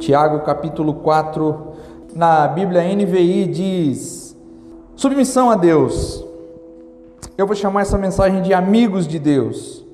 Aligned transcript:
Tiago 0.00 0.40
capítulo 0.40 0.94
4, 0.94 1.74
na 2.16 2.48
Bíblia 2.48 2.82
NVI 2.82 3.46
diz: 3.46 4.36
Submissão 4.96 5.50
a 5.50 5.54
Deus. 5.54 6.24
Eu 7.36 7.46
vou 7.46 7.54
chamar 7.54 7.82
essa 7.82 7.98
mensagem 7.98 8.40
de 8.40 8.54
amigos 8.54 9.06
de 9.06 9.18
Deus. 9.18 9.84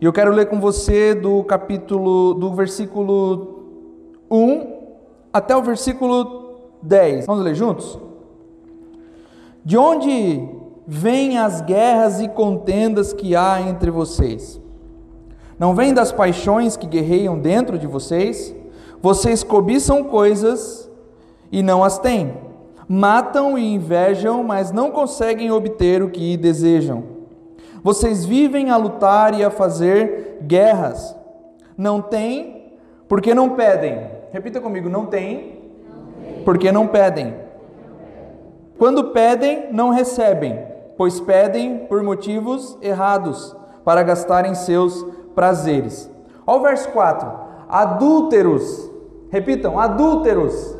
E 0.00 0.04
eu 0.04 0.12
quero 0.12 0.32
ler 0.32 0.46
com 0.46 0.60
você 0.60 1.12
do 1.14 1.42
capítulo 1.42 2.34
do 2.34 2.54
versículo 2.54 3.64
1 4.30 4.74
até 5.32 5.56
o 5.56 5.62
versículo 5.62 6.54
10. 6.80 7.26
Vamos 7.26 7.44
ler 7.44 7.54
juntos? 7.56 7.98
De 9.64 9.76
onde 9.76 10.48
vêm 10.86 11.38
as 11.38 11.60
guerras 11.60 12.20
e 12.20 12.28
contendas 12.28 13.12
que 13.12 13.34
há 13.34 13.60
entre 13.60 13.90
vocês? 13.90 14.60
Não 15.58 15.74
vêm 15.74 15.92
das 15.92 16.12
paixões 16.12 16.76
que 16.76 16.86
guerreiam 16.86 17.38
dentro 17.38 17.76
de 17.76 17.88
vocês? 17.88 18.61
Vocês 19.02 19.42
cobiçam 19.42 20.04
coisas 20.04 20.88
e 21.50 21.60
não 21.60 21.82
as 21.82 21.98
têm. 21.98 22.34
Matam 22.88 23.58
e 23.58 23.74
invejam, 23.74 24.44
mas 24.44 24.70
não 24.70 24.92
conseguem 24.92 25.50
obter 25.50 26.02
o 26.02 26.10
que 26.10 26.36
desejam. 26.36 27.02
Vocês 27.82 28.24
vivem 28.24 28.70
a 28.70 28.76
lutar 28.76 29.34
e 29.34 29.42
a 29.42 29.50
fazer 29.50 30.38
guerras. 30.42 31.16
Não 31.76 32.00
têm, 32.00 32.74
porque 33.08 33.34
não 33.34 33.50
pedem. 33.50 34.06
Repita 34.30 34.60
comigo: 34.60 34.88
não 34.88 35.06
têm, 35.06 35.60
porque 36.44 36.70
não 36.70 36.86
pedem. 36.86 37.34
Quando 38.78 39.10
pedem, 39.10 39.72
não 39.72 39.90
recebem, 39.90 40.58
pois 40.96 41.18
pedem 41.18 41.78
por 41.86 42.02
motivos 42.04 42.78
errados, 42.80 43.56
para 43.84 44.04
gastarem 44.04 44.54
seus 44.54 45.04
prazeres. 45.34 46.08
Olha 46.46 46.60
o 46.60 46.62
verso 46.62 46.88
4: 46.90 47.28
adúlteros, 47.68 48.91
repitam, 49.32 49.80
adúlteros. 49.80 50.76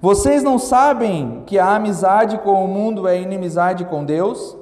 Vocês 0.00 0.44
não 0.44 0.60
sabem 0.60 1.42
que 1.44 1.58
a 1.58 1.74
amizade 1.74 2.38
com 2.38 2.64
o 2.64 2.68
mundo 2.68 3.06
é 3.08 3.20
inimizade 3.20 3.84
com 3.84 4.04
Deus? 4.04 4.56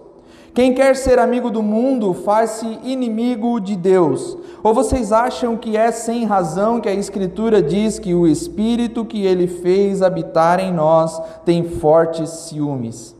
Quem 0.54 0.74
quer 0.74 0.96
ser 0.96 1.18
amigo 1.18 1.50
do 1.50 1.62
mundo 1.62 2.14
faz-se 2.14 2.66
inimigo 2.82 3.60
de 3.60 3.76
Deus. 3.76 4.36
Ou 4.62 4.72
vocês 4.72 5.12
acham 5.12 5.58
que 5.58 5.76
é 5.76 5.92
sem 5.92 6.24
razão 6.24 6.80
que 6.80 6.88
a 6.88 6.94
Escritura 6.94 7.62
diz 7.62 7.98
que 7.98 8.14
o 8.14 8.26
Espírito 8.26 9.04
que 9.04 9.24
ele 9.24 9.46
fez 9.46 10.02
habitar 10.02 10.58
em 10.58 10.72
nós 10.72 11.20
tem 11.44 11.62
fortes 11.62 12.30
ciúmes? 12.30 13.14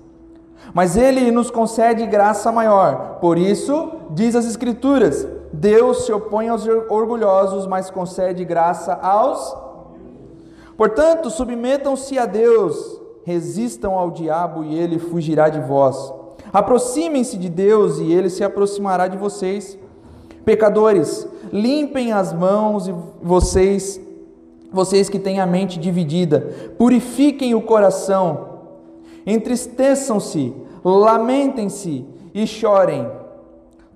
Mas 0.72 0.96
ele 0.96 1.30
nos 1.30 1.50
concede 1.50 2.06
graça 2.06 2.50
maior. 2.50 3.18
Por 3.20 3.36
isso, 3.38 3.92
diz 4.10 4.34
as 4.34 4.46
Escrituras: 4.46 5.28
Deus 5.52 6.04
se 6.04 6.12
opõe 6.12 6.48
aos 6.48 6.66
orgulhosos, 6.88 7.66
mas 7.66 7.90
concede 7.90 8.44
graça 8.44 8.94
aos. 8.94 9.56
Portanto, 10.76 11.30
submetam-se 11.30 12.18
a 12.18 12.26
Deus, 12.26 13.00
resistam 13.24 13.98
ao 13.98 14.10
diabo 14.10 14.62
e 14.64 14.78
ele 14.78 14.98
fugirá 14.98 15.48
de 15.48 15.60
vós. 15.60 16.12
Aproximem-se 16.52 17.36
de 17.36 17.48
Deus 17.48 17.98
e 17.98 18.12
ele 18.12 18.30
se 18.30 18.44
aproximará 18.44 19.08
de 19.08 19.16
vocês. 19.16 19.78
Pecadores, 20.44 21.26
limpem 21.52 22.12
as 22.12 22.32
mãos 22.32 22.88
e 22.88 22.94
vocês, 23.22 24.00
vocês 24.72 25.08
que 25.08 25.18
têm 25.18 25.40
a 25.40 25.46
mente 25.46 25.78
dividida, 25.78 26.72
purifiquem 26.78 27.54
o 27.54 27.62
coração. 27.62 28.48
Entristeçam-se, 29.26 30.54
lamentem-se 30.84 32.06
e 32.32 32.46
chorem. 32.46 33.10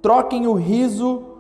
Troquem 0.03 0.47
o 0.47 0.55
riso 0.55 1.32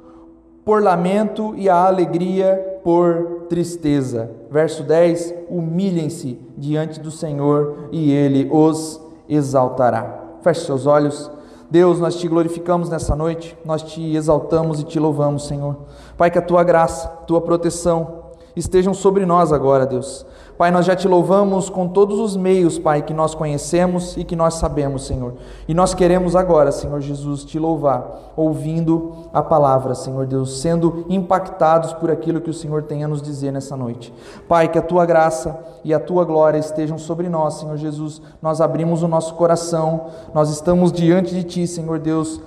por 0.64 0.82
lamento 0.82 1.54
e 1.56 1.68
a 1.68 1.86
alegria 1.86 2.80
por 2.84 3.46
tristeza. 3.48 4.30
Verso 4.50 4.82
10: 4.82 5.34
Humilhem-se 5.48 6.38
diante 6.56 7.00
do 7.00 7.10
Senhor 7.10 7.88
e 7.90 8.12
ele 8.12 8.48
os 8.50 9.00
exaltará. 9.28 10.20
Feche 10.42 10.66
seus 10.66 10.86
olhos. 10.86 11.30
Deus, 11.70 11.98
nós 11.98 12.16
te 12.16 12.28
glorificamos 12.28 12.90
nessa 12.90 13.16
noite, 13.16 13.56
nós 13.64 13.82
te 13.82 14.14
exaltamos 14.14 14.78
e 14.80 14.84
te 14.84 14.98
louvamos, 14.98 15.46
Senhor. 15.46 15.76
Pai, 16.18 16.30
que 16.30 16.38
a 16.38 16.42
tua 16.42 16.62
graça, 16.62 17.08
tua 17.26 17.40
proteção 17.40 18.24
estejam 18.54 18.92
sobre 18.92 19.24
nós 19.24 19.52
agora, 19.54 19.86
Deus. 19.86 20.26
Pai, 20.56 20.70
nós 20.70 20.84
já 20.84 20.94
te 20.94 21.08
louvamos 21.08 21.70
com 21.70 21.88
todos 21.88 22.20
os 22.20 22.36
meios, 22.36 22.78
Pai, 22.78 23.02
que 23.02 23.14
nós 23.14 23.34
conhecemos 23.34 24.16
e 24.16 24.24
que 24.24 24.36
nós 24.36 24.54
sabemos, 24.54 25.06
Senhor. 25.06 25.34
E 25.66 25.74
nós 25.74 25.94
queremos 25.94 26.36
agora, 26.36 26.70
Senhor 26.70 27.00
Jesus, 27.00 27.44
te 27.44 27.58
louvar, 27.58 28.32
ouvindo 28.36 29.14
a 29.32 29.42
palavra, 29.42 29.94
Senhor 29.94 30.26
Deus, 30.26 30.60
sendo 30.60 31.06
impactados 31.08 31.92
por 31.94 32.10
aquilo 32.10 32.40
que 32.40 32.50
o 32.50 32.54
Senhor 32.54 32.82
tem 32.82 33.02
a 33.02 33.08
nos 33.08 33.22
dizer 33.22 33.50
nessa 33.50 33.76
noite. 33.76 34.12
Pai, 34.46 34.68
que 34.68 34.78
a 34.78 34.82
tua 34.82 35.06
graça 35.06 35.58
e 35.82 35.92
a 35.92 35.98
tua 35.98 36.24
glória 36.24 36.58
estejam 36.58 36.98
sobre 36.98 37.28
nós, 37.28 37.54
Senhor 37.54 37.76
Jesus. 37.76 38.20
Nós 38.40 38.60
abrimos 38.60 39.02
o 39.02 39.08
nosso 39.08 39.34
coração, 39.34 40.06
nós 40.34 40.50
estamos 40.50 40.92
diante 40.92 41.34
de 41.34 41.44
ti, 41.44 41.66
Senhor 41.66 41.98
Deus, 41.98 42.40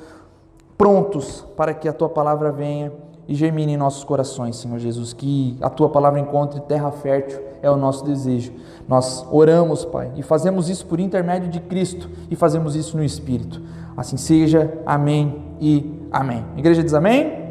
prontos 0.77 1.45
para 1.57 1.73
que 1.73 1.89
a 1.89 1.93
tua 1.93 2.09
palavra 2.09 2.51
venha 2.51 2.91
e 3.27 3.33
germine 3.33 3.73
em 3.73 3.77
nossos 3.77 4.03
corações, 4.03 4.57
Senhor 4.57 4.77
Jesus, 4.77 5.13
que 5.13 5.57
a 5.61 5.69
tua 5.69 5.89
palavra 5.89 6.19
encontre 6.19 6.59
terra 6.61 6.91
fértil, 6.91 7.39
é 7.61 7.69
o 7.69 7.75
nosso 7.75 8.05
desejo. 8.05 8.51
Nós 8.87 9.25
oramos, 9.31 9.83
Pai, 9.83 10.11
e 10.15 10.21
fazemos 10.21 10.69
isso 10.69 10.85
por 10.85 10.99
intermédio 10.99 11.49
de 11.49 11.59
Cristo 11.59 12.09
e 12.29 12.35
fazemos 12.35 12.75
isso 12.75 12.95
no 12.95 13.03
Espírito. 13.03 13.61
Assim 13.97 14.17
seja, 14.17 14.77
amém 14.85 15.41
e 15.59 15.99
amém. 16.11 16.45
A 16.55 16.59
igreja 16.59 16.83
diz 16.83 16.93
amém? 16.93 17.45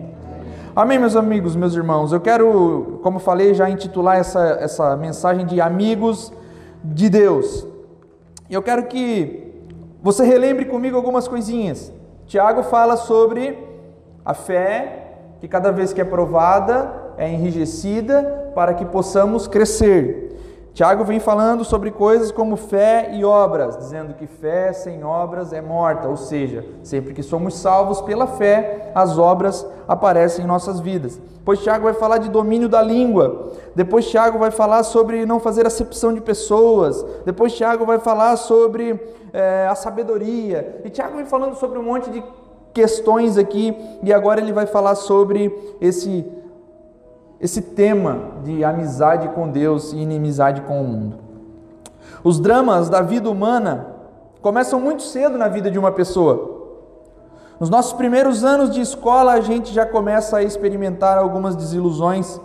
Amém, 0.76 0.98
meus 0.98 1.16
amigos, 1.16 1.56
meus 1.56 1.74
irmãos. 1.74 2.12
Eu 2.12 2.20
quero, 2.20 2.98
como 3.02 3.18
falei, 3.18 3.54
já 3.54 3.68
intitular 3.70 4.16
essa, 4.18 4.58
essa 4.60 4.96
mensagem 4.96 5.46
de 5.46 5.60
amigos 5.60 6.32
de 6.84 7.08
Deus. 7.08 7.66
Eu 8.50 8.62
quero 8.62 8.86
que 8.86 9.52
você 10.02 10.24
relembre 10.24 10.66
comigo 10.66 10.96
algumas 10.96 11.26
coisinhas. 11.26 11.92
Tiago 12.26 12.62
fala 12.62 12.96
sobre 12.96 13.58
a 14.24 14.34
fé 14.34 15.03
que 15.44 15.48
cada 15.48 15.70
vez 15.70 15.92
que 15.92 16.00
é 16.00 16.04
provada 16.06 16.90
é 17.18 17.30
enrijecida 17.30 18.50
para 18.54 18.72
que 18.72 18.82
possamos 18.82 19.46
crescer. 19.46 20.38
Tiago 20.72 21.04
vem 21.04 21.20
falando 21.20 21.66
sobre 21.66 21.90
coisas 21.90 22.32
como 22.32 22.56
fé 22.56 23.10
e 23.12 23.26
obras, 23.26 23.76
dizendo 23.76 24.14
que 24.14 24.26
fé 24.26 24.72
sem 24.72 25.04
obras 25.04 25.52
é 25.52 25.60
morta, 25.60 26.08
ou 26.08 26.16
seja, 26.16 26.64
sempre 26.82 27.12
que 27.12 27.22
somos 27.22 27.58
salvos 27.58 28.00
pela 28.00 28.26
fé, 28.26 28.90
as 28.94 29.18
obras 29.18 29.66
aparecem 29.86 30.46
em 30.46 30.48
nossas 30.48 30.80
vidas. 30.80 31.20
Depois 31.34 31.60
Tiago 31.60 31.84
vai 31.84 31.92
falar 31.92 32.16
de 32.16 32.30
domínio 32.30 32.70
da 32.70 32.80
língua. 32.80 33.52
Depois 33.76 34.08
Tiago 34.08 34.38
vai 34.38 34.50
falar 34.50 34.82
sobre 34.82 35.26
não 35.26 35.38
fazer 35.38 35.66
acepção 35.66 36.14
de 36.14 36.22
pessoas. 36.22 37.04
Depois 37.26 37.52
Tiago 37.52 37.84
vai 37.84 37.98
falar 37.98 38.38
sobre 38.38 38.98
é, 39.30 39.68
a 39.70 39.74
sabedoria. 39.74 40.80
E 40.86 40.88
Tiago 40.88 41.18
vem 41.18 41.26
falando 41.26 41.54
sobre 41.56 41.78
um 41.78 41.82
monte 41.82 42.08
de 42.08 42.24
questões 42.74 43.38
aqui 43.38 43.74
e 44.02 44.12
agora 44.12 44.40
ele 44.40 44.52
vai 44.52 44.66
falar 44.66 44.96
sobre 44.96 45.76
esse 45.80 46.26
esse 47.40 47.60
tema 47.60 48.40
de 48.42 48.64
amizade 48.64 49.28
com 49.28 49.50
Deus 49.50 49.92
e 49.92 49.98
inimizade 49.98 50.62
com 50.62 50.80
o 50.80 50.84
mundo. 50.84 51.18
Os 52.22 52.40
dramas 52.40 52.88
da 52.88 53.02
vida 53.02 53.28
humana 53.28 53.86
começam 54.40 54.80
muito 54.80 55.02
cedo 55.02 55.36
na 55.36 55.46
vida 55.46 55.70
de 55.70 55.78
uma 55.78 55.92
pessoa. 55.92 56.54
Nos 57.60 57.68
nossos 57.68 57.92
primeiros 57.92 58.44
anos 58.44 58.70
de 58.70 58.80
escola, 58.80 59.32
a 59.32 59.40
gente 59.42 59.74
já 59.74 59.84
começa 59.84 60.38
a 60.38 60.42
experimentar 60.42 61.18
algumas 61.18 61.54
desilusões 61.54 62.40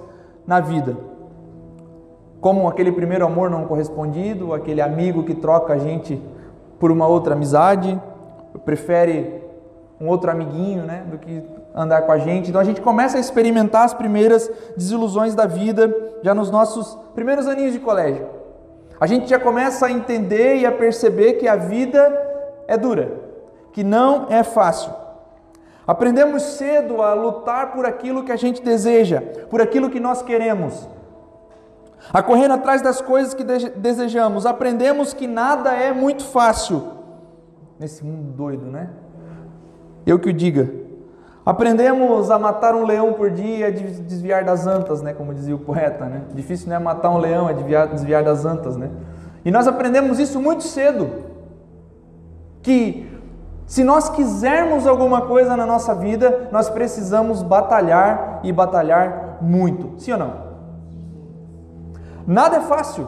na 0.46 0.59
vida. 0.59 0.97
Como 2.41 2.67
aquele 2.67 2.91
primeiro 2.91 3.25
amor 3.25 3.50
não 3.50 3.66
correspondido, 3.66 4.53
aquele 4.53 4.81
amigo 4.81 5.23
que 5.23 5.34
troca 5.34 5.73
a 5.73 5.78
gente 5.78 6.22
por 6.78 6.91
uma 6.91 7.07
outra 7.07 7.35
amizade, 7.35 7.97
prefere 8.66 9.49
um 10.00 10.08
outro 10.08 10.32
amiguinho, 10.32 10.84
né, 10.84 11.04
do 11.10 11.18
que 11.18 11.44
andar 11.76 12.04
com 12.04 12.12
a 12.12 12.18
gente. 12.18 12.50
Então 12.50 12.62
a 12.62 12.64
gente 12.64 12.82
começa 12.82 13.18
a 13.18 13.20
experimentar 13.20 13.84
as 13.84 13.94
primeiras 13.94 14.50
desilusões 14.76 15.36
da 15.36 15.46
vida 15.46 15.94
já 16.24 16.34
nos 16.34 16.50
nossos 16.50 16.97
primeiros 17.14 17.47
aninhos 17.47 17.73
de 17.73 17.79
colégio. 17.79 18.28
A 19.00 19.08
gente 19.08 19.29
já 19.29 19.40
começa 19.40 19.85
a 19.85 19.91
entender 19.91 20.58
e 20.58 20.66
a 20.66 20.72
perceber 20.72 21.34
que 21.34 21.47
a 21.47 21.56
vida 21.56 22.00
é 22.68 22.78
dura, 22.78 23.12
que 23.72 23.84
não 23.84 24.28
é 24.29 24.44
fácil. 24.44 24.94
Aprendemos 25.88 26.44
cedo 26.44 27.02
a 27.02 27.14
lutar 27.14 27.72
por 27.72 27.85
aquilo 27.85 28.23
que 28.23 28.32
a 28.32 28.35
gente 28.35 28.62
deseja, 28.62 29.22
por 29.50 29.62
aquilo 29.62 29.90
que 29.90 30.00
nós 30.00 30.22
queremos. 30.22 30.88
A 32.14 32.22
correr 32.22 32.50
atrás 32.52 32.82
das 32.82 33.02
coisas 33.02 33.34
que 33.34 33.44
desejamos. 33.44 34.46
Aprendemos 34.46 35.14
que 35.14 35.28
nada 35.28 35.73
é 35.73 35.91
muito 35.91 36.23
fácil 36.23 37.00
nesse 37.79 38.03
mundo 38.06 38.32
doido, 38.34 38.66
né? 38.66 38.90
Eu 40.09 40.17
que 40.17 40.29
o 40.29 40.34
diga. 40.34 40.67
Aprendemos 41.46 42.32
a 42.32 42.40
matar 42.40 42.73
um 42.73 42.84
leão 42.84 43.14
por 43.14 43.29
dia 43.29 43.70
e 43.70 43.72
desviar 43.72 44.44
das 44.44 44.66
antas, 44.66 45.03
né? 45.03 45.14
Como 45.14 45.35
dizia 45.35 45.56
o 45.56 45.59
poeta, 45.59 46.06
né? 46.06 46.23
Difícil 46.34 46.67
não 46.67 46.76
é 46.78 46.79
matar 46.79 47.11
um 47.11 47.20
leão, 47.20 47.47
é 47.47 47.53
desviar, 47.53 47.88
desviar 47.88 48.23
das 48.23 48.44
antas, 48.44 48.76
né? 48.76 48.90
E 49.46 49.52
nós 49.52 49.67
aprendemos 49.67 50.17
isso 50.17 50.41
muito 50.41 50.64
cedo. 50.64 51.11
Que 52.64 53.08
se 53.67 53.84
nós 53.84 54.09
quisermos 54.09 54.88
alguma 54.88 55.22
coisa 55.22 55.56
na 55.56 55.64
nossa 55.64 55.94
vida, 55.94 56.50
nós 56.52 56.72
precisamos 56.72 57.44
batalhar 57.44 58.40
e 58.44 58.52
batalhar 58.52 59.38
muito. 59.41 60.02
Sim 60.02 60.14
ou 60.14 60.17
não? 60.17 60.34
Nada 62.26 62.58
é 62.58 62.61
fácil. 62.61 63.08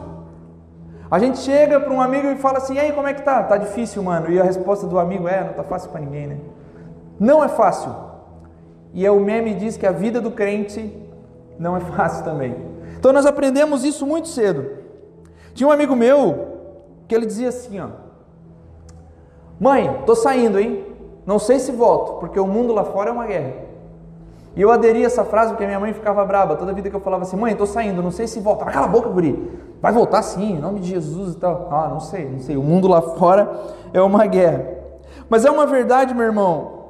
A 1.10 1.18
gente 1.18 1.38
chega 1.38 1.80
para 1.80 1.92
um 1.92 2.00
amigo 2.00 2.28
e 2.28 2.36
fala 2.36 2.58
assim: 2.58 2.74
"E 2.74 2.78
aí, 2.78 2.92
como 2.92 3.08
é 3.08 3.12
que 3.12 3.22
tá? 3.22 3.42
Tá 3.42 3.56
difícil, 3.56 4.04
mano?" 4.04 4.30
E 4.30 4.40
a 4.40 4.44
resposta 4.44 4.86
do 4.86 5.00
amigo 5.00 5.26
é: 5.26 5.42
"Não 5.42 5.52
tá 5.52 5.64
fácil 5.64 5.90
para 5.90 6.00
ninguém, 6.00 6.28
né?" 6.28 6.36
Não 7.22 7.44
é 7.44 7.46
fácil. 7.46 7.94
E 8.92 9.06
é 9.06 9.10
o 9.12 9.20
meme 9.20 9.54
diz 9.54 9.76
que 9.76 9.86
a 9.86 9.92
vida 9.92 10.20
do 10.20 10.32
crente 10.32 10.92
não 11.56 11.76
é 11.76 11.80
fácil 11.80 12.24
também. 12.24 12.56
Então 12.98 13.12
nós 13.12 13.24
aprendemos 13.24 13.84
isso 13.84 14.04
muito 14.04 14.26
cedo. 14.26 14.68
Tinha 15.54 15.68
um 15.68 15.70
amigo 15.70 15.94
meu 15.94 16.48
que 17.06 17.14
ele 17.14 17.24
dizia 17.24 17.50
assim, 17.50 17.78
ó: 17.78 17.90
"Mãe, 19.60 20.02
tô 20.04 20.16
saindo, 20.16 20.58
hein? 20.58 20.84
Não 21.24 21.38
sei 21.38 21.60
se 21.60 21.70
volto, 21.70 22.14
porque 22.18 22.40
o 22.40 22.46
mundo 22.46 22.72
lá 22.72 22.82
fora 22.82 23.10
é 23.10 23.12
uma 23.12 23.26
guerra." 23.26 23.52
E 24.56 24.60
eu 24.60 24.72
aderi 24.72 25.04
a 25.04 25.06
essa 25.06 25.24
frase 25.24 25.52
porque 25.52 25.64
minha 25.64 25.78
mãe 25.78 25.92
ficava 25.92 26.24
braba 26.24 26.56
toda 26.56 26.72
vida 26.72 26.90
que 26.90 26.96
eu 26.96 27.00
falava 27.00 27.22
assim: 27.22 27.36
"Mãe, 27.36 27.54
tô 27.54 27.66
saindo, 27.66 28.02
não 28.02 28.10
sei 28.10 28.26
se 28.26 28.40
volta." 28.40 28.64
Cala 28.64 28.86
a 28.86 28.88
boca, 28.88 29.08
guri. 29.08 29.60
Vai 29.80 29.92
voltar 29.92 30.22
sim, 30.22 30.54
em 30.54 30.58
nome 30.58 30.80
de 30.80 30.88
Jesus 30.88 31.34
e 31.34 31.36
tal. 31.36 31.68
Ah, 31.70 31.86
não 31.88 32.00
sei, 32.00 32.28
não 32.28 32.40
sei. 32.40 32.56
O 32.56 32.64
mundo 32.64 32.88
lá 32.88 33.00
fora 33.00 33.48
é 33.92 34.02
uma 34.02 34.26
guerra. 34.26 34.66
Mas 35.30 35.44
é 35.44 35.50
uma 35.52 35.66
verdade, 35.66 36.12
meu 36.14 36.24
irmão, 36.24 36.81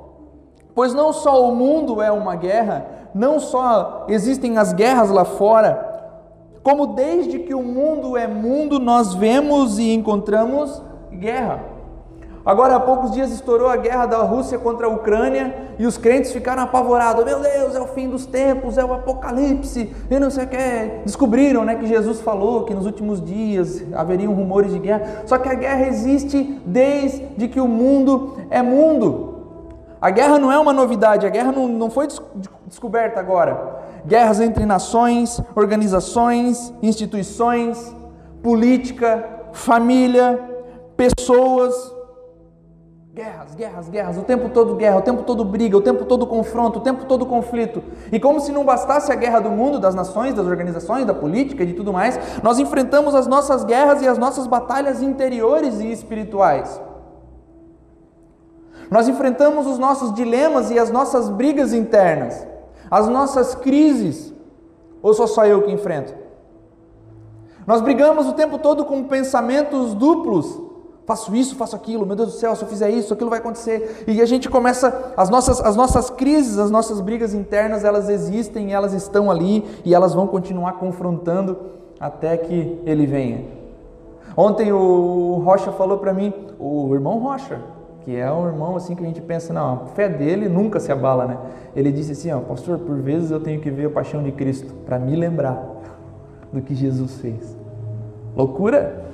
Pois 0.75 0.95
não 0.95 1.13
só 1.13 1.49
o 1.49 1.55
mundo 1.55 2.01
é 2.01 2.11
uma 2.11 2.35
guerra, 2.35 2.87
não 3.15 3.39
só 3.39 4.07
existem 4.09 4.57
as 4.59 4.73
guerras 4.73 5.11
lá 5.11 5.25
fora, 5.25 5.91
como 6.63 6.89
desde 6.89 7.41
que 7.41 7.55
o 7.55 7.63
mundo 7.63 8.17
é 8.17 8.27
mundo, 8.27 8.79
nós 8.79 9.15
vemos 9.15 9.79
e 9.79 9.93
encontramos 9.93 10.83
guerra. 11.11 11.73
Agora 12.45 12.75
há 12.75 12.81
poucos 12.81 13.13
dias 13.13 13.31
estourou 13.31 13.69
a 13.69 13.77
guerra 13.77 14.07
da 14.07 14.19
Rússia 14.19 14.59
contra 14.59 14.87
a 14.87 14.91
Ucrânia 14.91 15.75
e 15.79 15.87
os 15.87 15.97
crentes 15.97 16.33
ficaram 16.33 16.65
apavorados. 16.65 17.25
Meu 17.25 17.39
Deus, 17.39 17.77
é 17.77 17.81
o 17.81 17.87
fim 17.87 18.09
dos 18.09 18.27
tempos, 18.27 18.77
é 18.77 18.85
o 18.85 18.93
apocalipse, 18.93 19.95
e 20.11 20.19
não 20.19 20.29
sei 20.29 20.45
o 20.45 20.49
que. 20.49 20.57
Descobriram 21.05 21.65
né, 21.65 21.77
que 21.77 21.87
Jesus 21.87 22.21
falou 22.21 22.65
que 22.65 22.75
nos 22.75 22.85
últimos 22.85 23.25
dias 23.25 23.85
haveriam 23.95 24.35
rumores 24.35 24.73
de 24.73 24.81
guerra. 24.81 25.23
Só 25.25 25.39
que 25.39 25.49
a 25.49 25.55
guerra 25.55 25.87
existe 25.87 26.61
desde 26.67 27.47
que 27.47 27.61
o 27.61 27.69
mundo 27.69 28.37
é 28.51 28.61
mundo. 28.61 29.32
A 30.03 30.11
guerra 30.11 30.37
não 30.37 30.51
é 30.51 30.59
uma 30.59 30.73
novidade, 30.73 31.25
a 31.25 31.31
guerra 31.31 31.53
não, 31.53 31.69
não 31.69 31.89
foi 31.89 32.09
descoberta 32.67 33.21
agora. 33.21 33.85
Guerras 34.05 34.41
entre 34.41 34.67
nações, 34.67 35.41
organizações, 35.55 36.75
instituições, 36.83 37.95
política, 38.43 39.25
família, 39.53 40.41
pessoas. 40.97 41.73
Guerras, 43.15 43.55
guerras, 43.55 43.89
guerras, 43.89 44.19
o 44.19 44.23
tempo 44.23 44.49
todo 44.49 44.75
guerra, 44.75 44.97
o 44.97 45.03
tempo 45.03 45.23
todo 45.23 45.45
briga, 45.45 45.77
o 45.77 45.81
tempo 45.81 46.05
todo 46.05 46.27
confronto, 46.27 46.81
o 46.81 46.83
tempo 46.83 47.05
todo 47.05 47.25
conflito. 47.25 47.81
E 48.11 48.19
como 48.19 48.41
se 48.41 48.51
não 48.51 48.65
bastasse 48.65 49.13
a 49.13 49.15
guerra 49.15 49.39
do 49.39 49.51
mundo, 49.51 49.79
das 49.79 49.95
nações, 49.95 50.35
das 50.35 50.47
organizações, 50.47 51.07
da 51.07 51.15
política 51.15 51.63
e 51.63 51.67
de 51.67 51.75
tudo 51.75 51.93
mais, 51.93 52.19
nós 52.43 52.59
enfrentamos 52.59 53.15
as 53.15 53.29
nossas 53.29 53.63
guerras 53.63 54.03
e 54.03 54.09
as 54.09 54.19
nossas 54.19 54.49
batalhas 54.49 55.01
interiores 55.01 55.79
e 55.79 55.93
espirituais. 55.93 56.81
Nós 58.93 59.09
enfrentamos 59.09 59.67
os 59.67 59.79
nossos 59.79 60.13
dilemas 60.13 60.71
e 60.71 60.79
as 60.79 60.91
nossas 60.91 61.31
brigas 61.31 61.73
internas, 61.73 62.47
as 62.91 63.09
nossas 63.09 63.55
crises. 63.55 64.35
Ou 65.03 65.15
sou 65.15 65.27
só 65.27 65.47
eu 65.47 65.63
que 65.63 65.73
enfrento? 65.73 66.13
Nós 67.67 67.81
brigamos 67.81 68.27
o 68.27 68.35
tempo 68.35 68.59
todo 68.59 68.85
com 68.85 69.05
pensamentos 69.05 69.95
duplos. 69.95 70.61
Faço 71.07 71.35
isso, 71.35 71.57
faço 71.57 71.75
aquilo, 71.75 72.05
meu 72.05 72.15
Deus 72.15 72.35
do 72.35 72.39
céu, 72.39 72.55
se 72.55 72.65
eu 72.65 72.69
fizer 72.69 72.91
isso, 72.91 73.15
aquilo 73.15 73.31
vai 73.31 73.39
acontecer. 73.39 74.05
E 74.07 74.21
a 74.21 74.27
gente 74.27 74.51
começa, 74.51 75.15
as 75.17 75.31
nossas, 75.31 75.59
as 75.63 75.75
nossas 75.75 76.11
crises, 76.11 76.59
as 76.59 76.71
nossas 76.71 77.01
brigas 77.01 77.33
internas, 77.33 77.85
elas 77.85 78.11
existem, 78.11 78.75
elas 78.75 78.93
estão 78.93 79.31
ali 79.31 79.65
e 79.87 79.95
elas 79.95 80.13
vão 80.13 80.27
continuar 80.27 80.73
confrontando 80.73 81.59
até 81.99 82.37
que 82.37 82.79
ele 82.85 83.07
venha. 83.07 83.43
Ontem 84.37 84.71
o 84.71 85.41
Rocha 85.43 85.73
falou 85.73 85.97
para 85.97 86.13
mim, 86.13 86.31
o 86.59 86.95
irmão 86.95 87.19
Rocha, 87.19 87.59
que 88.05 88.17
é 88.17 88.31
um 88.31 88.47
irmão 88.47 88.77
assim 88.77 88.95
que 88.95 89.03
a 89.03 89.07
gente 89.07 89.21
pensa, 89.21 89.53
não, 89.53 89.75
a 89.75 89.87
fé 89.87 90.09
dele 90.09 90.49
nunca 90.49 90.81
se 90.81 90.91
abala, 90.91 91.27
né? 91.27 91.39
Ele 91.75 91.93
disse 91.93 92.13
assim, 92.13 92.31
ó, 92.33 92.41
pastor, 92.41 92.79
por 92.79 92.97
vezes 92.97 93.31
eu 93.31 93.41
tenho 93.41 93.61
que 93.61 93.71
ver 93.71 93.87
a 93.87 93.91
paixão 93.91 94.23
de 94.23 94.33
Cristo 94.33 94.75
para 94.85 94.99
me 94.99 95.15
lembrar 95.15 95.63
do 96.53 96.61
que 96.61 96.75
Jesus 96.75 97.19
fez. 97.19 97.57
Loucura? 98.37 99.05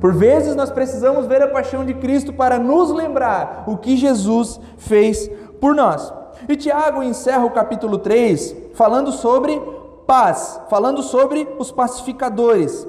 Por 0.00 0.12
vezes 0.12 0.54
nós 0.56 0.70
precisamos 0.70 1.26
ver 1.26 1.42
a 1.42 1.48
paixão 1.48 1.84
de 1.84 1.94
Cristo 1.94 2.32
para 2.32 2.58
nos 2.58 2.90
lembrar 2.90 3.64
o 3.66 3.76
que 3.76 3.96
Jesus 3.96 4.60
fez 4.76 5.28
por 5.60 5.74
nós. 5.74 6.12
E 6.48 6.56
Tiago 6.56 7.02
encerra 7.02 7.44
o 7.44 7.50
capítulo 7.50 7.98
3 7.98 8.56
falando 8.74 9.12
sobre 9.12 9.60
paz, 10.06 10.60
falando 10.68 11.02
sobre 11.02 11.48
os 11.58 11.70
pacificadores. 11.70 12.86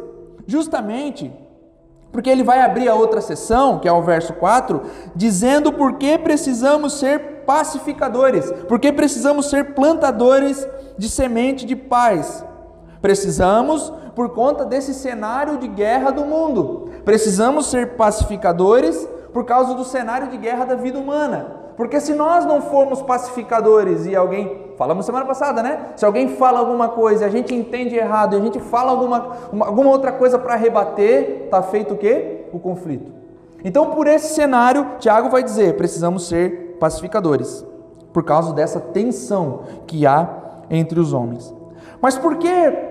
Justamente 0.48 1.32
porque 2.14 2.30
ele 2.30 2.44
vai 2.44 2.62
abrir 2.62 2.88
a 2.88 2.94
outra 2.94 3.20
sessão, 3.20 3.80
que 3.80 3.88
é 3.88 3.92
o 3.92 4.04
verso 4.04 4.34
4, 4.34 4.84
dizendo 5.16 5.74
por 5.74 5.94
que 5.94 6.16
precisamos 6.18 6.94
ser 6.94 7.44
pacificadores, 7.44 8.50
por 8.68 8.80
que 8.80 8.94
precisamos 8.94 9.50
ser 9.50 9.74
plantadores 9.74 10.66
de 10.96 11.10
semente 11.10 11.66
de 11.66 11.76
paz. 11.76 12.46
Precisamos 13.02 13.92
por 14.16 14.30
conta 14.30 14.64
desse 14.64 14.94
cenário 14.94 15.58
de 15.58 15.68
guerra 15.68 16.12
do 16.12 16.24
mundo. 16.24 16.92
Precisamos 17.04 17.66
ser 17.66 17.96
pacificadores 17.98 19.10
por 19.34 19.44
causa 19.44 19.74
do 19.74 19.84
cenário 19.84 20.30
de 20.30 20.38
guerra 20.38 20.66
da 20.66 20.76
vida 20.76 21.00
humana. 21.00 21.63
Porque 21.76 22.00
se 22.00 22.14
nós 22.14 22.46
não 22.46 22.62
formos 22.62 23.02
pacificadores 23.02 24.06
e 24.06 24.16
alguém, 24.16 24.74
falamos 24.78 25.06
semana 25.06 25.26
passada, 25.26 25.64
né? 25.64 25.88
Se 25.96 26.06
alguém 26.06 26.30
fala 26.30 26.60
alguma 26.60 26.90
coisa 26.90 27.26
a 27.26 27.30
gente 27.30 27.54
entende 27.54 27.96
errado 27.96 28.36
e 28.36 28.40
a 28.40 28.44
gente 28.44 28.60
fala 28.60 28.92
alguma, 28.92 29.38
uma, 29.52 29.66
alguma 29.68 29.90
outra 29.90 30.12
coisa 30.12 30.38
para 30.38 30.56
rebater, 30.56 31.46
está 31.46 31.62
feito 31.62 31.96
o 31.96 31.98
quê? 31.98 32.46
O 32.54 32.60
conflito. 32.60 33.12
Então, 33.64 33.92
por 33.92 34.08
esse 34.08 34.36
cenário, 34.36 34.86
Tiago 35.00 35.30
vai 35.30 35.42
dizer: 35.42 35.78
precisamos 35.78 36.28
ser 36.28 36.78
pacificadores, 36.80 37.66
por 38.12 38.24
causa 38.24 38.54
dessa 38.54 38.80
tensão 38.80 39.62
que 39.88 40.06
há 40.06 40.30
entre 40.70 41.00
os 41.00 41.14
homens. 41.14 41.54
Mas 42.02 42.18
por 42.18 42.36
que 42.36 42.50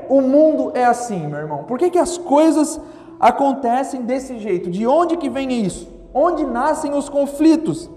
o 0.09 0.23
mundo 0.23 0.73
é 0.75 0.85
assim, 0.85 1.27
meu 1.27 1.39
irmão? 1.39 1.65
Por 1.65 1.79
que, 1.79 1.91
que 1.91 1.99
as 1.99 2.17
coisas 2.17 2.81
acontecem 3.21 4.03
desse 4.03 4.39
jeito? 4.39 4.71
De 4.71 4.87
onde 4.87 5.19
que 5.19 5.29
vem 5.29 5.53
isso? 5.65 5.89
Onde 6.15 6.45
nascem 6.45 6.95
os 6.95 7.09
conflitos? 7.09 7.91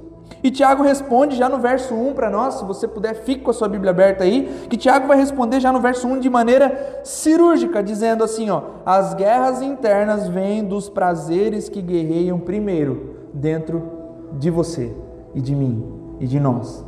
E 0.43 0.51
Tiago 0.51 0.83
responde 0.83 1.35
já 1.35 1.49
no 1.49 1.57
verso 1.57 1.93
1 1.95 2.13
para 2.13 2.29
nós, 2.29 2.55
se 2.55 2.65
você 2.65 2.87
puder, 2.87 3.15
fique 3.15 3.41
com 3.41 3.51
a 3.51 3.53
sua 3.53 3.67
Bíblia 3.67 3.91
aberta 3.91 4.23
aí, 4.23 4.67
que 4.69 4.77
Tiago 4.77 5.07
vai 5.07 5.17
responder 5.17 5.59
já 5.59 5.71
no 5.71 5.79
verso 5.79 6.07
1 6.07 6.19
de 6.19 6.29
maneira 6.29 7.01
cirúrgica, 7.03 7.81
dizendo 7.81 8.23
assim, 8.23 8.49
ó: 8.49 8.61
"As 8.85 9.13
guerras 9.13 9.61
internas 9.61 10.27
vêm 10.27 10.63
dos 10.63 10.89
prazeres 10.89 11.69
que 11.69 11.81
guerreiam 11.81 12.39
primeiro 12.39 13.15
dentro 13.33 13.91
de 14.33 14.49
você 14.49 14.95
e 15.33 15.41
de 15.41 15.55
mim 15.55 15.83
e 16.19 16.27
de 16.27 16.39
nós. 16.39 16.85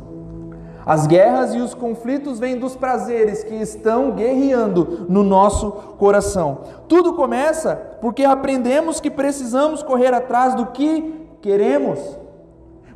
As 0.86 1.06
guerras 1.06 1.54
e 1.54 1.58
os 1.58 1.74
conflitos 1.74 2.38
vêm 2.38 2.58
dos 2.58 2.74
prazeres 2.74 3.44
que 3.44 3.54
estão 3.54 4.12
guerreando 4.12 5.04
no 5.08 5.22
nosso 5.22 5.70
coração. 5.98 6.60
Tudo 6.88 7.12
começa 7.12 7.76
porque 8.00 8.24
aprendemos 8.24 8.98
que 8.98 9.10
precisamos 9.10 9.82
correr 9.82 10.14
atrás 10.14 10.54
do 10.54 10.66
que 10.66 11.26
queremos. 11.42 11.98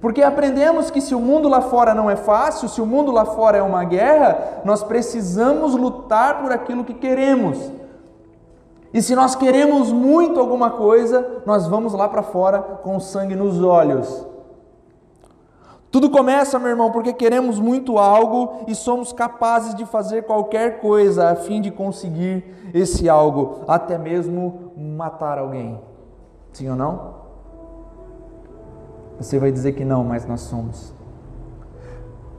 Porque 0.03 0.21
aprendemos 0.21 0.91
que 0.91 1.01
se 1.01 1.15
o 1.15 1.21
mundo 1.21 1.49
lá 1.49 1.61
fora 1.61 1.95
não 1.95 2.11
é 2.11 2.17
fácil, 2.17 2.69
se 2.69 2.81
o 2.81 2.87
mundo 2.87 3.13
lá 3.13 3.25
fora 3.25 3.59
é 3.59 3.63
uma 3.63 3.85
guerra, 3.85 4.61
nós 4.65 4.83
precisamos 4.83 5.77
lutar 5.77 6.43
por 6.43 6.51
aquilo 6.51 6.85
que 6.85 6.93
queremos. 6.93 7.71
E 8.93 9.01
se 9.01 9.15
nós 9.15 9.37
queremos 9.37 9.93
muito 9.93 10.41
alguma 10.41 10.71
coisa, 10.71 11.43
nós 11.47 11.69
vamos 11.69 11.93
lá 11.93 12.09
para 12.09 12.21
fora 12.21 12.61
com 12.61 12.99
sangue 12.99 13.37
nos 13.37 13.63
olhos. 13.63 14.27
Tudo 15.89 16.11
começa, 16.11 16.59
meu 16.59 16.71
irmão, 16.71 16.91
porque 16.91 17.13
queremos 17.13 17.61
muito 17.61 17.97
algo 17.97 18.65
e 18.67 18.75
somos 18.75 19.13
capazes 19.13 19.73
de 19.73 19.87
fazer 19.87 20.23
qualquer 20.23 20.81
coisa 20.81 21.31
a 21.31 21.37
fim 21.37 21.61
de 21.61 21.71
conseguir 21.71 22.73
esse 22.75 23.09
algo, 23.09 23.61
até 23.69 23.97
mesmo 23.97 24.73
matar 24.77 25.39
alguém. 25.39 25.81
Sim 26.53 26.71
ou 26.71 26.77
não? 26.77 27.22
Você 29.19 29.39
vai 29.39 29.53
dizer 29.53 29.73
que 29.73 29.85
não, 29.85 30.03
mas 30.05 30.27
nós 30.27 30.41
somos. 30.41 30.95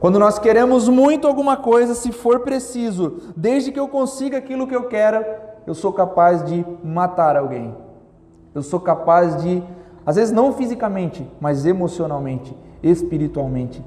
Quando 0.00 0.18
nós 0.18 0.38
queremos 0.38 0.88
muito 0.88 1.26
alguma 1.26 1.56
coisa, 1.56 1.94
se 1.94 2.12
for 2.12 2.40
preciso, 2.40 3.32
desde 3.36 3.72
que 3.72 3.80
eu 3.80 3.88
consiga 3.88 4.36
aquilo 4.36 4.66
que 4.66 4.76
eu 4.76 4.84
quero, 4.84 5.24
eu 5.66 5.74
sou 5.74 5.92
capaz 5.92 6.44
de 6.44 6.64
matar 6.84 7.36
alguém. 7.36 7.74
Eu 8.54 8.62
sou 8.62 8.78
capaz 8.78 9.42
de, 9.42 9.62
às 10.04 10.16
vezes 10.16 10.30
não 10.30 10.52
fisicamente, 10.52 11.26
mas 11.40 11.64
emocionalmente, 11.64 12.54
espiritualmente 12.82 13.82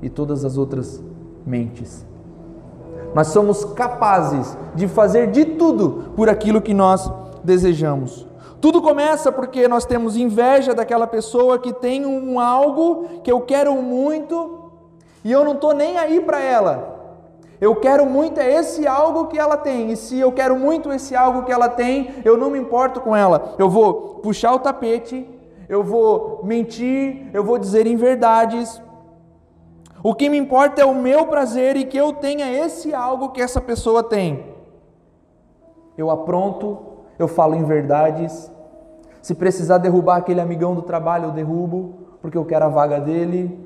e 0.00 0.08
todas 0.08 0.44
as 0.44 0.56
outras 0.56 1.02
mentes. 1.44 2.06
Nós 3.14 3.26
somos 3.28 3.64
capazes 3.64 4.56
de 4.74 4.88
fazer 4.88 5.30
de 5.30 5.44
tudo 5.44 6.12
por 6.16 6.28
aquilo 6.28 6.62
que 6.62 6.72
nós 6.72 7.10
desejamos. 7.44 8.26
Tudo 8.60 8.82
começa 8.82 9.32
porque 9.32 9.66
nós 9.66 9.86
temos 9.86 10.16
inveja 10.16 10.74
daquela 10.74 11.06
pessoa 11.06 11.58
que 11.58 11.72
tem 11.72 12.04
um 12.04 12.38
algo 12.38 13.20
que 13.24 13.32
eu 13.32 13.40
quero 13.40 13.74
muito 13.76 14.70
e 15.24 15.32
eu 15.32 15.44
não 15.44 15.52
estou 15.52 15.72
nem 15.72 15.96
aí 15.96 16.20
para 16.20 16.40
ela. 16.40 17.00
Eu 17.60 17.76
quero 17.76 18.06
muito 18.06 18.40
é 18.40 18.54
esse 18.54 18.86
algo 18.86 19.26
que 19.26 19.38
ela 19.38 19.56
tem. 19.56 19.90
E 19.90 19.96
se 19.96 20.18
eu 20.18 20.32
quero 20.32 20.56
muito 20.56 20.90
esse 20.90 21.14
algo 21.14 21.44
que 21.44 21.52
ela 21.52 21.68
tem, 21.68 22.14
eu 22.24 22.36
não 22.36 22.50
me 22.50 22.58
importo 22.58 23.00
com 23.00 23.14
ela. 23.14 23.54
Eu 23.58 23.68
vou 23.68 24.20
puxar 24.22 24.54
o 24.54 24.58
tapete, 24.58 25.28
eu 25.68 25.84
vou 25.84 26.40
mentir, 26.42 27.28
eu 27.34 27.44
vou 27.44 27.58
dizer 27.58 27.86
inverdades. 27.86 28.80
O 30.02 30.14
que 30.14 30.30
me 30.30 30.38
importa 30.38 30.80
é 30.80 30.84
o 30.86 30.94
meu 30.94 31.26
prazer 31.26 31.76
e 31.76 31.84
que 31.84 31.98
eu 31.98 32.14
tenha 32.14 32.50
esse 32.50 32.94
algo 32.94 33.28
que 33.28 33.42
essa 33.42 33.60
pessoa 33.60 34.02
tem. 34.02 34.54
Eu 35.98 36.10
apronto, 36.10 36.78
eu 37.20 37.28
falo 37.28 37.54
em 37.54 37.64
verdades. 37.64 38.50
Se 39.22 39.34
precisar 39.34 39.78
derrubar 39.78 40.16
aquele 40.16 40.40
amigão 40.40 40.74
do 40.74 40.82
trabalho, 40.82 41.26
eu 41.26 41.30
derrubo, 41.32 41.94
porque 42.22 42.38
eu 42.38 42.44
quero 42.44 42.64
a 42.64 42.68
vaga 42.68 42.98
dele, 43.00 43.58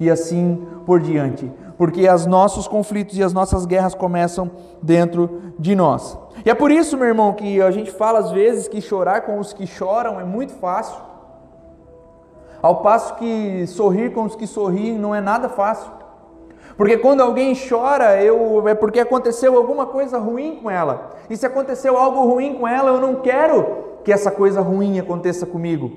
e 0.00 0.10
assim 0.10 0.66
por 0.86 1.00
diante 1.00 1.50
porque 1.82 2.08
os 2.08 2.26
nossos 2.26 2.68
conflitos 2.68 3.18
e 3.18 3.24
as 3.24 3.32
nossas 3.32 3.66
guerras 3.66 3.92
começam 3.92 4.48
dentro 4.80 5.52
de 5.58 5.74
nós. 5.74 6.16
E 6.44 6.48
é 6.48 6.54
por 6.54 6.70
isso, 6.70 6.96
meu 6.96 7.08
irmão, 7.08 7.32
que 7.32 7.60
a 7.60 7.72
gente 7.72 7.90
fala 7.90 8.20
às 8.20 8.30
vezes 8.30 8.68
que 8.68 8.80
chorar 8.80 9.22
com 9.22 9.40
os 9.40 9.52
que 9.52 9.66
choram 9.66 10.20
é 10.20 10.24
muito 10.24 10.52
fácil, 10.52 10.96
ao 12.62 12.82
passo 12.82 13.16
que 13.16 13.66
sorrir 13.66 14.12
com 14.12 14.22
os 14.22 14.36
que 14.36 14.46
sorriem 14.46 14.96
não 14.96 15.12
é 15.12 15.20
nada 15.20 15.48
fácil. 15.48 15.90
Porque 16.76 16.96
quando 16.96 17.20
alguém 17.20 17.54
chora, 17.54 18.22
eu, 18.22 18.66
é 18.68 18.74
porque 18.74 19.00
aconteceu 19.00 19.56
alguma 19.56 19.86
coisa 19.86 20.18
ruim 20.18 20.60
com 20.62 20.70
ela. 20.70 21.10
E 21.28 21.36
se 21.36 21.46
aconteceu 21.46 21.96
algo 21.96 22.24
ruim 22.24 22.54
com 22.54 22.66
ela, 22.66 22.90
eu 22.90 23.00
não 23.00 23.16
quero 23.16 23.82
que 24.04 24.12
essa 24.12 24.30
coisa 24.30 24.60
ruim 24.60 24.98
aconteça 24.98 25.46
comigo. 25.46 25.90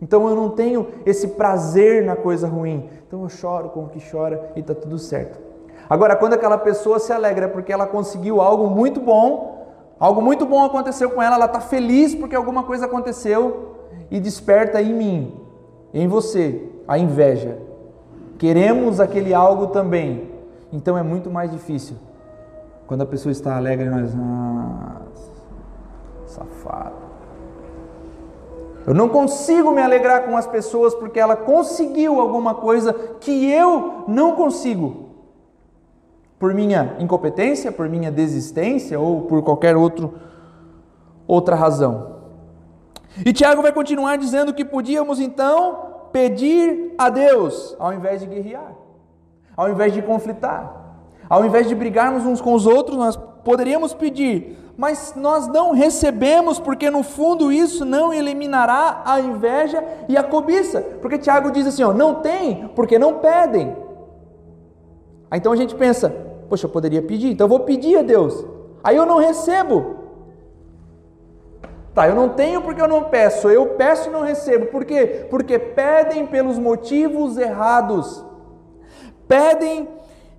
Então 0.00 0.28
eu 0.28 0.34
não 0.34 0.50
tenho 0.50 0.88
esse 1.06 1.28
prazer 1.28 2.04
na 2.04 2.16
coisa 2.16 2.46
ruim. 2.46 2.88
Então 3.06 3.22
eu 3.22 3.28
choro 3.28 3.70
com 3.70 3.84
o 3.84 3.88
que 3.88 4.00
chora 4.10 4.52
e 4.56 4.60
está 4.60 4.74
tudo 4.74 4.98
certo. 4.98 5.38
Agora, 5.88 6.16
quando 6.16 6.34
aquela 6.34 6.58
pessoa 6.58 6.98
se 6.98 7.12
alegra 7.12 7.48
porque 7.48 7.72
ela 7.72 7.86
conseguiu 7.86 8.40
algo 8.40 8.68
muito 8.68 9.00
bom, 9.00 9.66
algo 9.98 10.20
muito 10.20 10.46
bom 10.46 10.64
aconteceu 10.64 11.10
com 11.10 11.22
ela, 11.22 11.36
ela 11.36 11.44
está 11.46 11.60
feliz 11.60 12.14
porque 12.14 12.34
alguma 12.34 12.62
coisa 12.62 12.86
aconteceu 12.86 13.76
e 14.10 14.18
desperta 14.18 14.80
em 14.80 14.94
mim, 14.94 15.40
em 15.92 16.08
você, 16.08 16.68
a 16.88 16.98
inveja. 16.98 17.58
Queremos 18.38 19.00
aquele 19.00 19.32
algo 19.32 19.68
também. 19.68 20.30
Então 20.72 20.98
é 20.98 21.02
muito 21.02 21.30
mais 21.30 21.50
difícil. 21.50 21.96
Quando 22.86 23.02
a 23.02 23.06
pessoa 23.06 23.32
está 23.32 23.56
alegre, 23.56 23.88
nós. 23.88 24.14
Ah, 24.14 25.02
safado. 26.26 27.04
Eu 28.86 28.92
não 28.92 29.08
consigo 29.08 29.70
me 29.70 29.80
alegrar 29.80 30.24
com 30.24 30.36
as 30.36 30.46
pessoas 30.46 30.94
porque 30.94 31.18
ela 31.18 31.36
conseguiu 31.36 32.20
alguma 32.20 32.54
coisa 32.54 32.92
que 32.92 33.50
eu 33.50 34.04
não 34.06 34.34
consigo. 34.34 35.10
Por 36.38 36.52
minha 36.52 36.96
incompetência, 36.98 37.72
por 37.72 37.88
minha 37.88 38.10
desistência 38.10 39.00
ou 39.00 39.22
por 39.22 39.42
qualquer 39.42 39.74
outro, 39.74 40.14
outra 41.26 41.56
razão. 41.56 42.14
E 43.24 43.32
Tiago 43.32 43.62
vai 43.62 43.72
continuar 43.72 44.16
dizendo 44.16 44.52
que 44.52 44.64
podíamos 44.64 45.18
então 45.18 45.93
pedir 46.14 46.94
a 46.96 47.10
Deus 47.10 47.74
ao 47.76 47.92
invés 47.92 48.20
de 48.20 48.26
guerrear, 48.28 48.72
ao 49.56 49.68
invés 49.68 49.92
de 49.92 50.00
conflitar, 50.00 50.62
ao 51.28 51.44
invés 51.44 51.66
de 51.66 51.74
brigarmos 51.74 52.24
uns 52.24 52.40
com 52.40 52.54
os 52.54 52.66
outros, 52.66 52.96
nós 52.96 53.16
poderíamos 53.42 53.92
pedir 53.92 54.64
mas 54.76 55.14
nós 55.16 55.46
não 55.46 55.72
recebemos, 55.72 56.58
porque 56.58 56.90
no 56.90 57.02
fundo 57.02 57.52
isso 57.52 57.84
não 57.84 58.12
eliminará 58.12 59.02
a 59.04 59.20
inveja 59.20 59.84
e 60.08 60.16
a 60.16 60.22
cobiça. 60.22 60.80
Porque 61.00 61.18
Tiago 61.18 61.52
diz 61.52 61.66
assim: 61.66 61.84
ó, 61.84 61.92
não 61.92 62.16
tem, 62.16 62.68
porque 62.74 62.98
não 62.98 63.14
pedem. 63.14 63.76
Aí 65.30 65.38
então 65.38 65.52
a 65.52 65.56
gente 65.56 65.74
pensa: 65.76 66.10
poxa, 66.48 66.66
eu 66.66 66.70
poderia 66.70 67.02
pedir, 67.02 67.30
então 67.30 67.44
eu 67.44 67.48
vou 67.48 67.60
pedir 67.60 67.98
a 67.98 68.02
Deus. 68.02 68.44
Aí 68.82 68.96
eu 68.96 69.06
não 69.06 69.18
recebo. 69.18 70.03
Tá, 71.94 72.08
eu 72.08 72.14
não 72.14 72.30
tenho 72.30 72.60
porque 72.60 72.82
eu 72.82 72.88
não 72.88 73.04
peço, 73.04 73.48
eu 73.48 73.66
peço 73.76 74.08
e 74.08 74.12
não 74.12 74.22
recebo. 74.22 74.66
Por 74.66 74.84
quê? 74.84 75.26
Porque 75.30 75.58
pedem 75.58 76.26
pelos 76.26 76.58
motivos 76.58 77.38
errados. 77.38 78.24
Pedem 79.28 79.88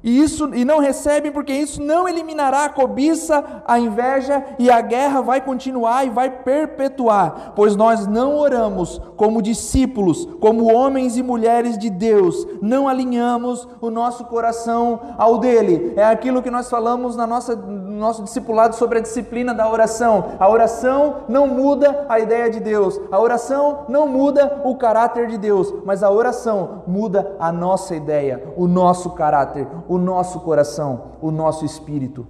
e 0.05 0.21
isso 0.21 0.53
e 0.53 0.63
não 0.63 0.79
recebem 0.79 1.31
porque 1.31 1.51
isso 1.51 1.81
não 1.81 2.07
eliminará 2.07 2.65
a 2.65 2.69
cobiça, 2.69 3.43
a 3.65 3.79
inveja 3.79 4.45
e 4.59 4.69
a 4.69 4.79
guerra 4.79 5.21
vai 5.21 5.41
continuar 5.41 6.05
e 6.05 6.11
vai 6.11 6.29
perpetuar, 6.29 7.53
pois 7.55 7.75
nós 7.75 8.05
não 8.05 8.37
oramos 8.37 9.01
como 9.17 9.41
discípulos, 9.41 10.25
como 10.39 10.71
homens 10.71 11.17
e 11.17 11.23
mulheres 11.23 11.77
de 11.77 11.89
Deus, 11.89 12.45
não 12.61 12.87
alinhamos 12.87 13.67
o 13.81 13.89
nosso 13.89 14.25
coração 14.25 14.99
ao 15.17 15.39
dele. 15.39 15.93
É 15.95 16.05
aquilo 16.05 16.43
que 16.43 16.51
nós 16.51 16.69
falamos 16.69 17.15
na 17.15 17.25
nossa 17.25 17.55
no 17.55 18.01
nosso 18.01 18.23
discipulado 18.23 18.75
sobre 18.75 18.99
a 18.99 19.01
disciplina 19.01 19.53
da 19.53 19.69
oração. 19.69 20.25
A 20.37 20.49
oração 20.49 21.23
não 21.29 21.47
muda 21.47 22.05
a 22.09 22.19
ideia 22.19 22.49
de 22.49 22.59
Deus. 22.59 22.99
A 23.09 23.19
oração 23.19 23.85
não 23.87 24.07
muda 24.07 24.61
o 24.65 24.75
caráter 24.75 25.27
de 25.27 25.37
Deus, 25.37 25.73
mas 25.85 26.03
a 26.03 26.11
oração 26.11 26.83
muda 26.85 27.35
a 27.39 27.51
nossa 27.51 27.95
ideia, 27.95 28.53
o 28.57 28.67
nosso 28.67 29.11
caráter, 29.11 29.65
o 29.87 29.94
o 29.95 29.97
nosso 29.97 30.39
coração, 30.41 31.13
o 31.21 31.31
nosso 31.31 31.65
espírito. 31.65 32.27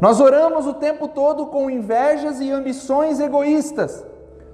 Nós 0.00 0.20
oramos 0.20 0.66
o 0.66 0.74
tempo 0.74 1.08
todo 1.08 1.46
com 1.46 1.70
invejas 1.70 2.40
e 2.40 2.50
ambições 2.50 3.18
egoístas. 3.18 4.04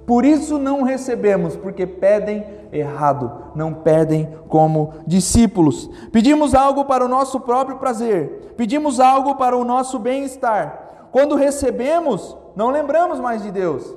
Por 0.06 0.24
isso 0.24 0.58
não 0.58 0.82
recebemos, 0.82 1.56
porque 1.56 1.86
pedem 1.86 2.44
errado, 2.72 3.52
não 3.54 3.72
pedem 3.72 4.36
como 4.48 4.94
discípulos. 5.06 5.88
Pedimos 6.12 6.54
algo 6.54 6.84
para 6.84 7.04
o 7.04 7.08
nosso 7.08 7.40
próprio 7.40 7.78
prazer, 7.78 8.54
pedimos 8.56 9.00
algo 9.00 9.36
para 9.36 9.56
o 9.56 9.64
nosso 9.64 9.98
bem-estar. 9.98 11.08
Quando 11.10 11.36
recebemos, 11.36 12.36
não 12.54 12.70
lembramos 12.70 13.18
mais 13.18 13.42
de 13.42 13.50
Deus. 13.50 13.94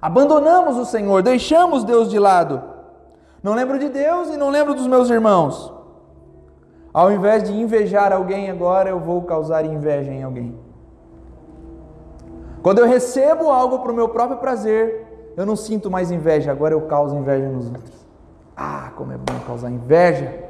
Abandonamos 0.00 0.76
o 0.76 0.84
Senhor, 0.84 1.22
deixamos 1.22 1.84
Deus 1.84 2.08
de 2.08 2.18
lado. 2.18 2.62
Não 3.42 3.54
lembro 3.54 3.78
de 3.78 3.88
Deus 3.88 4.28
e 4.28 4.36
não 4.36 4.50
lembro 4.50 4.74
dos 4.74 4.86
meus 4.86 5.10
irmãos. 5.10 5.79
Ao 6.92 7.12
invés 7.12 7.44
de 7.44 7.52
invejar 7.52 8.12
alguém 8.12 8.50
agora, 8.50 8.90
eu 8.90 8.98
vou 8.98 9.22
causar 9.22 9.64
inveja 9.64 10.10
em 10.10 10.22
alguém. 10.22 10.58
Quando 12.62 12.78
eu 12.78 12.86
recebo 12.86 13.48
algo 13.48 13.78
para 13.78 13.92
o 13.92 13.94
meu 13.94 14.08
próprio 14.08 14.38
prazer, 14.38 15.32
eu 15.36 15.46
não 15.46 15.56
sinto 15.56 15.90
mais 15.90 16.10
inveja, 16.10 16.50
agora 16.50 16.74
eu 16.74 16.82
causo 16.82 17.16
inveja 17.16 17.48
nos 17.48 17.66
outros. 17.66 18.06
Ah, 18.56 18.92
como 18.96 19.12
é 19.12 19.16
bom 19.16 19.38
causar 19.46 19.70
inveja, 19.70 20.44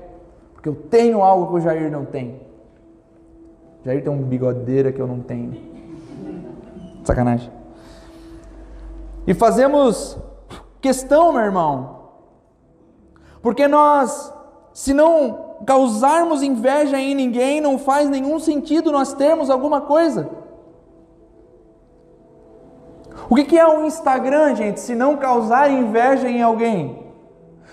porque 0.55 0.69
eu 0.69 0.75
tenho 0.75 1.23
algo 1.23 1.49
que 1.49 1.55
o 1.55 1.61
Jair 1.61 1.91
não 1.91 2.05
tem. 2.05 2.41
Jair 3.85 4.03
tem 4.03 4.13
um 4.13 4.23
bigodeira 4.23 4.91
que 4.91 5.01
eu 5.01 5.07
não 5.07 5.21
tenho. 5.21 5.61
Sacanagem. 7.05 7.53
E 9.27 9.35
fazemos 9.35 10.19
questão, 10.81 11.33
meu 11.33 11.43
irmão, 11.43 12.01
porque 13.43 13.69
nós, 13.69 14.35
se 14.73 14.93
não 14.93 15.50
causarmos 15.67 16.43
inveja 16.43 16.99
em 16.99 17.15
ninguém, 17.15 17.61
não 17.61 17.79
faz 17.79 18.09
nenhum 18.09 18.39
sentido 18.39 18.93
nós 18.93 19.13
termos 19.13 19.51
alguma 19.51 19.83
coisa. 19.83 20.29
O 23.29 23.35
que 23.35 23.59
é 23.59 23.67
o 23.67 23.85
Instagram, 23.85 24.57
gente, 24.57 24.81
se 24.81 24.95
não 24.95 25.17
causar 25.17 25.71
inveja 25.71 26.29
em 26.29 26.43
alguém? 26.43 27.01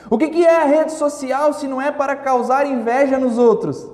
O 0.09 0.17
que 0.17 0.45
é 0.45 0.55
a 0.55 0.65
rede 0.65 0.91
social 0.93 1.53
se 1.53 1.67
não 1.67 1.81
é 1.81 1.91
para 1.91 2.15
causar 2.15 2.65
inveja 2.65 3.17
nos 3.17 3.37
outros? 3.37 3.89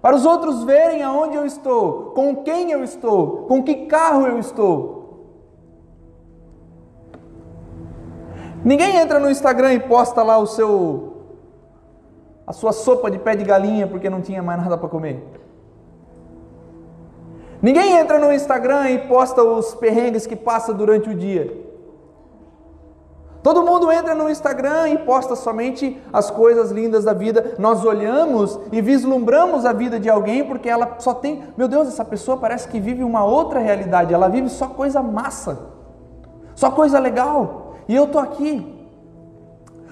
Para 0.00 0.14
os 0.14 0.24
outros 0.24 0.62
verem 0.62 1.02
aonde 1.02 1.36
eu 1.36 1.44
estou, 1.44 2.12
com 2.14 2.36
quem 2.36 2.70
eu 2.70 2.84
estou, 2.84 3.46
com 3.48 3.62
que 3.62 3.86
carro 3.86 4.26
eu 4.26 4.38
estou. 4.38 4.96
Ninguém 8.64 8.96
entra 8.96 9.18
no 9.18 9.30
Instagram 9.30 9.74
e 9.74 9.80
posta 9.80 10.22
lá 10.22 10.38
o 10.38 10.46
seu 10.46 11.15
a 12.46 12.52
sua 12.52 12.72
sopa 12.72 13.10
de 13.10 13.18
pé 13.18 13.34
de 13.34 13.44
galinha 13.44 13.86
porque 13.86 14.08
não 14.08 14.20
tinha 14.20 14.42
mais 14.42 14.62
nada 14.62 14.78
para 14.78 14.88
comer. 14.88 15.22
Ninguém 17.60 17.96
entra 17.96 18.18
no 18.18 18.32
Instagram 18.32 18.90
e 18.90 18.98
posta 19.08 19.42
os 19.42 19.74
perrengues 19.74 20.26
que 20.26 20.36
passa 20.36 20.72
durante 20.72 21.08
o 21.10 21.14
dia. 21.14 21.64
Todo 23.42 23.62
mundo 23.62 23.90
entra 23.92 24.14
no 24.14 24.28
Instagram 24.28 24.88
e 24.88 24.98
posta 24.98 25.36
somente 25.36 26.00
as 26.12 26.30
coisas 26.30 26.70
lindas 26.70 27.04
da 27.04 27.12
vida. 27.12 27.54
Nós 27.58 27.84
olhamos 27.84 28.58
e 28.72 28.80
vislumbramos 28.80 29.64
a 29.64 29.72
vida 29.72 29.98
de 29.98 30.10
alguém 30.10 30.44
porque 30.44 30.68
ela 30.68 30.96
só 30.98 31.14
tem, 31.14 31.44
meu 31.56 31.68
Deus, 31.68 31.88
essa 31.88 32.04
pessoa 32.04 32.36
parece 32.36 32.68
que 32.68 32.80
vive 32.80 33.04
uma 33.04 33.24
outra 33.24 33.60
realidade. 33.60 34.12
Ela 34.12 34.28
vive 34.28 34.48
só 34.48 34.68
coisa 34.68 35.00
massa, 35.02 35.58
só 36.54 36.70
coisa 36.72 36.98
legal. 36.98 37.74
E 37.88 37.94
eu 37.94 38.08
tô 38.08 38.18
aqui 38.18 38.75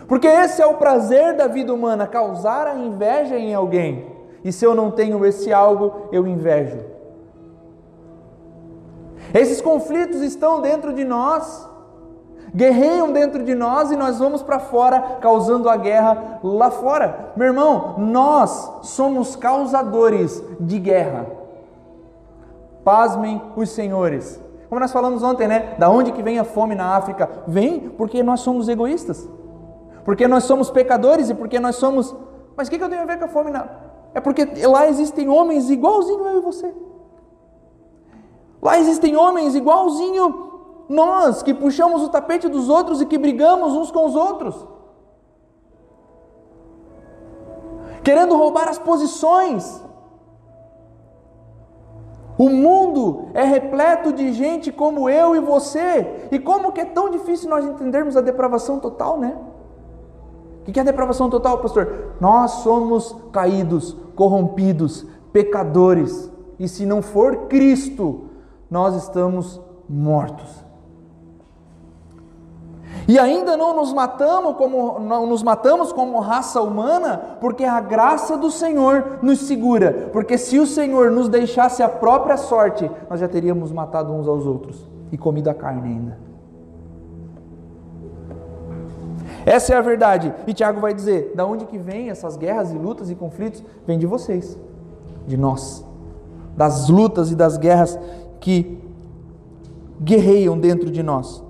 porque 0.06 0.26
esse 0.26 0.61
é 0.61 0.66
o 0.66 0.75
prazer 0.75 1.37
da 1.37 1.46
vida 1.46 1.73
humana, 1.73 2.06
causar 2.06 2.66
a 2.66 2.75
inveja 2.75 3.38
em 3.38 3.54
alguém. 3.54 4.06
E 4.44 4.52
se 4.52 4.64
eu 4.64 4.75
não 4.75 4.90
tenho 4.90 5.25
esse 5.25 5.52
algo, 5.52 6.08
eu 6.12 6.26
invejo. 6.26 6.78
Esses 9.32 9.61
conflitos 9.61 10.20
estão 10.20 10.61
dentro 10.61 10.92
de 10.92 11.04
nós. 11.04 11.66
guerreiam 12.54 13.12
dentro 13.12 13.42
de 13.42 13.54
nós 13.54 13.90
e 13.90 13.96
nós 13.96 14.18
vamos 14.18 14.42
para 14.42 14.61
fora 14.61 15.18
causando 15.20 15.68
a 15.68 15.76
guerra 15.76 16.38
lá 16.42 16.70
fora. 16.70 17.32
Meu 17.37 17.49
irmão, 17.49 17.96
nós 17.99 18.70
somos 18.82 19.34
causadores 19.34 20.42
de 20.61 20.78
guerra. 20.78 21.26
Pasmem 22.84 23.42
os 23.56 23.70
senhores. 23.70 24.40
Como 24.68 24.80
nós 24.80 24.92
falamos 24.92 25.23
ontem, 25.23 25.49
né? 25.49 25.75
Da 25.78 25.88
onde 25.90 26.12
que 26.12 26.23
vem 26.23 26.38
a 26.38 26.44
fome 26.44 26.75
na 26.75 26.96
África? 26.96 27.28
Vem 27.46 27.88
porque 27.90 28.23
nós 28.23 28.40
somos 28.40 28.68
egoístas. 28.68 29.28
Porque 30.04 30.28
nós 30.28 30.44
somos 30.44 30.70
pecadores 30.70 31.30
e 31.30 31.34
porque 31.34 31.58
nós 31.58 31.76
somos. 31.76 32.14
Mas 32.56 32.68
o 32.68 32.70
que, 32.70 32.78
que 32.78 32.84
eu 32.84 32.88
tenho 32.88 33.02
a 33.02 33.06
ver 33.06 33.18
com 33.18 33.25
a 33.25 33.28
fome 33.28 33.50
na. 33.50 33.68
É 34.14 34.20
porque 34.20 34.44
lá 34.66 34.87
existem 34.87 35.28
homens 35.28 35.70
igualzinho 35.70 36.26
eu 36.26 36.38
e 36.38 36.40
você. 36.40 36.73
Lá 38.62 38.78
existem 38.78 39.16
homens 39.16 39.54
igualzinho 39.54 40.52
nós, 40.88 41.42
que 41.42 41.52
puxamos 41.52 42.02
o 42.02 42.08
tapete 42.08 42.49
dos 42.49 42.68
outros 42.68 43.00
e 43.00 43.06
que 43.06 43.18
brigamos 43.18 43.75
uns 43.75 43.90
com 43.90 44.06
os 44.06 44.14
outros. 44.14 44.66
Querendo 48.02 48.37
roubar 48.37 48.68
as 48.68 48.78
posições. 48.78 49.82
O 52.37 52.50
mundo 52.50 53.28
é 53.32 53.44
repleto 53.44 54.12
de 54.12 54.32
gente 54.32 54.70
como 54.70 55.08
eu 55.08 55.34
e 55.34 55.40
você. 55.40 56.28
E 56.30 56.38
como 56.38 56.73
que 56.73 56.80
é 56.80 56.84
tão 56.84 57.08
difícil 57.08 57.49
nós 57.49 57.64
entendermos 57.64 58.16
a 58.16 58.20
depravação 58.20 58.78
total, 58.78 59.18
né? 59.18 59.37
O 60.66 60.73
que 60.73 60.78
é 60.78 60.83
a 60.83 60.85
depravação 60.85 61.28
total, 61.28 61.59
pastor? 61.59 62.14
Nós 62.21 62.50
somos 62.62 63.14
caídos, 63.30 63.97
corrompidos, 64.16 65.06
pecadores. 65.33 66.30
E 66.59 66.66
se 66.66 66.87
não 66.87 67.02
for 67.02 67.49
Cristo, 67.49 68.30
nós 68.71 68.97
estamos 68.97 69.61
mortos. 69.88 70.64
E 73.06 73.18
ainda 73.18 73.56
não 73.56 73.76
nos 73.76 73.92
matamos 73.92 74.56
como 74.56 74.99
não 74.99 75.26
nos 75.26 75.42
matamos 75.42 75.92
como 75.92 76.18
raça 76.21 76.62
humana, 76.62 77.37
porque 77.40 77.64
a 77.64 77.80
graça 77.80 78.37
do 78.37 78.50
Senhor 78.50 79.18
nos 79.21 79.40
segura. 79.40 80.09
Porque 80.12 80.38
se 80.38 80.59
o 80.59 80.66
Senhor 80.66 81.11
nos 81.11 81.28
deixasse 81.28 81.83
a 81.83 81.88
própria 81.88 82.38
sorte, 82.38 82.90
nós 83.11 83.21
já 83.21 83.28
teríamos 83.28 83.71
matado 83.71 84.12
uns 84.12 84.26
aos 84.26 84.47
outros 84.47 84.88
e 85.12 85.18
comido 85.18 85.50
a 85.50 85.54
carne 85.54 85.88
ainda. 85.88 86.33
Essa 89.44 89.74
é 89.74 89.76
a 89.76 89.80
verdade. 89.80 90.32
E 90.46 90.54
Tiago 90.54 90.80
vai 90.80 90.94
dizer: 90.94 91.32
da 91.34 91.44
onde 91.44 91.66
que 91.66 91.78
vem 91.78 92.10
essas 92.10 92.36
guerras 92.36 92.72
e 92.72 92.78
lutas 92.78 93.10
e 93.10 93.14
conflitos? 93.14 93.62
Vem 93.86 93.98
de 93.98 94.06
vocês, 94.06 94.58
de 95.26 95.36
nós, 95.36 95.84
das 96.56 96.88
lutas 96.88 97.30
e 97.30 97.34
das 97.34 97.56
guerras 97.56 97.98
que 98.40 98.82
guerreiam 100.00 100.58
dentro 100.58 100.90
de 100.90 101.02
nós. 101.02 101.42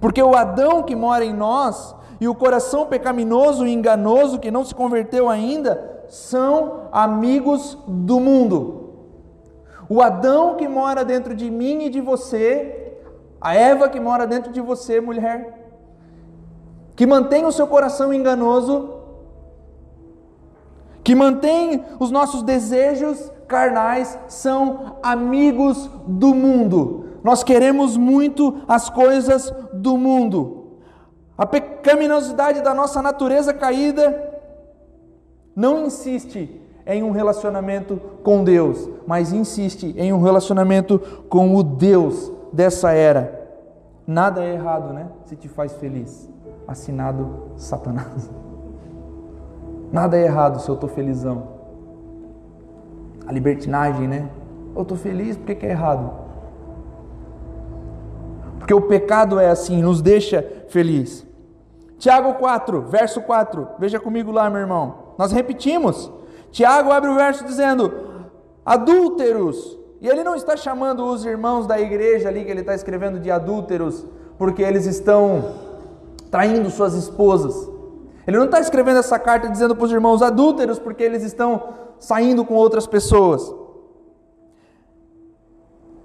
Porque 0.00 0.22
o 0.22 0.34
Adão 0.34 0.82
que 0.82 0.94
mora 0.94 1.24
em 1.24 1.32
nós 1.32 1.94
e 2.20 2.28
o 2.28 2.34
coração 2.34 2.86
pecaminoso 2.86 3.66
e 3.66 3.72
enganoso 3.72 4.38
que 4.38 4.50
não 4.50 4.64
se 4.64 4.74
converteu 4.74 5.28
ainda 5.28 6.04
são 6.08 6.88
amigos 6.92 7.78
do 7.86 8.20
mundo. 8.20 8.80
O 9.88 10.00
Adão 10.00 10.54
que 10.56 10.66
mora 10.66 11.04
dentro 11.04 11.34
de 11.34 11.50
mim 11.50 11.84
e 11.84 11.90
de 11.90 12.00
você, 12.00 12.96
a 13.40 13.54
Eva 13.54 13.88
que 13.88 14.00
mora 14.00 14.26
dentro 14.26 14.52
de 14.52 14.60
você, 14.60 15.00
mulher, 15.00 15.63
que 16.96 17.06
mantém 17.06 17.44
o 17.44 17.52
seu 17.52 17.66
coração 17.66 18.12
enganoso, 18.12 18.90
que 21.02 21.14
mantém 21.14 21.84
os 22.00 22.10
nossos 22.10 22.42
desejos 22.42 23.30
carnais, 23.46 24.18
são 24.28 24.96
amigos 25.02 25.90
do 26.06 26.34
mundo. 26.34 27.04
Nós 27.22 27.42
queremos 27.42 27.96
muito 27.96 28.62
as 28.66 28.88
coisas 28.88 29.52
do 29.72 29.98
mundo. 29.98 30.78
A 31.36 31.44
pecaminosidade 31.44 32.62
da 32.62 32.72
nossa 32.72 33.02
natureza 33.02 33.52
caída 33.52 34.32
não 35.54 35.86
insiste 35.86 36.60
em 36.86 37.02
um 37.02 37.10
relacionamento 37.10 38.00
com 38.22 38.44
Deus, 38.44 38.88
mas 39.06 39.32
insiste 39.32 39.94
em 39.96 40.12
um 40.12 40.22
relacionamento 40.22 40.98
com 41.28 41.54
o 41.56 41.62
Deus 41.62 42.30
dessa 42.52 42.92
era. 42.92 43.42
Nada 44.06 44.44
é 44.44 44.54
errado, 44.54 44.92
né? 44.92 45.08
Se 45.24 45.34
te 45.34 45.48
faz 45.48 45.72
feliz. 45.74 46.33
Assinado 46.66 47.50
Satanás. 47.56 48.30
Nada 49.92 50.16
é 50.16 50.24
errado 50.24 50.60
se 50.60 50.68
eu 50.68 50.74
estou 50.74 50.88
felizão. 50.88 51.48
A 53.26 53.32
libertinagem, 53.32 54.08
né? 54.08 54.28
Eu 54.74 54.82
estou 54.82 54.96
feliz, 54.96 55.36
por 55.36 55.54
que 55.54 55.64
é 55.64 55.70
errado? 55.70 56.10
Porque 58.58 58.74
o 58.74 58.82
pecado 58.82 59.38
é 59.38 59.50
assim, 59.50 59.82
nos 59.82 60.02
deixa 60.02 60.42
feliz. 60.68 61.26
Tiago 61.98 62.34
4, 62.34 62.82
verso 62.82 63.20
4. 63.22 63.68
Veja 63.78 64.00
comigo 64.00 64.32
lá, 64.32 64.50
meu 64.50 64.60
irmão. 64.60 65.14
Nós 65.16 65.32
repetimos. 65.32 66.10
Tiago 66.50 66.90
abre 66.90 67.10
o 67.10 67.14
verso 67.14 67.44
dizendo: 67.44 67.92
adúlteros. 68.64 69.78
E 70.00 70.08
ele 70.08 70.24
não 70.24 70.34
está 70.34 70.56
chamando 70.56 71.04
os 71.06 71.24
irmãos 71.24 71.66
da 71.66 71.80
igreja 71.80 72.28
ali 72.28 72.44
que 72.44 72.50
ele 72.50 72.60
está 72.60 72.74
escrevendo 72.74 73.18
de 73.18 73.30
adúlteros, 73.30 74.04
porque 74.36 74.62
eles 74.62 74.86
estão 74.86 75.44
traindo 76.34 76.68
suas 76.68 76.94
esposas. 76.94 77.70
Ele 78.26 78.36
não 78.36 78.46
está 78.46 78.58
escrevendo 78.58 78.98
essa 78.98 79.20
carta 79.20 79.48
dizendo 79.48 79.76
para 79.76 79.84
os 79.84 79.92
irmãos 79.92 80.20
adúlteros 80.20 80.80
porque 80.80 81.04
eles 81.04 81.22
estão 81.22 81.74
saindo 81.96 82.44
com 82.44 82.54
outras 82.54 82.88
pessoas. 82.88 83.54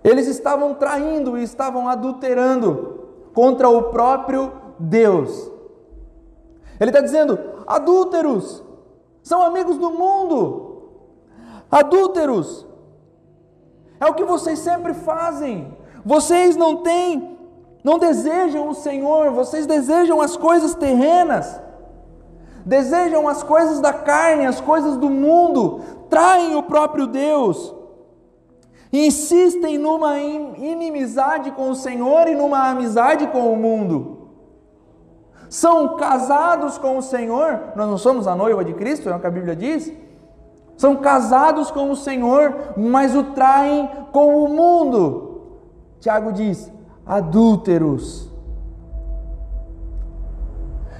Eles 0.03 0.27
estavam 0.27 0.75
traindo 0.75 1.35
e 1.35 1.41
estavam 1.41 1.89
adulterando 1.89 3.07
contra 3.33 3.69
o 3.69 3.85
próprio 3.85 4.51
Deus. 4.77 5.51
Ele 6.79 6.91
está 6.91 7.01
dizendo: 7.01 7.39
adúlteros 7.65 8.63
são 9.23 9.41
amigos 9.41 9.79
do 9.79 9.89
mundo. 9.89 10.91
Adúlteros 11.71 12.67
é 13.99 14.05
o 14.05 14.13
que 14.13 14.23
vocês 14.23 14.59
sempre 14.59 14.93
fazem. 14.93 15.75
Vocês 16.05 16.55
não 16.55 16.83
têm, 16.83 17.38
não 17.83 17.97
desejam 17.97 18.69
o 18.69 18.75
Senhor, 18.75 19.31
vocês 19.31 19.65
desejam 19.65 20.21
as 20.21 20.35
coisas 20.35 20.75
terrenas, 20.75 21.59
desejam 22.65 23.27
as 23.27 23.43
coisas 23.43 23.79
da 23.79 23.93
carne, 23.93 24.45
as 24.45 24.59
coisas 24.59 24.97
do 24.97 25.09
mundo, 25.09 25.81
traem 26.09 26.55
o 26.55 26.63
próprio 26.63 27.07
Deus 27.07 27.79
insistem 28.91 29.77
numa 29.77 30.19
inimizade 30.19 31.51
com 31.51 31.69
o 31.69 31.75
Senhor 31.75 32.27
e 32.27 32.35
numa 32.35 32.69
amizade 32.69 33.27
com 33.27 33.53
o 33.53 33.55
mundo. 33.55 34.17
São 35.49 35.95
casados 35.95 36.77
com 36.77 36.97
o 36.97 37.01
Senhor, 37.01 37.73
nós 37.75 37.87
não 37.87 37.97
somos 37.97 38.27
a 38.27 38.35
noiva 38.35 38.63
de 38.63 38.73
Cristo, 38.73 39.09
é 39.09 39.15
o 39.15 39.19
que 39.19 39.27
a 39.27 39.31
Bíblia 39.31 39.55
diz. 39.55 39.91
São 40.77 40.95
casados 40.95 41.71
com 41.71 41.91
o 41.91 41.95
Senhor, 41.95 42.73
mas 42.77 43.15
o 43.15 43.23
traem 43.31 43.89
com 44.11 44.43
o 44.43 44.47
mundo. 44.47 45.41
Tiago 45.99 46.31
diz: 46.31 46.71
adúlteros. 47.09 48.29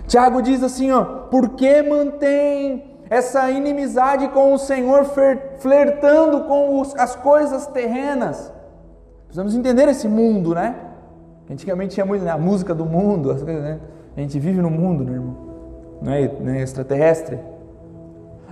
Tiago 0.08 0.42
diz 0.42 0.64
assim, 0.64 0.92
ó, 0.92 1.04
porque 1.04 1.84
mantém 1.84 2.84
essa 3.12 3.52
inimizade 3.52 4.28
com 4.30 4.54
o 4.54 4.58
Senhor, 4.58 5.06
flertando 5.60 6.46
com 6.46 6.82
os, 6.82 6.96
as 6.96 7.16
coisas 7.16 7.68
terrenas. 7.68 8.52
Precisamos 9.26 9.54
entender 9.54 9.88
esse 9.88 10.08
mundo, 10.08 10.56
né? 10.56 10.76
Antigamente 11.50 11.94
tinha 11.94 12.06
muito 12.06 12.26
né? 12.26 12.32
a 12.32 12.38
música 12.38 12.74
do 12.74 12.86
mundo, 12.86 13.30
as 13.30 13.44
coisas, 13.44 13.62
né? 13.64 13.80
A 14.18 14.20
gente 14.20 14.40
vive 14.40 14.60
no 14.62 14.70
mundo, 14.72 15.04
né, 15.04 15.14
irmão? 15.14 15.38
Não 16.02 16.12
é, 16.12 16.28
não 16.40 16.54
é 16.54 16.62
extraterrestre. 16.64 17.40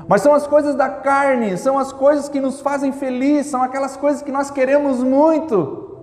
Mas 0.08 0.22
são 0.22 0.34
as 0.34 0.46
coisas 0.46 0.76
da 0.76 0.90
carne, 0.90 1.58
são 1.58 1.78
as 1.78 1.92
coisas 1.92 2.30
que 2.30 2.40
nos 2.40 2.62
fazem 2.62 2.92
feliz, 2.92 3.48
são 3.48 3.64
aquelas 3.64 3.98
coisas 3.98 4.22
que 4.22 4.32
nós 4.32 4.52
queremos 4.52 5.04
muito. 5.04 5.97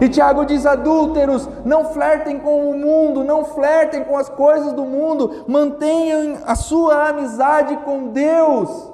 E 0.00 0.08
Tiago 0.08 0.44
diz: 0.44 0.64
adúlteros, 0.64 1.48
não 1.64 1.86
flertem 1.86 2.38
com 2.38 2.70
o 2.70 2.78
mundo, 2.78 3.24
não 3.24 3.44
flertem 3.44 4.04
com 4.04 4.16
as 4.16 4.28
coisas 4.28 4.72
do 4.72 4.84
mundo, 4.84 5.44
mantenham 5.48 6.38
a 6.46 6.54
sua 6.54 7.08
amizade 7.08 7.76
com 7.78 8.08
Deus. 8.08 8.92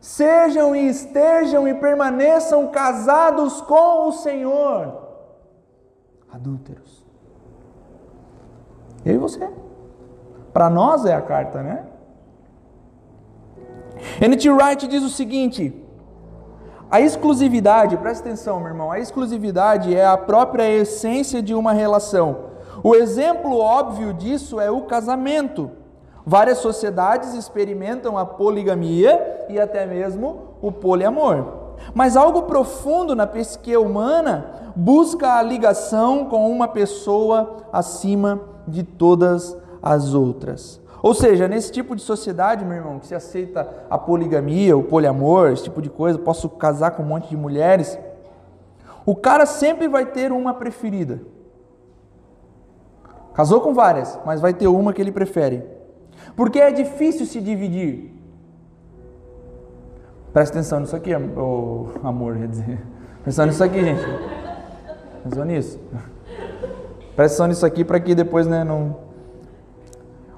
Sejam 0.00 0.74
e 0.76 0.88
estejam 0.88 1.66
e 1.66 1.74
permaneçam 1.74 2.68
casados 2.68 3.60
com 3.62 4.08
o 4.08 4.12
Senhor. 4.12 5.02
Adúlteros. 6.32 7.04
Eu 9.04 9.14
e 9.14 9.18
você. 9.18 9.48
Para 10.52 10.70
nós 10.70 11.04
é 11.04 11.14
a 11.14 11.20
carta, 11.20 11.62
né? 11.62 11.86
N.T. 14.20 14.50
Wright 14.50 14.86
diz 14.86 15.02
o 15.02 15.08
seguinte: 15.08 15.85
a 16.90 17.00
exclusividade, 17.00 17.96
presta 17.96 18.28
atenção, 18.28 18.60
meu 18.60 18.68
irmão, 18.68 18.92
a 18.92 19.00
exclusividade 19.00 19.94
é 19.94 20.06
a 20.06 20.16
própria 20.16 20.70
essência 20.70 21.42
de 21.42 21.52
uma 21.52 21.72
relação. 21.72 22.36
O 22.82 22.94
exemplo 22.94 23.58
óbvio 23.58 24.12
disso 24.12 24.60
é 24.60 24.70
o 24.70 24.82
casamento. 24.82 25.70
Várias 26.24 26.58
sociedades 26.58 27.34
experimentam 27.34 28.16
a 28.16 28.24
poligamia 28.24 29.46
e 29.48 29.58
até 29.58 29.84
mesmo 29.86 30.56
o 30.62 30.70
poliamor. 30.70 31.64
mas 31.94 32.16
algo 32.16 32.42
profundo 32.42 33.14
na 33.14 33.26
psique 33.26 33.76
humana 33.76 34.72
busca 34.74 35.34
a 35.34 35.42
ligação 35.42 36.24
com 36.24 36.50
uma 36.50 36.66
pessoa 36.66 37.58
acima 37.70 38.40
de 38.66 38.82
todas 38.82 39.56
as 39.82 40.14
outras. 40.14 40.80
Ou 41.06 41.14
seja, 41.14 41.46
nesse 41.46 41.70
tipo 41.70 41.94
de 41.94 42.02
sociedade, 42.02 42.64
meu 42.64 42.78
irmão, 42.78 42.98
que 42.98 43.06
se 43.06 43.14
aceita 43.14 43.86
a 43.88 43.96
poligamia, 43.96 44.76
o 44.76 44.82
poliamor, 44.82 45.52
esse 45.52 45.62
tipo 45.62 45.80
de 45.80 45.88
coisa, 45.88 46.18
posso 46.18 46.48
casar 46.48 46.90
com 46.90 47.04
um 47.04 47.06
monte 47.06 47.28
de 47.28 47.36
mulheres, 47.36 47.96
o 49.04 49.14
cara 49.14 49.46
sempre 49.46 49.86
vai 49.86 50.04
ter 50.04 50.32
uma 50.32 50.52
preferida. 50.52 51.20
Casou 53.34 53.60
com 53.60 53.72
várias, 53.72 54.18
mas 54.26 54.40
vai 54.40 54.52
ter 54.52 54.66
uma 54.66 54.92
que 54.92 55.00
ele 55.00 55.12
prefere. 55.12 55.62
Porque 56.34 56.58
é 56.58 56.72
difícil 56.72 57.24
se 57.24 57.40
dividir. 57.40 58.12
Presta 60.32 60.58
atenção 60.58 60.80
nisso 60.80 60.96
aqui, 60.96 61.12
oh, 61.14 61.86
amor, 62.02 62.36
quer 62.36 62.48
dizer. 62.48 62.84
Presta 63.22 63.44
atenção 63.44 63.46
nisso 63.46 63.62
aqui, 63.62 63.80
gente. 63.80 64.02
Presta 64.02 65.18
atenção 65.24 65.44
nisso. 65.44 65.78
Presta 67.14 67.22
atenção 67.22 67.46
nisso 67.46 67.64
aqui 67.64 67.84
para 67.84 68.00
que 68.00 68.12
depois 68.12 68.48
né, 68.48 68.64
não. 68.64 69.05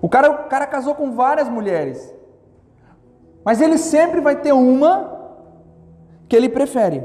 O 0.01 0.09
cara, 0.09 0.31
o 0.31 0.49
cara 0.49 0.67
casou 0.67 0.95
com 0.95 1.13
várias 1.13 1.49
mulheres. 1.49 2.15
Mas 3.45 3.61
ele 3.61 3.79
sempre 3.79 4.21
vai 4.21 4.37
ter 4.37 4.53
uma 4.53 5.19
que 6.29 6.37
ele 6.37 6.49
prefere. 6.49 7.03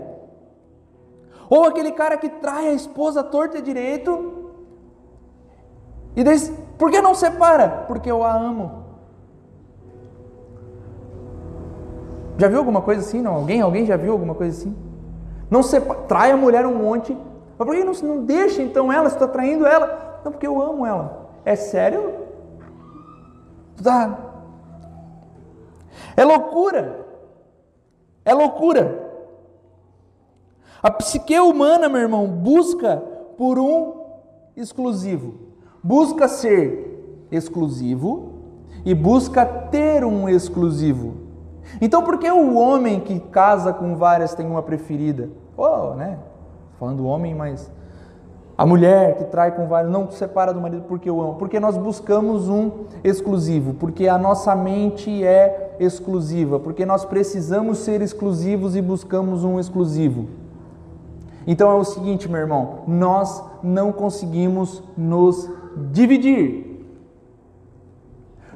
Ou 1.49 1.65
aquele 1.65 1.91
cara 1.91 2.17
que 2.17 2.29
trai 2.29 2.69
a 2.69 2.73
esposa 2.73 3.23
torta 3.23 3.57
e 3.57 3.61
direito. 3.61 4.51
E 6.15 6.23
diz, 6.23 6.51
por 6.77 6.91
que 6.91 7.01
não 7.01 7.15
separa? 7.15 7.85
Porque 7.87 8.09
eu 8.09 8.23
a 8.23 8.33
amo. 8.33 8.83
Já 12.37 12.47
viu 12.47 12.57
alguma 12.57 12.81
coisa 12.81 13.01
assim? 13.01 13.21
Não? 13.21 13.35
Alguém? 13.35 13.61
Alguém 13.61 13.85
já 13.85 13.95
viu 13.95 14.11
alguma 14.11 14.35
coisa 14.35 14.57
assim? 14.57 14.75
Não 15.49 15.61
separa, 15.61 16.01
trai 16.01 16.31
a 16.31 16.37
mulher 16.37 16.65
um 16.65 16.75
monte. 16.75 17.15
Mas 17.57 17.67
por 17.67 17.75
que 17.75 17.83
não, 17.83 17.93
não 17.93 18.25
deixa 18.25 18.61
então 18.61 18.91
ela? 18.91 19.09
Você 19.09 19.15
está 19.15 19.27
traindo 19.27 19.65
ela? 19.65 20.19
Não, 20.23 20.31
porque 20.31 20.47
eu 20.47 20.61
amo 20.61 20.85
ela. 20.85 21.29
É 21.45 21.55
sério? 21.55 22.22
Tá. 23.81 24.19
É 26.15 26.23
loucura. 26.23 27.05
É 28.25 28.33
loucura. 28.33 29.11
A 30.81 30.91
psique 30.91 31.39
humana, 31.39 31.87
meu 31.87 32.01
irmão, 32.01 32.27
busca 32.27 32.97
por 33.37 33.57
um 33.57 34.03
exclusivo. 34.55 35.35
Busca 35.81 36.27
ser 36.27 37.25
exclusivo 37.31 38.33
e 38.85 38.93
busca 38.93 39.45
ter 39.45 40.03
um 40.03 40.27
exclusivo. 40.27 41.23
Então, 41.81 42.03
por 42.03 42.19
que 42.19 42.29
o 42.29 42.55
homem 42.55 42.99
que 42.99 43.19
casa 43.19 43.73
com 43.73 43.95
várias 43.95 44.35
tem 44.35 44.45
uma 44.45 44.61
preferida? 44.61 45.29
Oh, 45.55 45.93
né? 45.95 46.19
Falando 46.77 47.05
homem, 47.05 47.33
mas 47.33 47.71
a 48.55 48.65
mulher 48.65 49.17
que 49.17 49.23
trai 49.25 49.51
com 49.51 49.67
vários 49.67 49.91
não 49.91 50.09
se 50.09 50.17
separa 50.17 50.53
do 50.53 50.61
marido 50.61 50.83
porque 50.87 51.09
eu 51.09 51.19
amo, 51.19 51.35
porque 51.35 51.59
nós 51.59 51.75
buscamos 51.75 52.49
um 52.49 52.71
exclusivo, 53.03 53.73
porque 53.73 54.07
a 54.07 54.17
nossa 54.17 54.55
mente 54.55 55.23
é 55.23 55.75
exclusiva, 55.79 56.59
porque 56.59 56.85
nós 56.85 57.03
precisamos 57.03 57.79
ser 57.79 58.01
exclusivos 58.01 58.75
e 58.75 58.81
buscamos 58.81 59.43
um 59.43 59.59
exclusivo. 59.59 60.27
Então 61.47 61.71
é 61.71 61.75
o 61.75 61.83
seguinte, 61.83 62.29
meu 62.29 62.41
irmão, 62.41 62.83
nós 62.87 63.43
não 63.63 63.91
conseguimos 63.91 64.83
nos 64.95 65.49
dividir. 65.91 66.85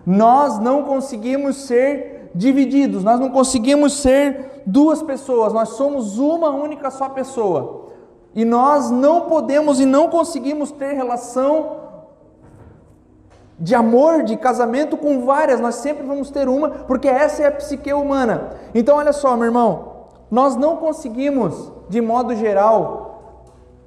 Nós 0.06 0.60
não 0.60 0.84
conseguimos 0.84 1.58
ser 1.58 2.30
divididos, 2.34 3.04
nós 3.04 3.20
não 3.20 3.30
conseguimos 3.30 3.94
ser 3.94 4.62
duas 4.66 5.02
pessoas, 5.02 5.52
nós 5.52 5.70
somos 5.70 6.20
uma 6.20 6.50
única 6.50 6.92
só 6.92 7.10
pessoa. 7.10 7.87
E 8.38 8.46
nós 8.46 8.92
não 8.92 9.22
podemos 9.22 9.80
e 9.80 9.86
não 9.86 10.10
conseguimos 10.10 10.70
ter 10.70 10.94
relação 10.94 11.78
de 13.60 13.74
amor, 13.74 14.22
de 14.22 14.38
casamento 14.38 14.96
com 14.96 15.26
várias, 15.26 15.60
nós 15.60 15.74
sempre 15.74 16.06
vamos 16.06 16.30
ter 16.30 16.48
uma, 16.48 16.70
porque 16.70 17.08
essa 17.08 17.42
é 17.42 17.48
a 17.48 17.52
psique 17.52 17.92
humana. 17.92 18.52
Então 18.76 18.98
olha 18.98 19.12
só, 19.12 19.36
meu 19.36 19.46
irmão, 19.46 20.04
nós 20.30 20.56
não 20.56 20.78
conseguimos 20.78 21.72
de 21.90 22.00
modo 22.00 22.36
geral, 22.36 23.42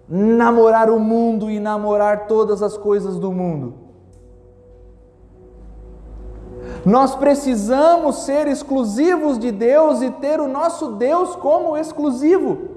namorar 0.08 0.90
o 0.90 0.98
mundo 0.98 1.48
e 1.48 1.60
namorar 1.60 2.26
todas 2.26 2.60
as 2.60 2.76
coisas 2.76 3.20
do 3.20 3.30
mundo. 3.30 3.74
Nós 6.84 7.14
precisamos 7.14 8.24
ser 8.24 8.48
exclusivos 8.48 9.38
de 9.38 9.52
Deus 9.52 10.02
e 10.02 10.10
ter 10.10 10.40
o 10.40 10.48
nosso 10.48 10.88
Deus 10.88 11.36
como 11.36 11.76
exclusivo. 11.76 12.69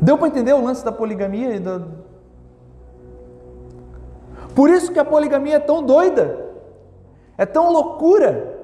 Deu 0.00 0.16
para 0.16 0.28
entender 0.28 0.52
o 0.54 0.62
lance 0.62 0.84
da 0.84 0.92
poligamia? 0.92 1.54
E 1.54 1.60
da... 1.60 1.82
Por 4.54 4.70
isso 4.70 4.92
que 4.92 4.98
a 4.98 5.04
poligamia 5.04 5.56
é 5.56 5.60
tão 5.60 5.82
doida, 5.82 6.46
é 7.36 7.44
tão 7.44 7.70
loucura. 7.70 8.58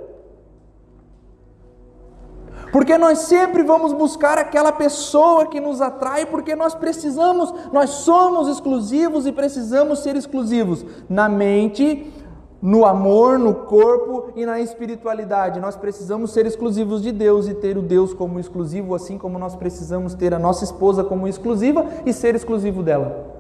Porque 2.73 2.99
nós 2.99 3.21
sempre 3.21 3.63
vamos 3.63 3.93
buscar 3.93 4.39
aquela 4.39 4.73
pessoa 4.73 5.47
que 5.47 5.61
nos 5.61 5.81
atrai, 5.81 6.27
porque 6.27 6.57
nós 6.57 6.75
precisamos, 6.75 7.53
nós 7.73 7.91
somos 7.91 8.49
exclusivos 8.49 9.27
e 9.27 9.33
precisamos 9.33 10.01
ser 10.01 10.17
exclusivos 10.17 10.85
na 11.09 11.29
mente, 11.29 12.13
no 12.61 12.85
amor, 12.85 13.39
no 13.39 13.55
corpo 13.55 14.33
e 14.35 14.47
na 14.47 14.61
espiritualidade. 14.61 15.61
Nós 15.61 15.77
precisamos 15.77 16.31
ser 16.33 16.47
exclusivos 16.47 17.03
de 17.03 17.13
Deus 17.13 17.47
e 17.49 17.55
ter 17.55 17.77
o 17.77 17.83
Deus 17.83 18.15
como 18.15 18.41
exclusivo, 18.41 18.95
assim 18.95 19.19
como 19.19 19.39
nós 19.39 19.55
precisamos 19.55 20.15
ter 20.15 20.33
a 20.33 20.39
nossa 20.39 20.65
esposa 20.65 21.05
como 21.05 21.29
exclusiva 21.29 21.85
e 22.05 22.13
ser 22.13 22.35
exclusivo 22.35 22.83
dela. 22.83 23.37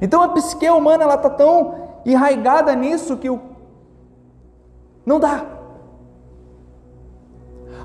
Então 0.00 0.22
a 0.22 0.28
psique 0.28 0.68
humana 0.68 1.04
ela 1.04 1.14
está 1.14 1.30
tão 1.30 1.74
enraigada 2.04 2.74
nisso 2.74 3.16
que 3.16 3.30
o... 3.30 3.40
não 5.04 5.18
dá. 5.18 5.55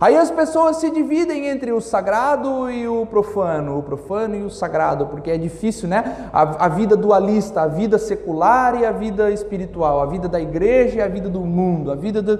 Aí 0.02 0.18
as 0.18 0.32
pessoas 0.32 0.78
se 0.78 0.90
dividem 0.90 1.46
entre 1.46 1.72
o 1.72 1.80
sagrado 1.80 2.72
e 2.72 2.88
o 2.88 3.06
profano, 3.06 3.78
o 3.78 3.84
profano 3.84 4.36
e 4.36 4.42
o 4.42 4.50
sagrado, 4.50 5.06
porque 5.06 5.30
é 5.30 5.38
difícil, 5.38 5.88
né? 5.88 6.28
A, 6.34 6.66
a, 6.66 6.68
vida 6.68 6.98
dualista, 6.98 7.62
a 7.62 7.68
vida 7.68 8.00
secular 8.00 8.82
e 8.82 8.84
a 8.84 8.92
vida 8.92 9.30
espiritual, 9.30 10.02
a 10.02 10.08
vida 10.08 10.28
da 10.28 10.42
igreja 10.42 10.98
e 10.98 11.02
a 11.04 11.08
vida 11.08 11.30
do 11.30 11.42
mundo, 11.42 11.92
a 11.92 11.96
vida 11.96 12.20
do. 12.20 12.40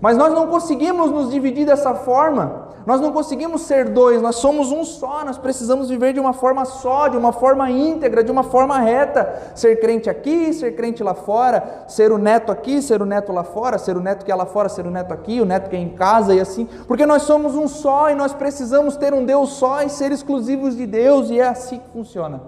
Mas 0.00 0.16
nós 0.16 0.32
não 0.32 0.46
conseguimos 0.46 1.10
nos 1.10 1.30
dividir 1.30 1.66
dessa 1.66 1.94
forma. 1.94 2.63
Nós 2.86 3.00
não 3.00 3.12
conseguimos 3.12 3.62
ser 3.62 3.88
dois, 3.88 4.20
nós 4.20 4.36
somos 4.36 4.70
um 4.70 4.84
só, 4.84 5.24
nós 5.24 5.38
precisamos 5.38 5.88
viver 5.88 6.12
de 6.12 6.20
uma 6.20 6.34
forma 6.34 6.66
só, 6.66 7.08
de 7.08 7.16
uma 7.16 7.32
forma 7.32 7.70
íntegra, 7.70 8.22
de 8.22 8.30
uma 8.30 8.42
forma 8.42 8.78
reta. 8.78 9.52
Ser 9.54 9.80
crente 9.80 10.10
aqui, 10.10 10.52
ser 10.52 10.76
crente 10.76 11.02
lá 11.02 11.14
fora, 11.14 11.84
ser 11.88 12.12
o 12.12 12.18
neto 12.18 12.52
aqui, 12.52 12.82
ser 12.82 13.00
o 13.00 13.06
neto 13.06 13.32
lá 13.32 13.42
fora, 13.42 13.78
ser 13.78 13.96
o 13.96 14.00
neto 14.00 14.24
que 14.24 14.30
é 14.30 14.34
lá 14.34 14.44
fora, 14.44 14.68
ser 14.68 14.86
o 14.86 14.90
neto 14.90 15.12
aqui, 15.12 15.40
o 15.40 15.46
neto 15.46 15.70
que 15.70 15.76
é 15.76 15.78
em 15.78 15.88
casa 15.90 16.34
e 16.34 16.40
assim, 16.40 16.68
porque 16.86 17.06
nós 17.06 17.22
somos 17.22 17.54
um 17.54 17.66
só 17.66 18.10
e 18.10 18.14
nós 18.14 18.34
precisamos 18.34 18.96
ter 18.96 19.14
um 19.14 19.24
Deus 19.24 19.50
só 19.54 19.82
e 19.82 19.88
ser 19.88 20.12
exclusivos 20.12 20.76
de 20.76 20.86
Deus, 20.86 21.30
e 21.30 21.40
é 21.40 21.48
assim 21.48 21.78
que 21.78 21.88
funciona. 21.90 22.42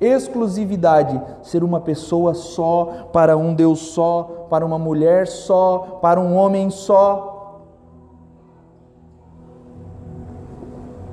Exclusividade, 0.00 1.22
ser 1.42 1.62
uma 1.62 1.80
pessoa 1.80 2.34
só, 2.34 3.08
para 3.12 3.36
um 3.36 3.54
Deus 3.54 3.78
só, 3.78 4.46
para 4.50 4.66
uma 4.66 4.78
mulher 4.78 5.26
só, 5.26 6.00
para 6.02 6.20
um 6.20 6.36
homem 6.36 6.68
só. 6.68 7.35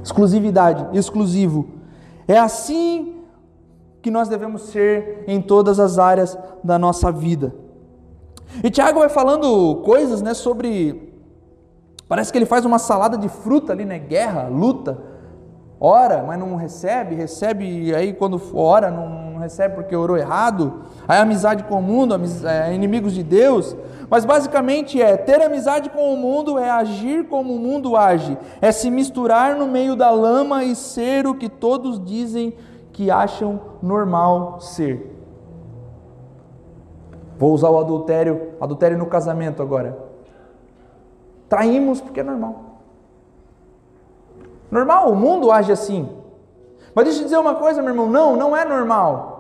Exclusividade, 0.03 0.97
exclusivo. 0.97 1.67
É 2.27 2.37
assim 2.37 3.21
que 4.01 4.11
nós 4.11 4.27
devemos 4.27 4.63
ser 4.63 5.23
em 5.27 5.41
todas 5.41 5.79
as 5.79 5.97
áreas 5.97 6.37
da 6.63 6.77
nossa 6.77 7.11
vida. 7.11 7.55
E 8.63 8.69
Tiago 8.69 8.99
vai 8.99 9.09
falando 9.09 9.81
coisas, 9.83 10.21
né, 10.21 10.33
sobre 10.33 11.13
parece 12.07 12.31
que 12.31 12.37
ele 12.37 12.45
faz 12.45 12.65
uma 12.65 12.77
salada 12.77 13.17
de 13.17 13.29
fruta 13.29 13.71
ali, 13.73 13.85
né, 13.85 13.97
guerra, 13.97 14.47
luta, 14.47 15.12
ora, 15.85 16.23
mas 16.23 16.39
não 16.39 16.55
recebe, 16.55 17.13
recebe 17.13 17.65
e 17.65 17.93
aí 17.93 18.13
quando 18.13 18.41
ora 18.55 18.89
não 18.89 19.37
recebe 19.37 19.75
porque 19.75 19.93
orou 19.93 20.17
errado. 20.17 20.83
Aí 21.05 21.19
amizade 21.19 21.65
com 21.65 21.75
o 21.75 21.81
mundo, 21.81 22.15
é, 22.47 22.73
inimigos 22.73 23.11
de 23.11 23.21
Deus. 23.21 23.75
Mas 24.09 24.23
basicamente 24.23 25.01
é 25.01 25.17
ter 25.17 25.41
amizade 25.41 25.89
com 25.89 26.13
o 26.13 26.17
mundo 26.17 26.57
é 26.57 26.69
agir 26.69 27.27
como 27.27 27.53
o 27.53 27.59
mundo 27.59 27.97
age, 27.97 28.37
é 28.61 28.71
se 28.71 28.89
misturar 28.89 29.55
no 29.55 29.67
meio 29.67 29.95
da 29.95 30.09
lama 30.09 30.63
e 30.63 30.73
ser 30.73 31.27
o 31.27 31.35
que 31.35 31.49
todos 31.49 32.03
dizem 32.03 32.53
que 32.93 33.11
acham 33.11 33.59
normal 33.81 34.61
ser. 34.61 35.11
Vou 37.37 37.51
usar 37.53 37.69
o 37.69 37.77
adultério, 37.77 38.53
adultério 38.61 38.97
no 38.97 39.07
casamento 39.07 39.61
agora. 39.61 39.97
Traímos 41.49 41.99
porque 41.99 42.21
é 42.21 42.23
normal. 42.23 42.72
Normal, 44.73 45.11
o 45.11 45.15
mundo 45.15 45.51
age 45.51 45.71
assim. 45.71 46.09
Mas 46.95 47.05
deixa 47.05 47.19
eu 47.19 47.25
dizer 47.25 47.37
uma 47.37 47.53
coisa, 47.53 47.79
meu 47.79 47.91
irmão, 47.91 48.09
não, 48.09 48.35
não 48.35 48.57
é 48.57 48.65
normal. 48.65 49.31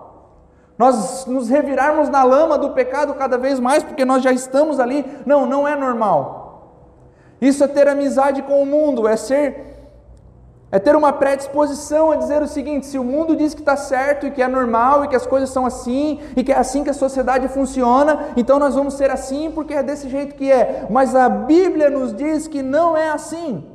Nós 0.77 1.25
nos 1.25 1.49
revirarmos 1.49 2.07
na 2.07 2.23
lama 2.23 2.55
do 2.55 2.69
pecado 2.69 3.15
cada 3.15 3.35
vez 3.35 3.59
mais 3.59 3.81
porque 3.81 4.05
nós 4.05 4.21
já 4.21 4.31
estamos 4.31 4.79
ali. 4.79 5.03
Não, 5.25 5.47
não 5.47 5.67
é 5.67 5.75
normal. 5.75 6.85
Isso 7.41 7.63
é 7.63 7.67
ter 7.67 7.87
amizade 7.87 8.43
com 8.43 8.61
o 8.61 8.65
mundo, 8.65 9.07
é 9.07 9.17
ser 9.17 9.71
é 10.71 10.79
ter 10.79 10.95
uma 10.95 11.13
predisposição 11.13 12.11
a 12.11 12.15
dizer 12.15 12.41
o 12.43 12.47
seguinte: 12.47 12.85
se 12.85 12.99
o 12.99 13.03
mundo 13.03 13.35
diz 13.35 13.55
que 13.55 13.61
está 13.61 13.75
certo 13.75 14.27
e 14.27 14.31
que 14.31 14.41
é 14.41 14.47
normal 14.47 15.03
e 15.03 15.07
que 15.07 15.15
as 15.15 15.25
coisas 15.25 15.49
são 15.49 15.65
assim 15.65 16.19
e 16.35 16.43
que 16.43 16.51
é 16.51 16.57
assim 16.57 16.83
que 16.83 16.91
a 16.91 16.93
sociedade 16.93 17.47
funciona, 17.47 18.27
então 18.37 18.59
nós 18.59 18.75
vamos 18.75 18.93
ser 18.93 19.09
assim 19.09 19.51
porque 19.51 19.73
é 19.73 19.81
desse 19.81 20.09
jeito 20.09 20.35
que 20.35 20.51
é. 20.51 20.85
Mas 20.91 21.15
a 21.15 21.27
Bíblia 21.27 21.89
nos 21.89 22.15
diz 22.15 22.47
que 22.47 22.61
não 22.61 22.95
é 22.95 23.09
assim. 23.09 23.72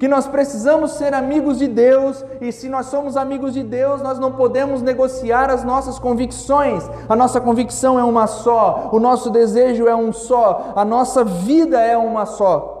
Que 0.00 0.08
nós 0.08 0.26
precisamos 0.26 0.92
ser 0.92 1.12
amigos 1.12 1.58
de 1.58 1.68
Deus 1.68 2.24
e 2.40 2.50
se 2.50 2.70
nós 2.70 2.86
somos 2.86 3.18
amigos 3.18 3.52
de 3.52 3.62
Deus, 3.62 4.00
nós 4.00 4.18
não 4.18 4.32
podemos 4.32 4.80
negociar 4.80 5.50
as 5.50 5.62
nossas 5.62 5.98
convicções. 5.98 6.90
A 7.06 7.14
nossa 7.14 7.38
convicção 7.38 7.98
é 7.98 8.02
uma 8.02 8.26
só, 8.26 8.88
o 8.92 8.98
nosso 8.98 9.28
desejo 9.28 9.86
é 9.86 9.94
um 9.94 10.10
só, 10.10 10.72
a 10.74 10.86
nossa 10.86 11.22
vida 11.22 11.78
é 11.78 11.98
uma 11.98 12.24
só. 12.24 12.78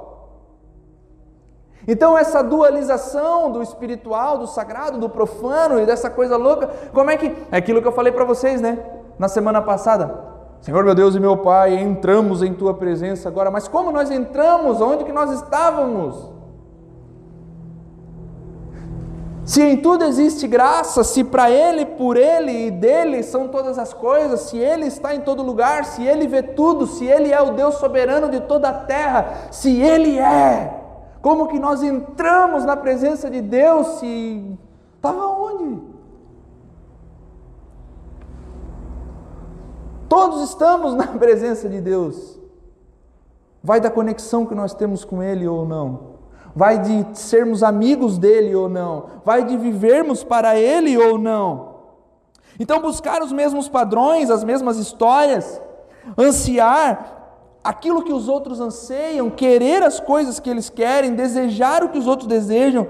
Então, 1.86 2.16
essa 2.16 2.42
dualização 2.42 3.52
do 3.52 3.62
espiritual, 3.62 4.38
do 4.38 4.46
sagrado, 4.46 4.96
do 4.96 5.10
profano 5.10 5.78
e 5.78 5.84
dessa 5.84 6.08
coisa 6.08 6.38
louca, 6.38 6.70
como 6.94 7.10
é 7.10 7.18
que. 7.18 7.36
É 7.52 7.58
aquilo 7.58 7.82
que 7.82 7.88
eu 7.88 7.92
falei 7.92 8.14
para 8.14 8.24
vocês, 8.24 8.62
né? 8.62 8.78
Na 9.18 9.28
semana 9.28 9.60
passada. 9.60 10.24
Senhor 10.62 10.82
meu 10.82 10.94
Deus 10.94 11.14
e 11.14 11.20
meu 11.20 11.36
Pai, 11.36 11.74
entramos 11.74 12.42
em 12.42 12.54
tua 12.54 12.72
presença 12.72 13.28
agora, 13.28 13.50
mas 13.50 13.68
como 13.68 13.92
nós 13.92 14.10
entramos? 14.10 14.80
Onde 14.80 15.04
que 15.04 15.12
nós 15.12 15.30
estávamos? 15.32 16.39
Se 19.50 19.60
em 19.60 19.76
tudo 19.78 20.04
existe 20.04 20.46
graça, 20.46 21.02
se 21.02 21.24
para 21.24 21.50
Ele, 21.50 21.84
por 21.84 22.16
Ele 22.16 22.68
e 22.68 22.70
dele 22.70 23.20
são 23.20 23.48
todas 23.48 23.80
as 23.80 23.92
coisas, 23.92 24.42
se 24.42 24.56
Ele 24.56 24.86
está 24.86 25.12
em 25.12 25.22
todo 25.22 25.42
lugar, 25.42 25.84
se 25.84 26.04
Ele 26.04 26.28
vê 26.28 26.40
tudo, 26.40 26.86
se 26.86 27.04
Ele 27.04 27.32
é 27.32 27.42
o 27.42 27.54
Deus 27.54 27.74
soberano 27.74 28.28
de 28.28 28.38
toda 28.42 28.68
a 28.68 28.72
terra, 28.72 29.48
se 29.50 29.80
Ele 29.80 30.20
é 30.20 30.78
como 31.20 31.48
que 31.48 31.58
nós 31.58 31.82
entramos 31.82 32.64
na 32.64 32.76
presença 32.76 33.28
de 33.28 33.40
Deus 33.40 33.98
se 33.98 34.56
estava 34.94 35.26
onde? 35.26 35.82
Todos 40.08 40.48
estamos 40.48 40.94
na 40.96 41.08
presença 41.08 41.68
de 41.68 41.80
Deus. 41.80 42.38
Vai 43.60 43.80
da 43.80 43.90
conexão 43.90 44.46
que 44.46 44.54
nós 44.54 44.72
temos 44.74 45.04
com 45.04 45.20
Ele 45.20 45.48
ou 45.48 45.66
não. 45.66 46.09
Vai 46.54 46.78
de 46.78 47.18
sermos 47.18 47.62
amigos 47.62 48.18
dele 48.18 48.54
ou 48.54 48.68
não. 48.68 49.06
Vai 49.24 49.44
de 49.44 49.56
vivermos 49.56 50.24
para 50.24 50.58
Ele 50.58 50.96
ou 50.98 51.16
não. 51.16 51.70
Então, 52.58 52.80
buscar 52.80 53.22
os 53.22 53.32
mesmos 53.32 53.68
padrões, 53.68 54.30
as 54.30 54.44
mesmas 54.44 54.76
histórias, 54.76 55.60
ansiar 56.18 57.18
aquilo 57.62 58.02
que 58.02 58.12
os 58.12 58.28
outros 58.28 58.60
anseiam, 58.60 59.30
querer 59.30 59.82
as 59.82 60.00
coisas 60.00 60.40
que 60.40 60.50
eles 60.50 60.68
querem, 60.68 61.14
desejar 61.14 61.82
o 61.82 61.88
que 61.88 61.98
os 61.98 62.06
outros 62.06 62.28
desejam, 62.28 62.86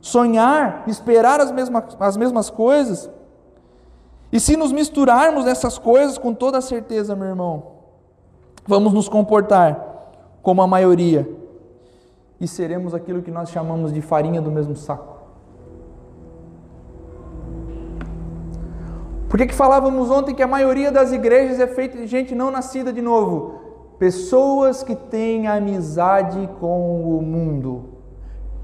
sonhar, 0.00 0.84
esperar 0.86 1.40
as 1.40 1.50
mesmas, 1.50 1.96
as 1.98 2.16
mesmas 2.16 2.48
coisas. 2.48 3.10
E 4.32 4.40
se 4.40 4.56
nos 4.56 4.72
misturarmos 4.72 5.44
nessas 5.44 5.76
coisas 5.76 6.16
com 6.16 6.32
toda 6.32 6.60
certeza, 6.60 7.14
meu 7.14 7.28
irmão, 7.28 7.64
vamos 8.66 8.92
nos 8.92 9.08
comportar 9.08 9.78
como 10.42 10.62
a 10.62 10.66
maioria 10.66 11.41
e 12.42 12.48
seremos 12.48 12.92
aquilo 12.92 13.22
que 13.22 13.30
nós 13.30 13.50
chamamos 13.50 13.92
de 13.92 14.02
farinha 14.02 14.42
do 14.42 14.50
mesmo 14.50 14.74
saco. 14.74 15.22
Por 19.28 19.38
que, 19.38 19.54
falávamos 19.54 20.10
ontem 20.10 20.34
que 20.34 20.42
a 20.42 20.46
maioria 20.48 20.90
das 20.90 21.12
igrejas 21.12 21.60
é 21.60 21.68
feita 21.68 21.96
de 21.96 22.08
gente 22.08 22.34
não 22.34 22.50
nascida 22.50 22.92
de 22.92 23.00
novo? 23.00 23.60
Pessoas 23.96 24.82
que 24.82 24.96
têm 24.96 25.46
amizade 25.46 26.50
com 26.58 27.16
o 27.16 27.22
mundo, 27.22 27.84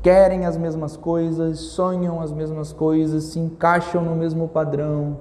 querem 0.03 0.45
as 0.45 0.57
mesmas 0.57 0.97
coisas, 0.97 1.61
sonham 1.61 2.21
as 2.21 2.33
mesmas 2.33 2.73
coisas, 2.73 3.25
se 3.25 3.38
encaixam 3.38 4.03
no 4.03 4.17
mesmo 4.17 4.49
padrão. 4.49 5.19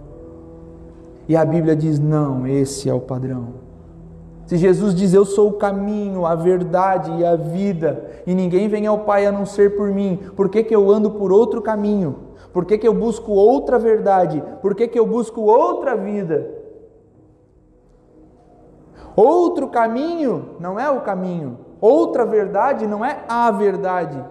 E 1.27 1.37
a 1.37 1.45
Bíblia 1.45 1.75
diz: 1.75 1.99
não, 1.99 2.47
esse 2.47 2.89
é 2.89 2.93
o 2.93 2.99
padrão. 2.99 3.66
Se 4.47 4.55
Jesus 4.55 4.95
diz: 4.95 5.13
Eu 5.13 5.25
sou 5.25 5.49
o 5.49 5.53
caminho, 5.53 6.25
a 6.25 6.33
verdade 6.33 7.11
e 7.19 7.25
a 7.25 7.35
vida, 7.35 8.09
e 8.25 8.33
ninguém 8.33 8.69
vem 8.69 8.87
ao 8.87 8.99
Pai 8.99 9.25
a 9.25 9.31
não 9.31 9.45
ser 9.45 9.75
por 9.75 9.89
mim, 9.89 10.19
por 10.37 10.47
que, 10.47 10.63
que 10.63 10.73
eu 10.73 10.89
ando 10.89 11.11
por 11.11 11.33
outro 11.33 11.61
caminho? 11.61 12.15
Por 12.53 12.65
que, 12.65 12.77
que 12.77 12.87
eu 12.87 12.93
busco 12.93 13.33
outra 13.33 13.77
verdade? 13.77 14.41
Por 14.61 14.73
que, 14.73 14.87
que 14.87 14.97
eu 14.97 15.05
busco 15.05 15.41
outra 15.41 15.97
vida? 15.97 16.49
Outro 19.17 19.67
caminho 19.67 20.51
não 20.59 20.79
é 20.79 20.89
o 20.89 21.01
caminho, 21.01 21.57
outra 21.81 22.25
verdade 22.25 22.87
não 22.87 23.03
é 23.03 23.25
a 23.27 23.51
verdade. 23.51 24.23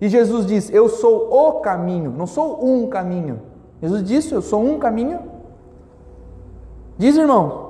E 0.00 0.08
Jesus 0.08 0.46
diz: 0.46 0.68
Eu 0.74 0.88
sou 0.88 1.32
o 1.32 1.60
caminho, 1.60 2.10
não 2.10 2.26
sou 2.26 2.58
um 2.66 2.88
caminho. 2.88 3.40
Jesus 3.80 4.02
disse: 4.02 4.34
Eu 4.34 4.42
sou 4.42 4.60
um 4.60 4.80
caminho. 4.80 5.20
Diz, 6.98 7.16
irmão. 7.16 7.63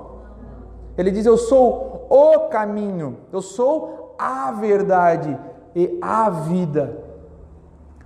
Ele 0.97 1.11
diz: 1.11 1.27
Eu 1.27 1.37
sou 1.37 2.07
o 2.09 2.49
caminho, 2.49 3.19
eu 3.33 3.43
sou 3.43 4.15
a 4.19 4.53
verdade 4.53 5.39
e 5.75 5.99
a 6.01 6.31
vida. 6.31 6.99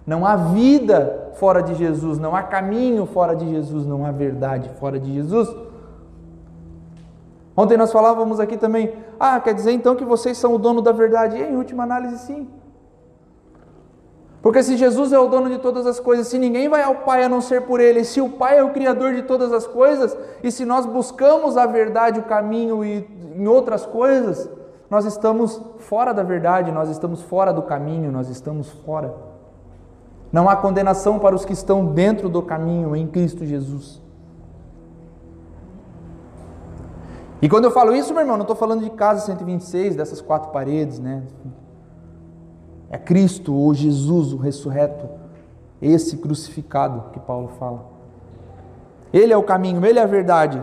Não 0.06 0.24
há 0.24 0.36
vida 0.36 1.32
fora 1.34 1.62
de 1.62 1.74
Jesus, 1.74 2.18
não 2.18 2.34
há 2.34 2.42
caminho 2.42 3.04
fora 3.04 3.36
de 3.36 3.48
Jesus, 3.48 3.84
não 3.86 4.06
há 4.06 4.10
verdade 4.10 4.70
fora 4.80 4.98
de 4.98 5.12
Jesus. 5.12 5.54
Ontem 7.54 7.76
nós 7.76 7.92
falávamos 7.92 8.40
aqui 8.40 8.56
também, 8.56 8.94
ah, 9.18 9.38
quer 9.40 9.52
dizer 9.52 9.72
então 9.72 9.96
que 9.96 10.04
vocês 10.04 10.38
são 10.38 10.54
o 10.54 10.58
dono 10.58 10.80
da 10.80 10.92
verdade? 10.92 11.36
E 11.36 11.42
em 11.42 11.56
última 11.56 11.82
análise, 11.82 12.18
sim. 12.18 12.48
Porque 14.40 14.62
se 14.62 14.76
Jesus 14.76 15.12
é 15.12 15.18
o 15.18 15.26
dono 15.26 15.50
de 15.50 15.58
todas 15.58 15.86
as 15.86 15.98
coisas, 15.98 16.28
se 16.28 16.38
ninguém 16.38 16.68
vai 16.68 16.82
ao 16.82 16.96
Pai 16.96 17.24
a 17.24 17.28
não 17.28 17.40
ser 17.40 17.62
por 17.62 17.80
Ele, 17.80 18.04
se 18.04 18.20
o 18.20 18.28
Pai 18.30 18.58
é 18.58 18.62
o 18.62 18.70
Criador 18.70 19.12
de 19.12 19.22
todas 19.22 19.52
as 19.52 19.66
coisas, 19.66 20.16
e 20.42 20.50
se 20.50 20.64
nós 20.64 20.86
buscamos 20.86 21.56
a 21.56 21.66
verdade, 21.66 22.20
o 22.20 22.22
caminho 22.22 22.84
e 22.84 23.06
em 23.34 23.46
outras 23.48 23.84
coisas, 23.84 24.48
nós 24.88 25.04
estamos 25.04 25.60
fora 25.78 26.14
da 26.14 26.22
verdade, 26.22 26.70
nós 26.70 26.88
estamos 26.88 27.22
fora 27.22 27.52
do 27.52 27.62
caminho, 27.62 28.12
nós 28.12 28.28
estamos 28.28 28.70
fora. 28.70 29.14
Não 30.32 30.48
há 30.48 30.56
condenação 30.56 31.18
para 31.18 31.34
os 31.34 31.44
que 31.44 31.52
estão 31.52 31.86
dentro 31.86 32.28
do 32.28 32.42
caminho 32.42 32.94
em 32.94 33.06
Cristo 33.06 33.44
Jesus. 33.44 34.00
E 37.40 37.48
quando 37.48 37.64
eu 37.64 37.70
falo 37.70 37.94
isso, 37.94 38.12
meu 38.12 38.22
irmão, 38.22 38.36
não 38.36 38.42
estou 38.42 38.56
falando 38.56 38.82
de 38.82 38.90
casa 38.90 39.24
126, 39.26 39.96
dessas 39.96 40.20
quatro 40.20 40.50
paredes, 40.50 40.98
né? 40.98 41.22
É 42.90 42.96
Cristo, 42.96 43.54
ou 43.54 43.74
Jesus, 43.74 44.32
o 44.32 44.36
ressurreto, 44.36 45.08
esse 45.80 46.16
crucificado 46.16 47.10
que 47.12 47.20
Paulo 47.20 47.48
fala. 47.58 47.86
Ele 49.12 49.32
é 49.32 49.36
o 49.36 49.42
caminho, 49.42 49.84
ele 49.84 49.98
é 49.98 50.02
a 50.02 50.06
verdade. 50.06 50.62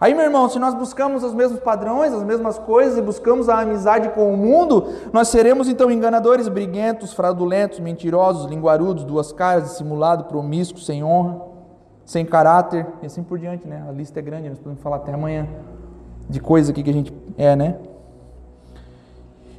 Aí, 0.00 0.14
meu 0.14 0.24
irmão, 0.24 0.48
se 0.48 0.58
nós 0.58 0.74
buscamos 0.74 1.22
os 1.22 1.32
mesmos 1.32 1.60
padrões, 1.60 2.12
as 2.12 2.24
mesmas 2.24 2.58
coisas 2.58 2.98
e 2.98 3.02
buscamos 3.02 3.48
a 3.48 3.60
amizade 3.60 4.08
com 4.08 4.32
o 4.32 4.36
mundo, 4.36 4.88
nós 5.12 5.28
seremos 5.28 5.68
então 5.68 5.90
enganadores, 5.90 6.48
briguentos, 6.48 7.12
fraudulentos, 7.12 7.78
mentirosos, 7.78 8.50
linguarudos, 8.50 9.04
duas 9.04 9.32
caras, 9.32 9.64
dissimulados, 9.64 10.26
promíscuos, 10.26 10.86
sem 10.86 11.04
honra 11.04 11.52
sem 12.04 12.24
caráter 12.24 12.86
e 13.02 13.06
assim 13.06 13.22
por 13.22 13.38
diante, 13.38 13.66
né? 13.66 13.84
A 13.88 13.92
lista 13.92 14.18
é 14.18 14.22
grande, 14.22 14.48
nós 14.48 14.58
podemos 14.58 14.82
falar 14.82 14.96
até 14.96 15.12
amanhã 15.12 15.48
de 16.28 16.40
coisa 16.40 16.72
aqui 16.72 16.82
que 16.82 16.90
a 16.90 16.92
gente 16.92 17.12
é, 17.36 17.54
né? 17.56 17.76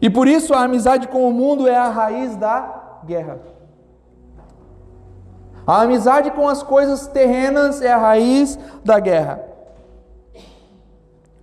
E 0.03 0.09
por 0.09 0.27
isso 0.27 0.53
a 0.53 0.63
amizade 0.63 1.07
com 1.07 1.25
o 1.29 1.31
mundo 1.31 1.65
é 1.65 1.77
a 1.77 1.87
raiz 1.87 2.35
da 2.35 2.99
guerra. 3.05 3.39
A 5.65 5.83
amizade 5.83 6.29
com 6.31 6.49
as 6.49 6.61
coisas 6.61 7.07
terrenas 7.07 7.81
é 7.81 7.89
a 7.89 7.97
raiz 7.97 8.59
da 8.83 8.99
guerra. 8.99 9.41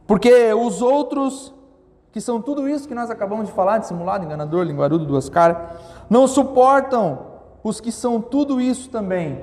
Porque 0.06 0.52
os 0.52 0.82
outros, 0.82 1.54
que 2.12 2.20
são 2.20 2.38
tudo 2.42 2.68
isso 2.68 2.86
que 2.86 2.94
nós 2.94 3.10
acabamos 3.10 3.46
de 3.46 3.52
falar, 3.52 3.78
dissimulado, 3.78 4.26
enganador, 4.26 4.66
linguarudo, 4.66 5.06
duas 5.06 5.30
caras, 5.30 5.56
não 6.10 6.26
suportam 6.26 7.18
os 7.64 7.80
que 7.80 7.90
são 7.90 8.20
tudo 8.20 8.60
isso 8.60 8.90
também. 8.90 9.42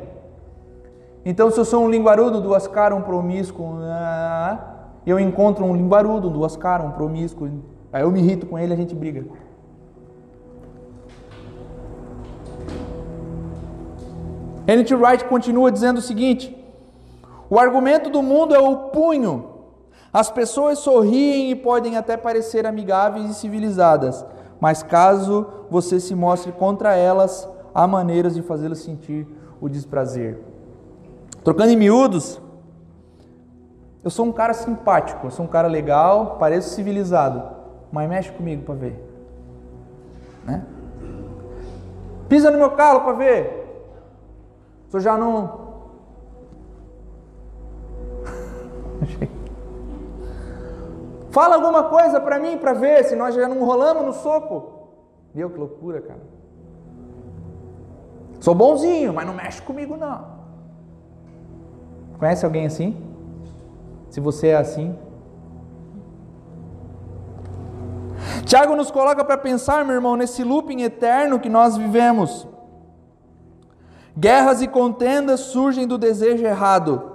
Então, 1.26 1.50
se 1.50 1.60
eu 1.60 1.66
sou 1.66 1.84
um 1.84 1.90
linguarudo, 1.90 2.40
duas 2.40 2.68
caras, 2.68 2.96
um 2.96 3.02
promíscuo, 3.02 3.80
ah, 3.82 4.60
eu 5.08 5.20
encontro 5.20 5.66
um 5.66 5.76
linguarudo, 5.76 6.30
duas 6.30 6.56
caras, 6.56 6.86
um 6.86 6.92
promíscuo, 6.92 7.50
aí 7.92 8.04
eu 8.04 8.12
me 8.12 8.20
irrito 8.20 8.46
com 8.46 8.58
ele, 8.58 8.74
a 8.74 8.78
gente 8.78 8.94
briga. 8.94 9.26
N.T. 14.68 14.96
Wright 14.96 15.26
continua 15.26 15.72
dizendo 15.72 16.00
o 16.00 16.02
seguinte: 16.02 16.56
o 17.50 17.58
argumento 17.58 18.10
do 18.10 18.22
mundo 18.22 18.54
é 18.54 18.60
o 18.60 18.90
punho. 18.90 19.52
As 20.12 20.30
pessoas 20.30 20.80
sorriem 20.80 21.52
e 21.52 21.56
podem 21.56 21.96
até 21.96 22.18
parecer 22.18 22.66
amigáveis 22.66 23.30
e 23.30 23.34
civilizadas, 23.34 24.26
mas 24.60 24.84
caso 24.84 25.46
você 25.70 26.00
se 26.00 26.16
mostre 26.16 26.52
contra 26.52 26.96
elas, 26.96 27.48
há 27.74 27.88
maneiras 27.88 28.36
de 28.36 28.42
fazê-las 28.42 28.80
sentir 28.80 29.28
o 29.62 29.70
desprazer. 29.70 30.40
Trocando 31.44 31.72
em 31.72 31.78
miúdos, 31.78 32.42
eu 34.04 34.10
sou 34.10 34.26
um 34.26 34.32
cara 34.32 34.54
simpático, 34.54 35.28
eu 35.28 35.32
sou 35.32 35.46
um 35.46 35.50
cara 35.50 35.68
legal, 35.68 36.38
pareço 36.38 36.70
civilizado. 36.70 37.57
Mas 37.92 38.10
mexe 38.10 38.32
comigo 38.32 38.64
para 38.64 38.76
ver. 38.76 38.96
Né? 40.44 40.66
Pisa 42.28 42.52
no 42.52 42.58
meu 42.58 42.72
calo 42.72 43.02
para 43.02 43.14
ver. 43.14 43.66
Se 44.90 44.98
eu 44.98 45.02
já 45.02 45.18
não. 45.18 45.68
Fala 51.30 51.56
alguma 51.56 51.84
coisa 51.84 52.20
para 52.20 52.40
mim 52.40 52.58
para 52.58 52.74
ver 52.74 53.04
se 53.06 53.16
nós 53.16 53.36
já 53.36 53.48
não 53.48 53.64
rolamos 53.64 54.06
no 54.06 54.14
soco. 54.14 54.90
Meu, 55.34 55.50
que 55.50 55.60
loucura, 55.60 56.02
cara. 56.02 56.22
Sou 58.40 58.56
bonzinho, 58.56 59.14
mas 59.14 59.26
não 59.26 59.34
mexe 59.34 59.62
comigo 59.62 59.96
não. 59.98 60.38
Conhece 62.18 62.46
alguém 62.46 62.66
assim? 62.66 62.98
Se 64.10 64.20
você 64.20 64.48
é 64.48 64.56
assim, 64.56 64.98
Tiago 68.48 68.78
nos 68.78 68.90
coloca 68.90 69.26
para 69.26 69.38
pensar, 69.38 69.84
meu 69.84 69.96
irmão, 69.96 70.16
nesse 70.16 70.42
looping 70.42 70.82
eterno 70.82 71.38
que 71.38 71.50
nós 71.50 71.76
vivemos. 71.76 72.48
Guerras 74.18 74.62
e 74.62 74.68
contendas 74.70 75.42
surgem 75.42 75.86
do 75.86 75.98
desejo 75.98 76.46
errado. 76.46 77.12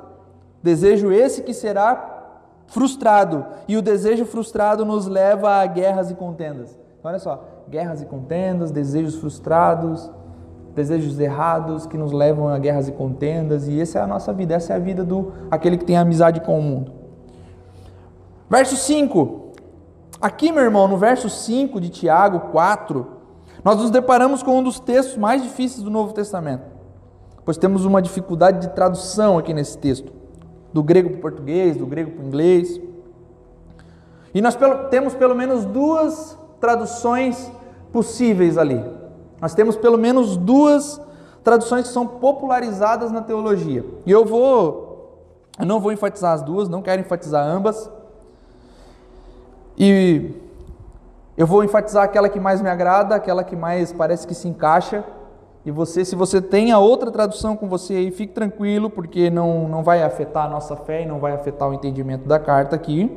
Desejo 0.62 1.10
esse 1.10 1.42
que 1.42 1.54
será 1.54 2.36
frustrado. 2.66 3.46
E 3.66 3.78
o 3.78 3.82
desejo 3.82 4.26
frustrado 4.26 4.84
nos 4.84 5.06
leva 5.06 5.54
a 5.54 5.66
guerras 5.66 6.10
e 6.10 6.14
contendas. 6.14 6.78
Então, 6.98 7.10
olha 7.10 7.18
só: 7.18 7.42
guerras 7.66 8.02
e 8.02 8.04
contendas, 8.04 8.70
desejos 8.70 9.14
frustrados, 9.14 10.10
desejos 10.74 11.18
errados 11.18 11.86
que 11.86 11.96
nos 11.96 12.12
levam 12.12 12.46
a 12.48 12.58
guerras 12.58 12.88
e 12.88 12.92
contendas. 12.92 13.66
E 13.68 13.80
essa 13.80 14.00
é 14.00 14.02
a 14.02 14.06
nossa 14.06 14.34
vida, 14.34 14.52
essa 14.54 14.74
é 14.74 14.76
a 14.76 14.78
vida 14.78 15.02
do 15.02 15.32
aquele 15.50 15.78
que 15.78 15.84
tem 15.86 15.96
amizade 15.96 16.42
com 16.42 16.58
o 16.58 16.62
mundo. 16.62 16.92
Verso 18.50 18.76
5. 18.76 19.41
Aqui, 20.22 20.52
meu 20.52 20.62
irmão, 20.62 20.86
no 20.86 20.96
verso 20.96 21.28
5 21.28 21.80
de 21.80 21.88
Tiago 21.88 22.52
4, 22.52 23.04
nós 23.64 23.76
nos 23.76 23.90
deparamos 23.90 24.40
com 24.40 24.56
um 24.56 24.62
dos 24.62 24.78
textos 24.78 25.16
mais 25.16 25.42
difíceis 25.42 25.82
do 25.82 25.90
Novo 25.90 26.12
Testamento, 26.12 26.62
pois 27.44 27.56
temos 27.56 27.84
uma 27.84 28.00
dificuldade 28.00 28.60
de 28.60 28.72
tradução 28.72 29.36
aqui 29.36 29.52
nesse 29.52 29.76
texto, 29.76 30.12
do 30.72 30.80
grego 30.80 31.08
para 31.10 31.18
o 31.18 31.20
português, 31.22 31.76
do 31.76 31.86
grego 31.86 32.12
para 32.12 32.22
o 32.22 32.26
inglês. 32.28 32.80
E 34.32 34.40
nós 34.40 34.56
temos 34.90 35.12
pelo 35.12 35.34
menos 35.34 35.64
duas 35.64 36.38
traduções 36.60 37.50
possíveis 37.92 38.56
ali. 38.56 38.80
Nós 39.40 39.54
temos 39.54 39.74
pelo 39.74 39.98
menos 39.98 40.36
duas 40.36 41.00
traduções 41.42 41.88
que 41.88 41.92
são 41.92 42.06
popularizadas 42.06 43.10
na 43.10 43.22
teologia. 43.22 43.84
E 44.06 44.12
eu 44.12 44.24
vou, 44.24 45.18
eu 45.58 45.66
não 45.66 45.80
vou 45.80 45.90
enfatizar 45.90 46.32
as 46.32 46.42
duas, 46.42 46.68
não 46.68 46.80
quero 46.80 47.00
enfatizar 47.00 47.44
ambas. 47.44 47.90
E 49.84 50.30
eu 51.36 51.44
vou 51.44 51.64
enfatizar 51.64 52.04
aquela 52.04 52.28
que 52.28 52.38
mais 52.38 52.62
me 52.62 52.70
agrada, 52.70 53.16
aquela 53.16 53.42
que 53.42 53.56
mais 53.56 53.92
parece 53.92 54.24
que 54.24 54.32
se 54.32 54.46
encaixa. 54.46 55.02
E 55.66 55.72
você, 55.72 56.04
se 56.04 56.14
você 56.14 56.40
tem 56.40 56.70
a 56.70 56.78
outra 56.78 57.10
tradução 57.10 57.56
com 57.56 57.68
você 57.68 57.94
aí, 57.94 58.12
fique 58.12 58.32
tranquilo, 58.32 58.88
porque 58.88 59.28
não, 59.28 59.68
não 59.68 59.82
vai 59.82 60.04
afetar 60.04 60.46
a 60.46 60.48
nossa 60.48 60.76
fé 60.76 61.02
e 61.02 61.06
não 61.06 61.18
vai 61.18 61.32
afetar 61.32 61.68
o 61.68 61.74
entendimento 61.74 62.28
da 62.28 62.38
carta 62.38 62.76
aqui. 62.76 63.10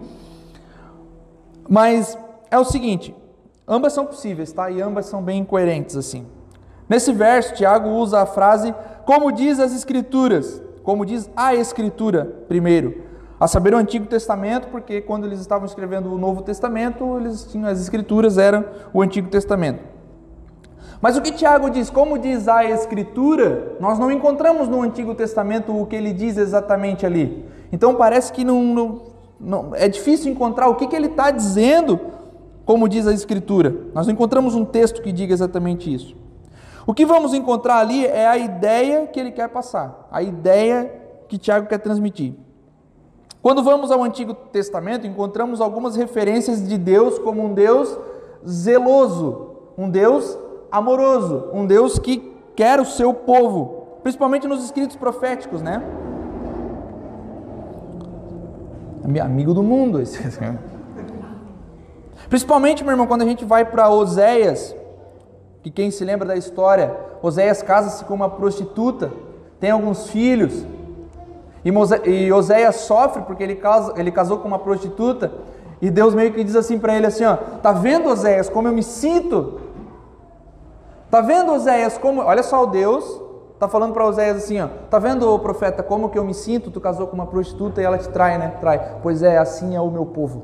Mas 1.70 2.18
é 2.50 2.58
o 2.58 2.66
seguinte, 2.66 3.16
ambas 3.68 3.94
são 3.94 4.08
possíveis, 4.08 4.52
tá? 4.52 4.72
E 4.72 4.82
ambas 4.82 5.06
são 5.06 5.22
bem 5.22 5.42
incoerentes 5.42 5.96
assim. 5.96 6.26
Nesse 6.90 7.14
verso, 7.14 7.54
Tiago 7.54 7.90
usa 7.90 8.22
a 8.22 8.26
frase 8.26 8.74
como 9.06 9.32
diz 9.32 9.60
as 9.60 9.72
escrituras, 9.72 10.60
como 10.82 11.06
diz 11.06 11.30
a 11.36 11.54
escritura 11.54 12.26
primeiro 12.48 13.05
a 13.40 13.48
saber 13.48 13.74
o 13.74 13.78
Antigo 13.78 14.06
Testamento, 14.06 14.68
porque 14.70 15.02
quando 15.02 15.26
eles 15.26 15.40
estavam 15.40 15.66
escrevendo 15.66 16.14
o 16.14 16.18
Novo 16.18 16.42
Testamento, 16.42 17.18
eles 17.18 17.46
tinham 17.46 17.68
as 17.68 17.82
escrituras 17.82 18.38
eram 18.38 18.66
o 18.94 19.02
Antigo 19.02 19.30
Testamento. 19.30 19.96
Mas 21.02 21.18
o 21.18 21.22
que 21.22 21.32
Tiago 21.32 21.70
diz, 21.70 21.90
como 21.90 22.18
diz 22.18 22.48
a 22.48 22.64
Escritura, 22.64 23.76
nós 23.80 24.00
não 24.00 24.10
encontramos 24.10 24.68
no 24.68 24.82
Antigo 24.82 25.14
Testamento 25.14 25.78
o 25.78 25.86
que 25.86 25.96
ele 25.96 26.14
diz 26.14 26.38
exatamente 26.38 27.06
ali. 27.06 27.46
Então 27.72 27.96
parece 27.96 28.32
que 28.32 28.44
não, 28.44 28.64
não, 28.64 29.02
não 29.40 29.76
é 29.76 29.88
difícil 29.88 30.32
encontrar 30.32 30.68
o 30.70 30.76
que, 30.76 30.88
que 30.88 30.96
ele 30.96 31.08
está 31.08 31.30
dizendo, 31.30 32.00
como 32.66 32.88
diz 32.88 33.06
a 33.06 33.14
Escritura. 33.14 33.76
Nós 33.94 34.08
não 34.08 34.14
encontramos 34.14 34.56
um 34.56 34.64
texto 34.64 35.02
que 35.02 35.12
diga 35.12 35.34
exatamente 35.34 35.94
isso. 35.94 36.16
O 36.88 36.94
que 36.94 37.06
vamos 37.06 37.34
encontrar 37.34 37.80
ali 37.80 38.06
é 38.06 38.28
a 38.28 38.38
ideia 38.38 39.08
que 39.08 39.20
ele 39.20 39.32
quer 39.32 39.50
passar, 39.50 40.08
a 40.12 40.22
ideia 40.22 40.92
que 41.28 41.38
Tiago 41.38 41.68
quer 41.68 41.80
transmitir. 41.80 42.45
Quando 43.46 43.62
vamos 43.62 43.92
ao 43.92 44.04
Antigo 44.04 44.34
Testamento, 44.34 45.06
encontramos 45.06 45.62
algumas 45.62 45.96
referências 45.96 46.68
de 46.68 46.80
Deus 46.80 47.20
como 47.20 47.46
um 47.46 47.54
Deus 47.54 47.96
zeloso, 48.44 49.52
um 49.78 49.88
Deus 49.88 50.36
amoroso, 50.72 51.52
um 51.54 51.64
Deus 51.64 52.00
que 52.00 52.34
quer 52.56 52.80
o 52.80 52.86
seu 52.86 53.14
povo, 53.14 54.00
principalmente 54.02 54.48
nos 54.48 54.66
escritos 54.66 54.96
proféticos, 54.96 55.62
né? 55.62 55.80
Amigo 59.24 59.54
do 59.54 59.62
mundo 59.62 60.02
esse. 60.02 60.20
Principalmente, 62.28 62.84
meu 62.84 62.94
irmão, 62.94 63.06
quando 63.06 63.22
a 63.22 63.26
gente 63.26 63.46
vai 63.46 63.64
para 63.64 63.92
Oséias, 63.92 64.76
que 65.62 65.70
quem 65.70 65.92
se 65.92 66.04
lembra 66.04 66.28
da 66.28 66.36
história, 66.36 66.98
Oséias 67.22 67.62
casa-se 67.62 68.06
com 68.06 68.16
uma 68.16 68.28
prostituta, 68.28 69.12
tem 69.60 69.70
alguns 69.70 70.10
filhos, 70.10 70.66
e, 71.66 71.72
Mose, 71.72 72.00
e 72.06 72.32
Oséias 72.32 72.76
sofre 72.76 73.24
porque 73.24 73.42
ele, 73.42 73.56
casa, 73.56 73.96
ele 73.98 74.12
casou 74.12 74.38
com 74.38 74.48
uma 74.48 74.60
prostituta. 74.60 75.32
E 75.82 75.90
Deus 75.90 76.14
meio 76.14 76.32
que 76.32 76.44
diz 76.44 76.56
assim 76.56 76.78
para 76.78 76.96
ele 76.96 77.08
assim, 77.08 77.26
ó, 77.26 77.36
tá 77.36 77.72
vendo 77.72 78.08
Oséias 78.08 78.48
como 78.48 78.68
eu 78.68 78.72
me 78.72 78.84
sinto? 78.84 79.60
Tá 81.10 81.22
vendo 81.22 81.52
Oséias 81.52 81.98
como, 81.98 82.22
olha 82.22 82.44
só 82.44 82.64
o 82.64 82.68
Deus, 82.68 83.20
tá 83.60 83.68
falando 83.68 83.94
para 83.94 84.06
Oséias 84.06 84.38
assim, 84.38 84.62
ó, 84.62 84.68
tá 84.92 85.00
vendo 85.00 85.38
profeta 85.40 85.82
como 85.82 86.10
que 86.10 86.20
eu 86.20 86.24
me 86.24 86.36
sinto? 86.36 86.70
Tu 86.70 86.80
casou 86.80 87.08
com 87.08 87.16
uma 87.16 87.26
prostituta 87.26 87.82
e 87.82 87.84
ela 87.84 87.98
te 87.98 88.10
trai, 88.10 88.38
né? 88.38 88.54
Trai. 88.62 88.98
Pois 89.02 89.24
é, 89.24 89.38
assim 89.38 89.76
é 89.76 89.82
o 89.82 89.90
meu 89.90 90.06
povo. 90.06 90.44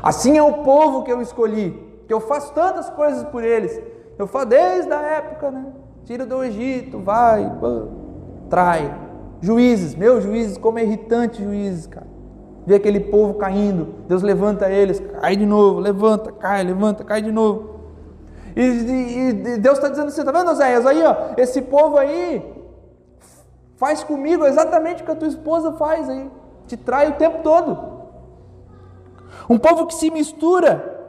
Assim 0.00 0.38
é 0.38 0.42
o 0.42 0.62
povo 0.62 1.02
que 1.02 1.12
eu 1.12 1.20
escolhi, 1.20 2.04
que 2.06 2.14
eu 2.14 2.20
faço 2.20 2.54
tantas 2.54 2.88
coisas 2.90 3.24
por 3.24 3.42
eles. 3.42 3.78
Eu 4.16 4.28
faço 4.28 4.46
desde 4.46 4.92
a 4.92 5.02
época, 5.02 5.50
né? 5.50 5.66
Tira 6.04 6.24
do 6.24 6.42
Egito, 6.44 7.00
vai, 7.00 7.44
trai. 8.50 8.92
Juízes, 9.40 9.94
meus 9.94 10.22
juízes, 10.22 10.58
como 10.58 10.78
é 10.78 10.82
irritante 10.82 11.42
juízes, 11.42 11.86
cara. 11.86 12.06
Ver 12.66 12.74
aquele 12.74 13.00
povo 13.00 13.34
caindo, 13.34 13.94
Deus 14.06 14.22
levanta 14.22 14.70
eles, 14.70 15.00
cai 15.00 15.34
de 15.34 15.46
novo, 15.46 15.80
levanta, 15.80 16.30
cai, 16.30 16.62
levanta, 16.62 17.02
cai 17.02 17.22
de 17.22 17.32
novo. 17.32 17.80
E, 18.54 18.60
e, 18.60 19.28
e 19.28 19.58
Deus 19.58 19.78
está 19.78 19.88
dizendo 19.88 20.08
assim, 20.08 20.22
tá 20.22 20.30
vendo, 20.30 20.50
Oséias? 20.50 20.84
Aí, 20.84 21.02
ó, 21.02 21.32
esse 21.38 21.62
povo 21.62 21.96
aí 21.96 22.44
faz 23.76 24.04
comigo 24.04 24.44
exatamente 24.44 25.02
o 25.02 25.06
que 25.06 25.10
a 25.10 25.16
tua 25.16 25.28
esposa 25.28 25.72
faz 25.72 26.06
aí, 26.10 26.30
te 26.66 26.76
trai 26.76 27.08
o 27.08 27.14
tempo 27.14 27.42
todo. 27.42 27.78
Um 29.48 29.56
povo 29.56 29.86
que 29.86 29.94
se 29.94 30.10
mistura, 30.10 31.00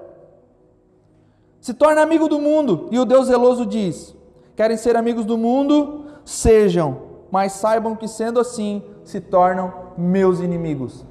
se 1.59 1.73
torna 1.73 2.01
amigo 2.01 2.29
do 2.29 2.39
mundo, 2.39 2.87
e 2.91 2.97
o 2.97 3.03
Deus 3.03 3.27
zeloso 3.27 3.65
diz: 3.65 4.15
querem 4.55 4.77
ser 4.77 4.95
amigos 4.95 5.25
do 5.25 5.37
mundo? 5.37 6.05
Sejam 6.23 7.10
mas 7.31 7.53
saibam 7.53 7.95
que 7.95 8.07
sendo 8.07 8.39
assim 8.39 8.83
se 9.03 9.21
tornam 9.21 9.73
meus 9.97 10.39
inimigos. 10.39 11.05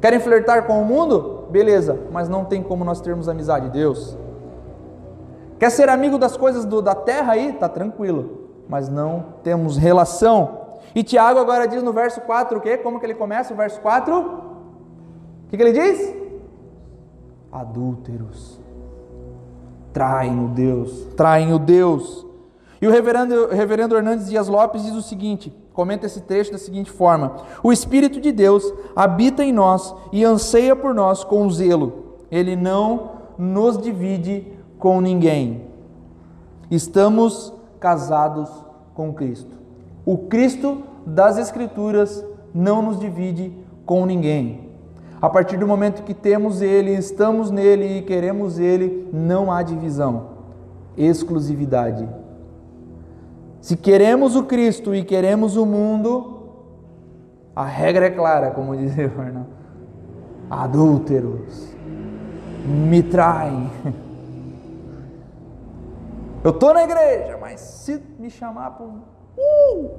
Querem 0.00 0.18
flertar 0.18 0.66
com 0.66 0.80
o 0.80 0.84
mundo? 0.84 1.46
Beleza, 1.50 1.98
mas 2.10 2.28
não 2.28 2.44
tem 2.44 2.62
como 2.62 2.84
nós 2.84 3.00
termos 3.00 3.28
amizade, 3.28 3.68
Deus. 3.68 4.16
Quer 5.58 5.70
ser 5.70 5.88
amigo 5.88 6.18
das 6.18 6.36
coisas 6.36 6.64
do, 6.64 6.82
da 6.82 6.94
terra 6.94 7.34
aí? 7.34 7.52
Tá 7.52 7.68
tranquilo, 7.68 8.48
mas 8.68 8.88
não 8.88 9.26
temos 9.44 9.76
relação. 9.76 10.62
E 10.94 11.04
Tiago 11.04 11.38
agora 11.38 11.68
diz 11.68 11.82
no 11.82 11.92
verso 11.92 12.20
4 12.22 12.58
o 12.58 12.60
quê? 12.60 12.76
Como 12.76 12.98
que 12.98 13.06
ele 13.06 13.14
começa 13.14 13.54
o 13.54 13.56
verso 13.56 13.80
4? 13.80 14.18
O 14.18 15.48
que, 15.48 15.56
que 15.56 15.62
ele 15.62 15.72
diz? 15.72 16.16
Adúlteros. 17.52 18.60
Traem 19.92 20.44
o 20.44 20.48
Deus, 20.48 21.06
traem 21.16 21.52
o 21.52 21.58
Deus. 21.58 22.26
E 22.82 22.86
o 22.88 22.90
reverendo, 22.90 23.46
reverendo 23.46 23.96
Hernandes 23.96 24.28
Dias 24.28 24.48
Lopes 24.48 24.82
diz 24.82 24.96
o 24.96 25.02
seguinte: 25.02 25.56
comenta 25.72 26.06
esse 26.06 26.20
trecho 26.22 26.50
da 26.50 26.58
seguinte 26.58 26.90
forma: 26.90 27.36
O 27.62 27.72
Espírito 27.72 28.20
de 28.20 28.32
Deus 28.32 28.74
habita 28.96 29.44
em 29.44 29.52
nós 29.52 29.94
e 30.10 30.24
anseia 30.24 30.74
por 30.74 30.92
nós 30.92 31.22
com 31.22 31.48
zelo. 31.48 32.16
Ele 32.28 32.56
não 32.56 33.12
nos 33.38 33.78
divide 33.78 34.48
com 34.80 35.00
ninguém. 35.00 35.68
Estamos 36.68 37.54
casados 37.78 38.50
com 38.94 39.12
Cristo. 39.12 39.56
O 40.04 40.18
Cristo 40.18 40.82
das 41.06 41.38
Escrituras 41.38 42.24
não 42.52 42.82
nos 42.82 42.98
divide 42.98 43.52
com 43.86 44.04
ninguém. 44.04 44.72
A 45.20 45.30
partir 45.30 45.56
do 45.56 45.68
momento 45.68 46.02
que 46.02 46.14
temos 46.14 46.60
Ele, 46.60 46.90
estamos 46.90 47.48
nele 47.48 47.98
e 47.98 48.02
queremos 48.02 48.58
Ele, 48.58 49.08
não 49.12 49.52
há 49.52 49.62
divisão, 49.62 50.30
exclusividade. 50.96 52.21
Se 53.62 53.76
queremos 53.76 54.34
o 54.34 54.42
Cristo 54.42 54.92
e 54.92 55.04
queremos 55.04 55.56
o 55.56 55.64
mundo, 55.64 56.42
a 57.54 57.64
regra 57.64 58.06
é 58.06 58.10
clara, 58.10 58.50
como 58.50 58.76
dizia 58.76 59.06
o 59.16 59.20
Arnaldo. 59.20 59.50
Adúlteros. 60.50 61.72
me 62.66 63.04
traem. 63.04 63.70
Eu 66.42 66.50
estou 66.50 66.74
na 66.74 66.82
igreja, 66.82 67.38
mas 67.40 67.60
se 67.60 68.02
me 68.18 68.28
chamar 68.28 68.72
para 68.72 68.84
uh! 68.84 69.90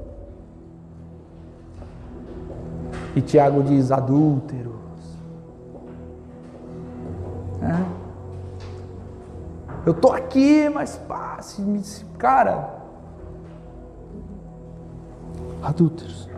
E 3.16 3.22
Tiago 3.22 3.64
diz: 3.64 3.94
adúlteros. 3.94 4.74
É. 7.62 8.04
Eu 9.86 9.94
estou 9.94 10.12
aqui, 10.12 10.68
mas 10.68 10.98
pá, 10.98 11.42
se 11.42 11.62
me, 11.62 11.82
cara, 12.18 12.83
adúlteros. 15.64 16.30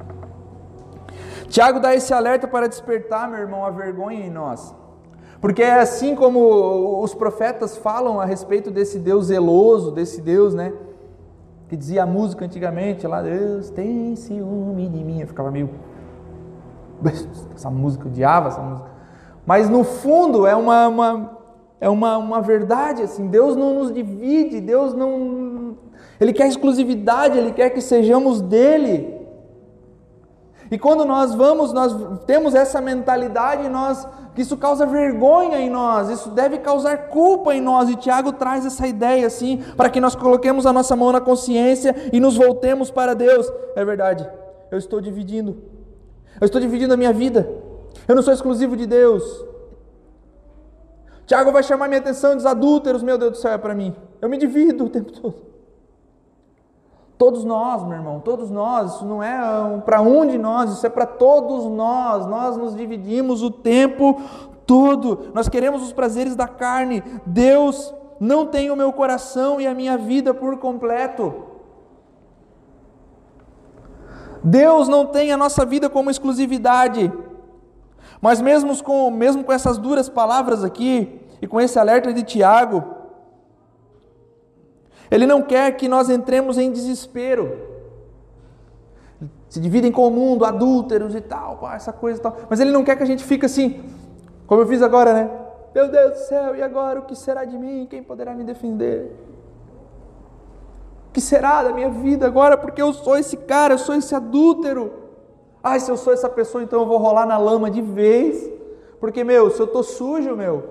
Tiago 1.48 1.80
dá 1.80 1.96
esse 1.96 2.14
alerta 2.14 2.48
para 2.48 2.68
despertar, 2.68 3.30
meu 3.30 3.40
irmão, 3.40 3.66
a 3.66 3.70
vergonha 3.70 4.26
em 4.26 4.30
nós. 4.30 4.74
Porque 5.40 5.62
é 5.62 5.80
assim 5.80 6.16
como 6.16 7.02
os 7.02 7.14
profetas 7.14 7.78
falam 7.78 8.20
a 8.20 8.26
respeito 8.26 8.72
desse 8.72 9.00
Deus 9.00 9.28
zeloso, 9.28 9.92
desse 9.92 10.22
Deus, 10.22 10.54
né? 10.54 10.74
Que 11.70 11.76
dizia 11.76 12.04
a 12.04 12.06
música 12.06 12.46
antigamente 12.46 13.06
lá, 13.06 13.22
Deus 13.22 13.70
tem 13.70 14.16
ciúme 14.16 14.88
de 14.90 15.04
mim. 15.04 15.22
Eu 15.22 15.28
ficava 15.28 15.52
meio. 15.52 15.70
Essa 17.54 17.70
música, 17.70 18.08
odiava 18.08 18.48
essa 18.48 18.62
música. 18.62 18.90
Mas 19.46 19.70
no 19.70 19.84
fundo 19.84 20.48
é 20.48 20.56
uma, 20.56 20.88
uma 20.88 21.36
é 21.80 21.90
uma, 21.90 22.18
uma 22.18 22.42
verdade 22.42 23.04
assim. 23.04 23.28
Deus 23.28 23.56
não 23.56 23.74
nos 23.76 23.94
divide, 23.94 24.60
Deus 24.62 24.94
não. 24.94 25.78
Ele 26.20 26.34
quer 26.34 26.48
exclusividade, 26.48 27.38
Ele 27.38 27.52
quer 27.52 27.70
que 27.70 27.82
sejamos 27.82 28.42
dele. 28.42 29.15
E 30.72 30.78
quando 30.78 31.06
nós 31.06 31.34
vamos, 31.34 31.72
nós 31.72 31.94
temos 32.26 32.56
essa 32.56 32.82
mentalidade, 32.82 33.70
nós 33.70 34.08
que 34.36 34.42
isso 34.42 34.58
causa 34.58 34.86
vergonha 34.86 35.58
em 35.60 35.70
nós, 35.70 36.10
isso 36.10 36.30
deve 36.30 36.58
causar 36.58 37.08
culpa 37.08 37.56
em 37.56 37.62
nós. 37.62 37.90
E 37.90 37.96
Tiago 37.96 38.34
traz 38.34 38.66
essa 38.66 38.86
ideia 38.86 39.26
assim, 39.26 39.64
para 39.78 39.90
que 39.90 40.02
nós 40.02 40.14
coloquemos 40.14 40.66
a 40.66 40.74
nossa 40.74 40.96
mão 40.96 41.12
na 41.12 41.22
consciência 41.22 41.96
e 42.12 42.20
nos 42.20 42.36
voltemos 42.36 42.92
para 42.92 43.14
Deus. 43.16 43.50
É 43.76 43.86
verdade, 43.86 44.30
eu 44.70 44.78
estou 44.78 45.00
dividindo, 45.00 45.56
eu 46.40 46.46
estou 46.46 46.60
dividindo 46.60 46.94
a 46.94 46.98
minha 46.98 47.14
vida, 47.14 47.50
eu 48.08 48.14
não 48.16 48.22
sou 48.22 48.34
exclusivo 48.34 48.76
de 48.76 48.86
Deus. 48.86 49.46
Tiago 51.26 51.52
vai 51.52 51.64
chamar 51.64 51.88
minha 51.88 52.02
atenção 52.02 52.36
dos 52.36 52.46
adúlteros, 52.46 53.02
meu 53.02 53.18
Deus 53.18 53.32
do 53.32 53.38
céu, 53.38 53.54
é 53.54 53.58
para 53.58 53.74
mim. 53.74 53.96
Eu 54.22 54.30
me 54.30 54.38
divido 54.38 54.86
o 54.86 54.90
tempo 54.90 55.12
todo. 55.12 55.55
Todos 57.18 57.46
nós, 57.46 57.84
meu 57.84 57.98
irmão, 57.98 58.20
todos 58.20 58.52
nós, 58.52 58.96
isso 58.96 59.06
não 59.06 59.24
é 59.24 59.80
para 59.86 60.02
um 60.02 60.26
de 60.26 60.38
nós, 60.38 60.72
isso 60.72 60.86
é 60.86 60.90
para 60.90 61.06
todos 61.06 61.66
nós. 61.66 62.26
Nós 62.26 62.58
nos 62.58 62.76
dividimos 62.76 63.42
o 63.42 63.50
tempo 63.50 64.22
todo. 64.66 65.32
Nós 65.34 65.48
queremos 65.48 65.82
os 65.82 65.94
prazeres 65.94 66.36
da 66.36 66.48
carne. 66.48 67.04
Deus 67.26 67.94
não 68.20 68.46
tem 68.46 68.70
o 68.70 68.76
meu 68.76 68.92
coração 68.92 69.62
e 69.62 69.68
a 69.68 69.74
minha 69.74 69.98
vida 69.98 70.34
por 70.34 70.58
completo. 70.58 71.34
Deus 74.44 74.88
não 74.88 75.06
tem 75.06 75.32
a 75.32 75.38
nossa 75.38 75.66
vida 75.66 75.90
como 75.90 76.12
exclusividade. 76.12 77.12
Mas 78.22 78.42
mesmo 78.42 78.82
com, 78.84 79.10
mesmo 79.10 79.44
com 79.44 79.54
essas 79.54 79.78
duras 79.78 80.10
palavras 80.10 80.64
aqui, 80.64 81.22
e 81.42 81.48
com 81.48 81.60
esse 81.60 81.78
alerta 81.78 82.14
de 82.14 82.24
Tiago, 82.24 82.84
ele 85.10 85.26
não 85.26 85.42
quer 85.42 85.72
que 85.76 85.88
nós 85.88 86.10
entremos 86.10 86.58
em 86.58 86.72
desespero. 86.72 87.76
Se 89.50 89.60
dividem 89.60 89.92
com 89.92 90.08
o 90.08 90.12
mundo, 90.12 90.44
adúlteros 90.44 91.16
e 91.16 91.22
tal, 91.22 91.60
essa 91.74 91.94
coisa 91.94 92.20
e 92.20 92.22
tal. 92.22 92.36
Mas 92.50 92.60
ele 92.60 92.72
não 92.72 92.84
quer 92.84 92.96
que 92.96 93.04
a 93.04 93.06
gente 93.06 93.24
fique 93.24 93.46
assim, 93.46 93.84
como 94.46 94.62
eu 94.62 94.68
fiz 94.68 94.82
agora, 94.82 95.14
né? 95.14 95.30
Meu 95.74 95.90
Deus 95.90 96.14
do 96.14 96.20
céu, 96.20 96.56
e 96.56 96.62
agora 96.62 97.00
o 97.00 97.04
que 97.04 97.16
será 97.16 97.46
de 97.46 97.58
mim? 97.58 97.88
Quem 97.90 98.02
poderá 98.02 98.34
me 98.34 98.44
defender? 98.44 99.14
O 101.10 101.12
que 101.14 101.22
será 101.22 101.64
da 101.64 101.72
minha 101.72 101.90
vida 101.90 102.26
agora? 102.26 102.58
Porque 102.58 102.82
eu 102.82 102.92
sou 102.94 103.18
esse 103.18 103.38
cara, 103.38 103.74
eu 103.74 103.78
sou 103.78 103.96
esse 103.96 104.14
adúltero. 104.14 104.94
Ai, 105.64 105.80
se 105.80 105.90
eu 105.90 105.98
sou 105.98 106.14
essa 106.14 106.30
pessoa, 106.30 106.64
então 106.64 106.82
eu 106.82 106.86
vou 106.86 106.98
rolar 106.98 107.26
na 107.26 107.38
lama 107.38 107.70
de 107.72 107.82
vez. 107.82 108.50
Porque, 109.00 109.24
meu, 109.24 109.50
se 109.50 109.60
eu 109.60 109.66
estou 109.66 109.84
sujo, 109.84 110.36
meu, 110.36 110.64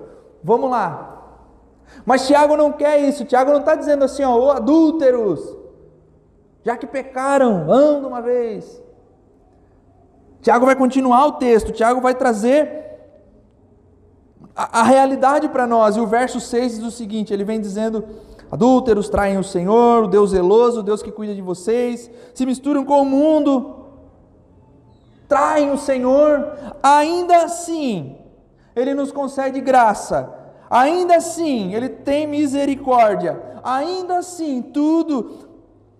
vamos 0.43 0.69
lá, 0.69 1.24
mas 2.05 2.27
Tiago 2.27 2.55
não 2.55 2.71
quer 2.71 2.99
isso. 2.99 3.25
Tiago 3.25 3.51
não 3.51 3.59
está 3.59 3.75
dizendo 3.75 4.03
assim, 4.03 4.23
ó, 4.23 4.51
adúlteros, 4.51 5.39
já 6.63 6.75
que 6.77 6.87
pecaram, 6.87 7.71
anda 7.71 8.07
uma 8.07 8.21
vez. 8.21 8.81
Tiago 10.41 10.65
vai 10.65 10.75
continuar 10.75 11.25
o 11.25 11.33
texto, 11.33 11.71
Tiago 11.71 12.01
vai 12.01 12.13
trazer 12.13 12.85
a, 14.55 14.81
a 14.81 14.83
realidade 14.83 15.49
para 15.49 15.65
nós. 15.65 15.95
E 15.95 15.99
o 15.99 16.07
verso 16.07 16.39
6 16.39 16.75
diz 16.75 16.83
o 16.83 16.91
seguinte: 16.91 17.33
ele 17.33 17.43
vem 17.43 17.59
dizendo. 17.59 18.05
Adúlteros 18.51 19.09
traem 19.09 19.39
o 19.39 19.43
Senhor, 19.43 20.03
o 20.03 20.07
Deus 20.07 20.29
zeloso, 20.29 20.79
o 20.79 20.83
Deus 20.83 21.01
que 21.01 21.11
cuida 21.11 21.33
de 21.33 21.41
vocês, 21.41 22.09
se 22.33 22.45
misturam 22.45 22.85
com 22.85 23.01
o 23.01 23.05
mundo, 23.05 23.87
traem 25.27 25.71
o 25.71 25.77
Senhor, 25.77 26.53
ainda 26.81 27.43
assim, 27.43 28.15
Ele 28.75 28.93
nos 28.93 29.11
concede 29.11 29.59
graça, 29.59 30.31
Ainda 30.69 31.17
assim, 31.17 31.73
Ele 31.73 31.89
tem 31.89 32.27
misericórdia. 32.27 33.41
Ainda 33.63 34.17
assim, 34.17 34.61
tudo, 34.61 35.45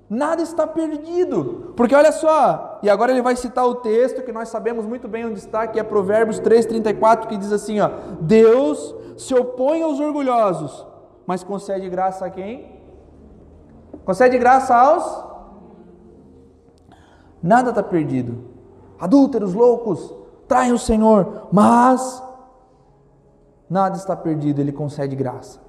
nada 0.10 0.42
está 0.42 0.68
perdido. 0.68 1.74
Porque 1.76 1.96
olha 1.96 2.12
só, 2.12 2.80
e 2.84 2.90
agora 2.90 3.12
ele 3.12 3.22
vai 3.22 3.36
citar 3.36 3.66
o 3.66 3.76
texto 3.76 4.22
que 4.22 4.32
nós 4.32 4.50
sabemos 4.50 4.86
muito 4.86 5.08
bem 5.08 5.26
onde 5.26 5.40
está, 5.40 5.68
que 5.68 5.80
é 5.80 5.84
Provérbios 5.84 6.40
3,34, 6.40 7.28
que 7.28 7.38
diz 7.38 7.52
assim: 7.52 7.80
ó, 7.80 7.90
Deus 8.22 8.96
se 9.18 9.34
opõe 9.34 9.82
aos 9.82 10.00
orgulhosos, 10.00 10.86
mas 11.26 11.44
concede 11.44 11.90
graça 11.90 12.26
a 12.26 12.30
quem? 12.30 12.76
Concede 14.04 14.38
graça 14.38 14.76
aos? 14.76 15.26
Nada 17.42 17.70
está 17.70 17.82
perdido. 17.82 18.44
Adúlteros, 19.00 19.54
loucos, 19.54 20.14
traem 20.48 20.72
o 20.72 20.80
Senhor, 20.80 21.48
mas 21.52 22.24
Nada 23.70 23.98
está 23.98 24.16
perdido, 24.16 24.62
ele 24.62 24.72
concede 24.72 25.16
graça. 25.16 25.60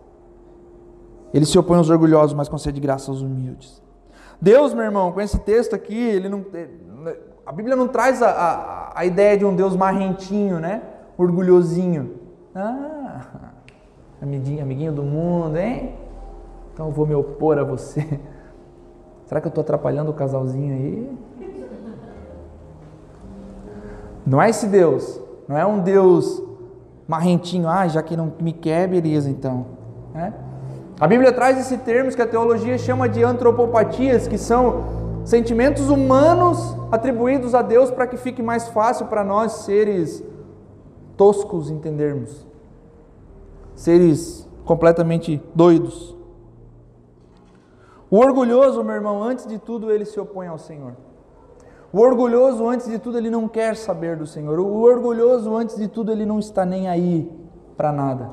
Ele 1.32 1.46
se 1.46 1.58
opõe 1.58 1.78
aos 1.78 1.90
orgulhosos, 1.90 2.34
mas 2.34 2.48
concede 2.48 2.80
graça 2.80 3.10
aos 3.10 3.22
humildes. 3.22 3.82
Deus, 4.40 4.74
meu 4.74 4.84
irmão, 4.84 5.12
com 5.12 5.20
esse 5.20 5.38
texto 5.38 5.74
aqui, 5.74 5.98
ele 5.98 6.28
não, 6.28 6.44
a 7.44 7.52
Bíblia 7.52 7.74
não 7.74 7.88
traz 7.88 8.22
a, 8.22 8.28
a, 8.28 9.00
a 9.00 9.04
ideia 9.04 9.36
de 9.36 9.44
um 9.44 9.54
Deus 9.54 9.74
marrentinho, 9.74 10.60
né? 10.60 10.82
Orgulhosinho. 11.16 12.14
Ah, 12.54 13.20
amiguinho, 14.20 14.62
amiguinho 14.62 14.92
do 14.92 15.02
mundo, 15.02 15.56
hein? 15.56 15.94
Então 16.72 16.86
eu 16.86 16.92
vou 16.92 17.06
me 17.06 17.14
opor 17.14 17.58
a 17.58 17.64
você. 17.64 18.20
Será 19.24 19.40
que 19.40 19.46
eu 19.46 19.50
estou 19.50 19.62
atrapalhando 19.62 20.10
o 20.10 20.14
casalzinho 20.14 20.74
aí? 20.74 21.18
Não 24.26 24.42
é 24.42 24.50
esse 24.50 24.66
Deus. 24.66 25.20
Não 25.48 25.56
é 25.56 25.64
um 25.64 25.80
Deus 25.80 26.42
marrentinho, 27.06 27.68
ah, 27.68 27.86
já 27.86 28.02
que 28.02 28.16
não 28.16 28.32
me 28.40 28.52
quer, 28.52 28.88
beleza 28.88 29.30
então. 29.30 29.66
Né? 30.14 30.32
A 30.98 31.06
Bíblia 31.06 31.32
traz 31.32 31.58
esse 31.58 31.78
termo 31.78 32.10
que 32.10 32.22
a 32.22 32.26
teologia 32.26 32.76
chama 32.78 33.08
de 33.08 33.22
antropopatias, 33.22 34.26
que 34.26 34.38
são 34.38 34.84
sentimentos 35.24 35.90
humanos 35.90 36.76
atribuídos 36.90 37.54
a 37.54 37.62
Deus 37.62 37.90
para 37.90 38.06
que 38.06 38.16
fique 38.16 38.42
mais 38.42 38.68
fácil 38.68 39.06
para 39.06 39.22
nós, 39.22 39.52
seres 39.52 40.22
toscos, 41.16 41.70
entendermos. 41.70 42.46
Seres 43.74 44.48
completamente 44.64 45.42
doidos. 45.54 46.16
O 48.10 48.18
orgulhoso, 48.18 48.82
meu 48.82 48.94
irmão, 48.94 49.22
antes 49.22 49.46
de 49.46 49.58
tudo, 49.58 49.90
ele 49.90 50.04
se 50.04 50.18
opõe 50.18 50.46
ao 50.46 50.58
Senhor. 50.58 50.94
O 51.92 52.00
orgulhoso, 52.00 52.68
antes 52.68 52.88
de 52.88 52.98
tudo, 52.98 53.16
ele 53.16 53.30
não 53.30 53.46
quer 53.48 53.76
saber 53.76 54.16
do 54.16 54.26
Senhor. 54.26 54.58
O 54.58 54.82
orgulhoso, 54.82 55.54
antes 55.56 55.76
de 55.76 55.88
tudo, 55.88 56.12
ele 56.12 56.26
não 56.26 56.38
está 56.38 56.64
nem 56.64 56.88
aí 56.88 57.30
para 57.76 57.92
nada. 57.92 58.30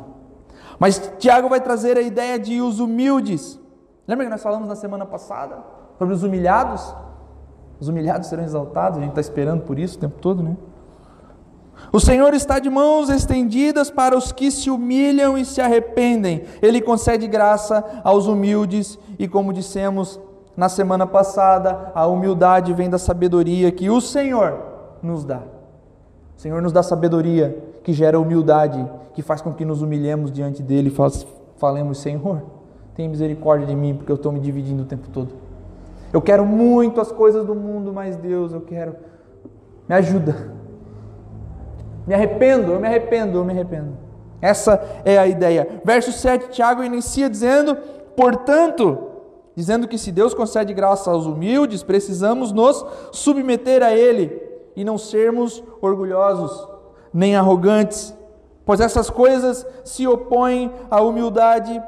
Mas 0.80 1.12
Tiago 1.18 1.49
vai 1.49 1.62
trazer 1.62 1.97
a 1.97 2.01
ideia 2.01 2.39
de 2.39 2.62
os 2.62 2.80
humildes. 2.80 3.60
Lembra 4.08 4.26
que 4.26 4.32
nós 4.32 4.43
falamos 4.43 4.68
na 4.68 4.76
semana 4.76 5.06
passada 5.06 5.64
sobre 5.97 6.14
os 6.14 6.24
humilhados? 6.24 6.93
Os 7.80 7.88
humilhados 7.88 8.28
serão 8.28 8.43
exaltados, 8.43 8.97
a 8.97 9.01
gente 9.01 9.12
está 9.12 9.22
esperando 9.22 9.64
por 9.64 9.78
isso 9.78 9.97
o 9.97 9.99
tempo 9.99 10.20
todo, 10.20 10.41
né? 10.41 10.58
O 11.91 11.99
Senhor 11.99 12.34
está 12.34 12.60
de 12.60 12.70
mãos 12.70 13.10
estendidas 13.10 13.89
para 13.91 14.18
os 14.18 14.32
que 14.32 14.49
se 14.51 14.70
humilham 14.70 15.38
e 15.38 15.45
se 15.45 15.62
arrependem. 15.62 16.43
Ele 16.62 16.82
concede 16.82 17.28
graça 17.28 17.84
aos 18.04 18.26
humildes 18.26 18.97
e, 19.20 19.28
como 19.28 19.54
dissemos, 19.54 20.20
na 20.56 20.70
semana 20.70 21.08
passada, 21.08 21.91
a 21.95 22.06
humildade 22.06 22.74
vem 22.74 22.89
da 22.89 22.97
sabedoria 22.97 23.72
que 23.72 23.89
o 23.89 23.99
Senhor 23.99 24.60
nos 25.01 25.26
dá. 25.26 25.41
O 26.38 26.41
Senhor 26.41 26.62
nos 26.62 26.72
dá 26.72 26.84
sabedoria 26.84 27.58
que 27.84 27.91
gera 27.91 28.20
humildade, 28.20 28.86
que 29.14 29.22
faz 29.22 29.41
com 29.41 29.54
que 29.54 29.66
nos 29.66 29.82
humilhemos 29.82 30.32
diante 30.32 30.62
dele 30.62 30.89
e 30.89 31.58
falemos: 31.58 31.99
Senhor, 31.99 32.43
tenha 32.95 33.10
misericórdia 33.10 33.66
de 33.66 33.76
mim, 33.76 33.95
porque 33.95 34.12
eu 34.12 34.16
estou 34.16 34.32
me 34.32 34.39
dividindo 34.39 34.84
o 34.84 34.86
tempo 34.86 35.08
todo. 35.10 35.30
Eu 36.12 36.22
quero 36.22 36.45
muito 36.45 37.01
as 37.01 37.12
coisas 37.12 37.45
do 37.45 37.56
mundo, 37.56 37.91
mas 37.91 38.16
Deus, 38.16 38.54
eu 38.54 38.62
quero. 38.62 38.95
Me 39.89 39.95
ajuda. 39.95 40.51
Me 42.06 42.14
arrependo, 42.14 42.72
eu 42.72 42.80
me 42.80 42.88
arrependo, 42.88 43.38
eu 43.38 43.45
me 43.45 43.51
arrependo. 43.51 43.97
Essa 44.41 44.84
é 45.06 45.18
a 45.18 45.26
ideia. 45.26 45.82
Verso 45.84 46.12
7, 46.12 46.49
Tiago 46.49 46.84
inicia 46.84 47.30
dizendo: 47.30 47.76
Portanto, 48.16 49.12
dizendo 49.56 49.88
que 49.88 49.97
se 49.97 50.12
Deus 50.12 50.34
concede 50.34 50.74
graça 50.74 51.12
aos 51.12 51.26
humildes, 51.26 51.84
precisamos 51.84 52.51
nos 52.51 52.86
submeter 53.12 53.84
a 53.84 53.93
Ele 53.93 54.41
e 54.76 54.84
não 54.84 54.97
sermos 54.97 55.64
orgulhosos 55.82 56.68
nem 57.14 57.36
arrogantes, 57.36 58.14
pois 58.66 58.80
essas 58.80 59.10
coisas 59.10 59.66
se 59.84 60.08
opõem 60.08 60.74
à 60.89 61.01
humildade 61.01 61.82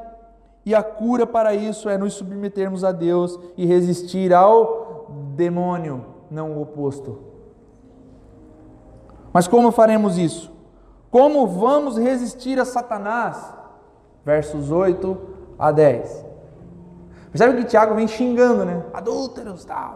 e 0.64 0.74
a 0.74 0.82
cura 0.82 1.26
para 1.26 1.54
isso 1.54 1.88
é 1.88 1.98
nos 1.98 2.14
submetermos 2.14 2.84
a 2.84 2.92
Deus 2.92 3.38
e 3.56 3.66
resistir 3.66 4.32
ao 4.32 5.06
demônio, 5.34 6.04
não 6.30 6.52
o 6.52 6.62
oposto. 6.62 7.18
Mas 9.32 9.46
como 9.46 9.70
faremos 9.70 10.16
isso? 10.16 10.50
Como 11.10 11.46
vamos 11.46 11.96
resistir 11.96 12.58
a 12.58 12.64
Satanás? 12.64 13.54
Versos 14.24 14.70
8 14.70 15.16
a 15.58 15.70
10. 15.70 16.25
Percebe 17.36 17.58
que 17.58 17.68
Tiago 17.68 17.94
vem 17.94 18.08
xingando, 18.08 18.64
né? 18.64 18.82
Adúlteros, 18.94 19.62
tá. 19.62 19.94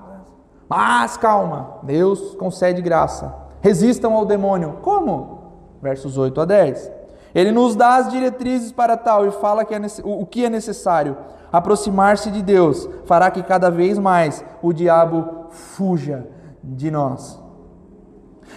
Mas 0.69 1.17
calma, 1.17 1.79
Deus 1.83 2.35
concede 2.35 2.83
graça. 2.83 3.35
Resistam 3.63 4.13
ao 4.13 4.27
demônio. 4.27 4.81
Como? 4.83 5.55
Versos 5.81 6.19
8 6.19 6.39
a 6.39 6.45
10. 6.45 6.93
Ele 7.35 7.51
nos 7.51 7.75
dá 7.75 7.97
as 7.97 8.11
diretrizes 8.11 8.73
para 8.73 8.95
tal 8.95 9.27
e 9.27 9.31
fala 9.31 9.65
que 9.65 9.75
é 9.75 9.81
o 10.05 10.27
que 10.27 10.45
é 10.45 10.51
necessário. 10.51 11.17
Aproximar-se 11.51 12.31
de 12.31 12.43
Deus 12.43 12.87
fará 13.07 13.31
que 13.31 13.43
cada 13.43 13.71
vez 13.71 13.99
mais 13.99 14.45
o 14.61 14.71
diabo 14.71 15.47
fuja 15.49 16.27
de 16.63 16.91
nós. 16.91 17.41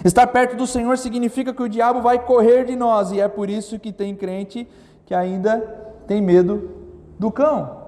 Estar 0.03 0.27
perto 0.27 0.57
do 0.57 0.67
Senhor 0.67 0.97
significa 0.97 1.53
que 1.53 1.63
o 1.63 1.69
diabo 1.69 2.01
vai 2.01 2.19
correr 2.19 2.65
de 2.65 2.75
nós, 2.75 3.13
e 3.13 3.21
é 3.21 3.29
por 3.29 3.49
isso 3.49 3.79
que 3.79 3.93
tem 3.93 4.13
crente 4.13 4.67
que 5.05 5.15
ainda 5.15 5.59
tem 6.05 6.21
medo 6.21 6.69
do 7.17 7.31
cão. 7.31 7.82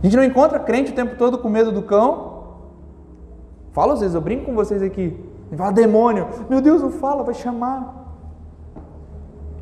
A 0.00 0.06
gente 0.06 0.16
não 0.16 0.24
encontra 0.24 0.58
crente 0.58 0.92
o 0.92 0.94
tempo 0.94 1.16
todo 1.16 1.38
com 1.38 1.48
medo 1.48 1.72
do 1.72 1.82
cão. 1.82 2.38
Fala 3.72 3.94
às 3.94 4.00
vezes, 4.00 4.14
eu 4.14 4.20
brinco 4.20 4.46
com 4.46 4.54
vocês 4.54 4.82
aqui. 4.82 5.18
Fala, 5.56 5.72
demônio, 5.72 6.28
meu 6.48 6.60
Deus, 6.60 6.82
não 6.82 6.90
fala, 6.90 7.22
vai 7.22 7.34
chamar. 7.34 7.94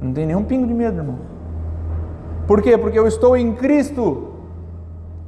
Não 0.00 0.12
tem 0.12 0.26
nenhum 0.26 0.44
pingo 0.44 0.66
de 0.66 0.74
medo, 0.74 0.98
irmão. 0.98 1.18
Por 2.46 2.62
quê? 2.62 2.76
Porque 2.76 2.98
eu 2.98 3.06
estou 3.06 3.36
em 3.36 3.54
Cristo. 3.54 4.32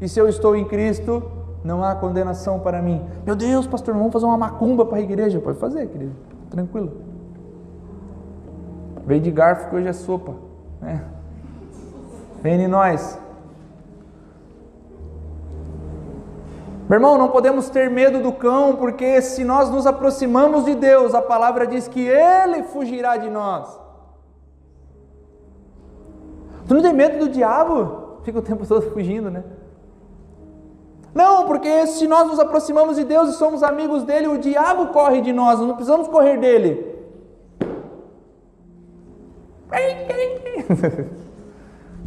E 0.01 0.09
se 0.09 0.21
eu 0.21 0.29
estou 0.29 0.55
em 0.55 0.65
Cristo, 0.65 1.23
não 1.65 1.83
há 1.83 1.95
condenação 1.95 2.61
para 2.61 2.81
mim. 2.81 3.03
Meu 3.25 3.35
Deus, 3.35 3.67
pastor, 3.67 3.95
vamos 3.95 4.13
fazer 4.13 4.27
uma 4.27 4.37
macumba 4.37 4.85
para 4.85 4.99
a 4.99 5.01
igreja. 5.01 5.41
Pode 5.41 5.59
fazer, 5.59 5.87
querido. 5.89 6.13
Tranquilo. 6.51 6.93
Vem 9.07 9.21
de 9.21 9.31
garfo 9.31 9.71
que 9.71 9.77
hoje 9.77 9.89
é 9.89 9.93
sopa. 9.93 10.35
Né? 10.81 11.03
Vem 12.43 12.63
em 12.63 12.69
nós. 12.69 13.19
Meu 16.89 16.97
irmão, 16.97 17.19
não 17.19 17.29
podemos 17.29 17.69
ter 17.69 17.91
medo 17.91 18.21
do 18.21 18.33
cão, 18.33 18.77
porque 18.77 19.21
se 19.21 19.45
nós 19.45 19.69
nos 19.69 19.87
aproximamos 19.87 20.65
de 20.65 20.75
Deus, 20.75 21.15
a 21.15 21.21
palavra 21.21 21.67
diz 21.67 21.87
que 21.87 22.01
Ele 22.01 22.63
fugirá 22.63 23.19
de 23.19 23.29
nós. 23.29 23.79
Tu 26.67 26.75
não 26.75 26.81
tem 26.81 26.95
medo 26.95 27.19
do 27.19 27.29
diabo? 27.29 28.21
Fica 28.23 28.39
o 28.39 28.43
tempo 28.43 28.67
todo 28.67 28.91
fugindo, 28.91 29.31
né? 29.31 29.45
Não, 31.15 31.47
porque 31.47 31.87
se 31.87 32.07
nós 32.07 32.27
nos 32.27 32.39
aproximamos 32.39 32.97
de 32.97 33.05
Deus 33.05 33.31
e 33.31 33.33
somos 33.33 33.63
amigos 33.63 34.05
dele, 34.05 34.29
o 34.29 34.39
diabo 34.39 34.89
corre 34.89 35.21
de 35.21 35.33
nós, 35.33 35.61
não 35.61 35.75
precisamos 35.75 36.09
correr 36.09 36.39
dele. 36.39 36.97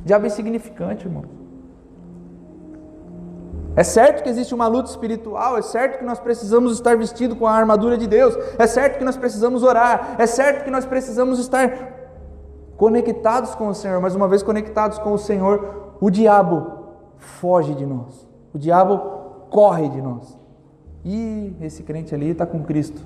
diabo 0.03 0.25
é 0.25 0.27
insignificante, 0.27 1.05
irmão. 1.05 1.40
É 3.75 3.83
certo 3.83 4.23
que 4.23 4.29
existe 4.29 4.53
uma 4.53 4.67
luta 4.67 4.89
espiritual, 4.89 5.57
é 5.57 5.61
certo 5.61 5.99
que 5.99 6.05
nós 6.05 6.19
precisamos 6.19 6.73
estar 6.73 6.97
vestidos 6.97 7.37
com 7.37 7.47
a 7.47 7.53
armadura 7.53 7.97
de 7.97 8.05
Deus, 8.05 8.37
é 8.59 8.67
certo 8.67 8.97
que 8.97 9.05
nós 9.05 9.15
precisamos 9.15 9.63
orar, 9.63 10.15
é 10.17 10.27
certo 10.27 10.65
que 10.65 10.71
nós 10.71 10.85
precisamos 10.85 11.39
estar 11.39 12.01
conectados 12.75 13.55
com 13.55 13.67
o 13.67 13.73
Senhor, 13.73 14.01
mas 14.01 14.13
uma 14.13 14.27
vez 14.27 14.43
conectados 14.43 14.99
com 14.99 15.13
o 15.13 15.17
Senhor, 15.17 15.93
o 16.01 16.09
diabo 16.09 16.79
foge 17.17 17.73
de 17.75 17.85
nós. 17.85 18.27
O 18.53 18.57
diabo 18.57 18.99
corre 19.49 19.87
de 19.87 20.01
nós. 20.01 20.37
E 21.05 21.55
esse 21.61 21.83
crente 21.83 22.13
ali 22.13 22.31
está 22.31 22.45
com 22.45 22.63
Cristo. 22.63 23.01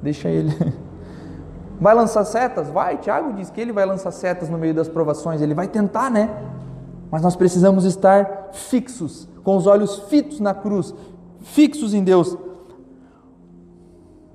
Deixa 0.00 0.28
ele. 0.28 0.52
Vai 1.78 1.94
lançar 1.94 2.24
setas? 2.24 2.68
Vai. 2.70 2.96
Tiago 2.96 3.32
diz 3.34 3.50
que 3.50 3.60
ele 3.60 3.72
vai 3.72 3.84
lançar 3.84 4.10
setas 4.10 4.48
no 4.48 4.56
meio 4.56 4.72
das 4.72 4.88
provações. 4.88 5.42
Ele 5.42 5.52
vai 5.52 5.68
tentar, 5.68 6.10
né? 6.10 6.30
Mas 7.10 7.22
nós 7.22 7.36
precisamos 7.36 7.84
estar 7.84 8.50
fixos, 8.52 9.28
com 9.44 9.56
os 9.56 9.66
olhos 9.66 9.98
fitos 10.08 10.40
na 10.40 10.52
cruz, 10.52 10.94
fixos 11.40 11.94
em 11.94 12.02
Deus. 12.02 12.36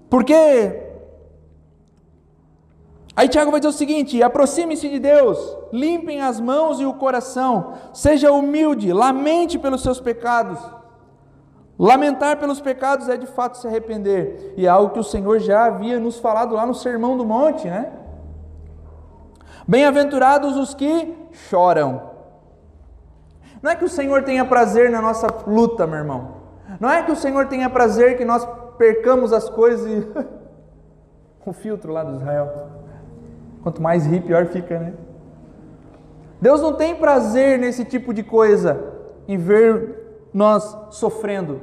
Porque 0.09 0.89
Aí 3.15 3.27
Tiago 3.27 3.51
vai 3.51 3.59
dizer 3.59 3.69
o 3.69 3.77
seguinte: 3.77 4.23
aproxime-se 4.23 4.87
de 4.89 4.99
Deus, 4.99 5.57
limpem 5.71 6.21
as 6.21 6.39
mãos 6.39 6.79
e 6.79 6.85
o 6.85 6.93
coração, 6.93 7.73
seja 7.93 8.31
humilde, 8.31 8.93
lamente 8.93 9.59
pelos 9.59 9.83
seus 9.83 9.99
pecados. 9.99 10.59
Lamentar 11.77 12.37
pelos 12.37 12.61
pecados 12.61 13.09
é 13.09 13.17
de 13.17 13.25
fato 13.25 13.57
se 13.57 13.67
arrepender, 13.67 14.53
e 14.55 14.65
é 14.65 14.69
algo 14.69 14.93
que 14.93 14.99
o 14.99 15.03
Senhor 15.03 15.39
já 15.39 15.65
havia 15.65 15.99
nos 15.99 16.19
falado 16.19 16.55
lá 16.55 16.65
no 16.65 16.75
Sermão 16.75 17.17
do 17.17 17.25
Monte, 17.25 17.67
né? 17.67 17.91
Bem-aventurados 19.67 20.57
os 20.57 20.73
que 20.73 21.13
choram. 21.49 22.10
Não 23.61 23.71
é 23.71 23.75
que 23.75 23.85
o 23.85 23.89
Senhor 23.89 24.23
tenha 24.23 24.43
prazer 24.43 24.89
na 24.89 25.01
nossa 25.01 25.27
luta, 25.45 25.85
meu 25.85 25.99
irmão. 25.99 26.41
Não 26.79 26.89
é 26.89 27.03
que 27.03 27.11
o 27.11 27.15
Senhor 27.15 27.47
tenha 27.47 27.69
prazer 27.69 28.17
que 28.17 28.25
nós 28.25 28.47
percamos 28.77 29.31
as 29.33 29.49
coisas 29.49 29.87
e. 29.87 30.07
o 31.45 31.53
filtro 31.53 31.91
lá 31.91 32.03
do 32.03 32.15
Israel. 32.15 32.69
Quanto 33.61 33.81
mais 33.81 34.05
ri, 34.05 34.19
pior 34.19 34.45
fica, 34.47 34.79
né? 34.79 34.93
Deus 36.39 36.61
não 36.61 36.73
tem 36.73 36.95
prazer 36.95 37.59
nesse 37.59 37.85
tipo 37.85 38.13
de 38.13 38.23
coisa, 38.23 38.93
em 39.27 39.37
ver 39.37 40.29
nós 40.33 40.75
sofrendo. 40.89 41.61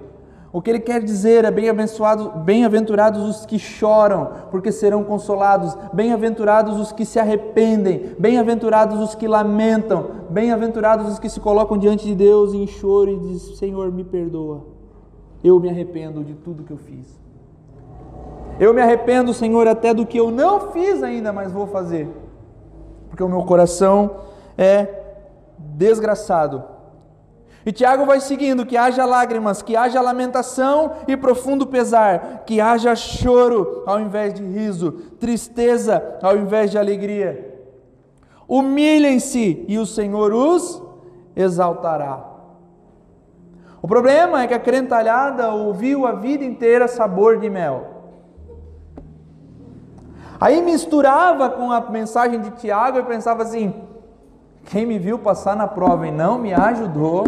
O 0.51 0.63
que 0.63 0.71
ele 0.71 0.81
quer 0.81 1.03
dizer 1.03 1.45
é 1.45 1.51
bem-aventurados 1.51 2.31
bem 2.43 2.67
os 2.67 3.45
que 3.45 3.59
choram, 3.59 4.31
porque 4.51 4.73
serão 4.73 5.05
consolados. 5.05 5.77
Bem-aventurados 5.93 6.81
os 6.81 6.91
que 6.91 7.05
se 7.05 7.19
arrependem. 7.19 8.15
Bem-aventurados 8.19 8.99
os 8.99 9.15
que 9.15 9.29
lamentam. 9.29 10.11
Bem-aventurados 10.31 11.07
os 11.07 11.19
que 11.19 11.29
se 11.29 11.39
colocam 11.39 11.77
diante 11.77 12.07
de 12.07 12.15
Deus 12.15 12.55
em 12.55 12.67
choro 12.67 13.11
e 13.11 13.19
dizem: 13.19 13.57
Senhor, 13.57 13.93
me 13.93 14.05
perdoa. 14.05 14.65
Eu 15.45 15.61
me 15.61 15.69
arrependo 15.69 16.25
de 16.25 16.35
tudo 16.35 16.65
que 16.65 16.73
eu 16.73 16.79
fiz. 16.79 17.19
Eu 18.59 18.73
me 18.73 18.81
arrependo, 18.81 19.35
Senhor, 19.35 19.69
até 19.69 19.93
do 19.93 20.07
que 20.07 20.19
eu 20.19 20.31
não 20.31 20.73
fiz 20.73 21.03
ainda, 21.03 21.33
mas 21.33 21.53
vou 21.53 21.67
fazer. 21.67 22.09
Porque 23.09 23.23
o 23.23 23.29
meu 23.29 23.43
coração 23.43 24.13
é 24.57 24.89
desgraçado. 25.59 26.78
E 27.67 27.73
Tiago 27.73 28.07
vai 28.07 28.21
seguindo: 28.21 28.67
que 28.67 28.77
haja 28.77 29.05
lágrimas, 29.05 29.63
que 29.63 29.77
haja 29.77 30.01
lamentação 30.01 30.93
e 31.07 31.17
profundo 31.17 31.67
pesar, 31.67 32.45
que 32.47 32.61
haja 32.61 32.95
choro 32.95 33.83
ao 33.87 34.01
invés 34.01 34.35
de 34.35 34.43
riso, 34.43 34.93
tristeza 35.19 36.19
ao 36.23 36.37
invés 36.37 36.71
de 36.71 36.79
alegria. 36.79 37.57
Humilhem-se 38.47 39.65
e 39.69 39.79
o 39.79 39.85
Senhor 39.85 40.33
os 40.33 40.83
exaltará. 41.37 42.25
O 43.81 43.87
problema 43.87 44.43
é 44.43 44.47
que 44.47 44.55
a 44.55 44.59
crentalhada 44.59 45.53
ouviu 45.53 46.07
a 46.07 46.13
vida 46.13 46.45
inteira 46.45 46.89
sabor 46.89 47.39
de 47.39 47.49
mel. 47.49 47.99
Aí 50.41 50.63
misturava 50.63 51.51
com 51.51 51.71
a 51.71 51.81
mensagem 51.81 52.41
de 52.41 52.51
Tiago 52.53 52.99
e 52.99 53.03
pensava 53.03 53.43
assim: 53.43 53.75
quem 54.69 54.85
me 54.85 54.99
viu 54.99 55.19
passar 55.19 55.57
na 55.57 55.67
prova 55.67 56.07
e 56.07 56.11
não 56.11 56.39
me 56.39 56.53
ajudou, 56.53 57.25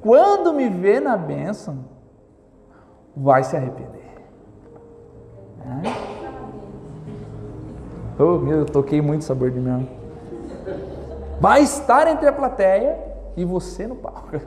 quando 0.00 0.52
me 0.52 0.68
vê 0.68 0.98
na 0.98 1.16
bênção, 1.16 1.84
vai 3.16 3.44
se 3.44 3.56
arrepender. 3.56 4.02
É? 5.64 5.82
Oh, 8.20 8.38
meu, 8.38 8.58
eu 8.58 8.66
toquei 8.66 9.00
muito 9.00 9.24
sabor 9.24 9.50
de 9.52 9.60
mel. 9.60 9.82
Vai 11.40 11.62
estar 11.62 12.08
entre 12.08 12.26
a 12.26 12.32
plateia 12.32 12.98
e 13.36 13.44
você 13.44 13.86
no 13.86 13.94
palco. 13.94 14.30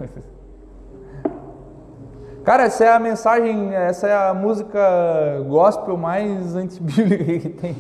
Cara, 2.44 2.64
essa 2.64 2.84
é 2.84 2.92
a 2.92 3.00
mensagem, 3.00 3.74
essa 3.74 4.08
é 4.08 4.16
a 4.16 4.34
música 4.34 5.42
gospel 5.48 5.96
mais 5.96 6.54
antibíblica 6.56 7.40
que 7.40 7.50
tem. 7.50 7.72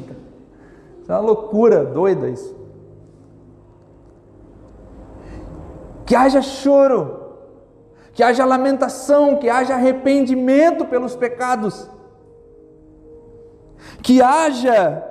Isso 1.02 1.12
é 1.12 1.14
uma 1.14 1.20
loucura 1.20 1.84
doida 1.84 2.30
isso. 2.30 2.65
Que 6.06 6.16
haja 6.16 6.42
choro, 6.42 7.36
que 8.14 8.24
haja 8.24 8.46
lamentação, 8.46 9.38
que 9.38 9.50
haja 9.50 9.74
arrependimento 9.74 10.86
pelos 10.86 11.16
pecados. 11.16 11.90
que 14.02 14.22
haja 14.22 15.04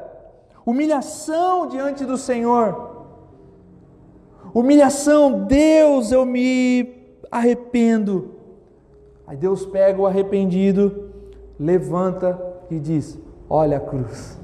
humilhação 0.64 1.66
diante 1.66 2.04
do 2.04 2.16
Senhor. 2.16 2.92
Humilhação, 4.52 5.44
Deus, 5.44 6.12
eu 6.12 6.24
me 6.24 6.94
arrependo. 7.30 8.36
Aí 9.26 9.36
Deus 9.36 9.66
pega 9.66 10.00
o 10.00 10.06
arrependido, 10.06 11.10
levanta 11.58 12.40
e 12.70 12.78
diz: 12.78 13.18
Olha 13.50 13.78
a 13.78 13.80
cruz, 13.80 14.38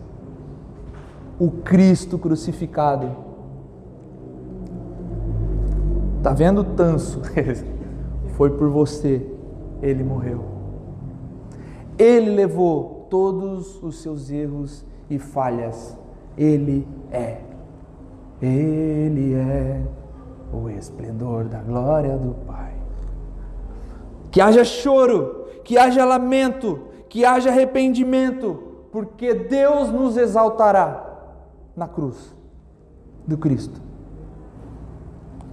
o 1.39 1.51
Cristo 1.51 2.19
crucificado. 2.19 3.30
Está 6.21 6.35
vendo 6.35 6.63
tanso? 6.63 7.23
Foi 8.37 8.51
por 8.51 8.69
você, 8.69 9.27
ele 9.81 10.05
morreu. 10.05 10.45
Ele 11.97 12.29
levou 12.33 13.07
todos 13.09 13.83
os 13.83 14.03
seus 14.03 14.31
erros 14.31 14.85
e 15.09 15.19
falhas. 15.19 15.97
Ele 16.37 16.87
é. 17.11 17.41
Ele 18.43 19.33
é 19.33 19.81
o 20.53 20.69
esplendor 20.69 21.45
da 21.45 21.63
glória 21.63 22.19
do 22.19 22.35
Pai. 22.47 22.75
Que 24.31 24.43
haja 24.43 24.63
choro, 24.63 25.47
que 25.65 25.79
haja 25.79 26.05
lamento, 26.05 26.81
que 27.09 27.25
haja 27.25 27.49
arrependimento, 27.49 28.63
porque 28.93 29.33
Deus 29.33 29.91
nos 29.91 30.19
exaltará 30.19 31.33
na 31.75 31.89
cruz 31.89 32.37
do 33.27 33.39
Cristo 33.39 33.89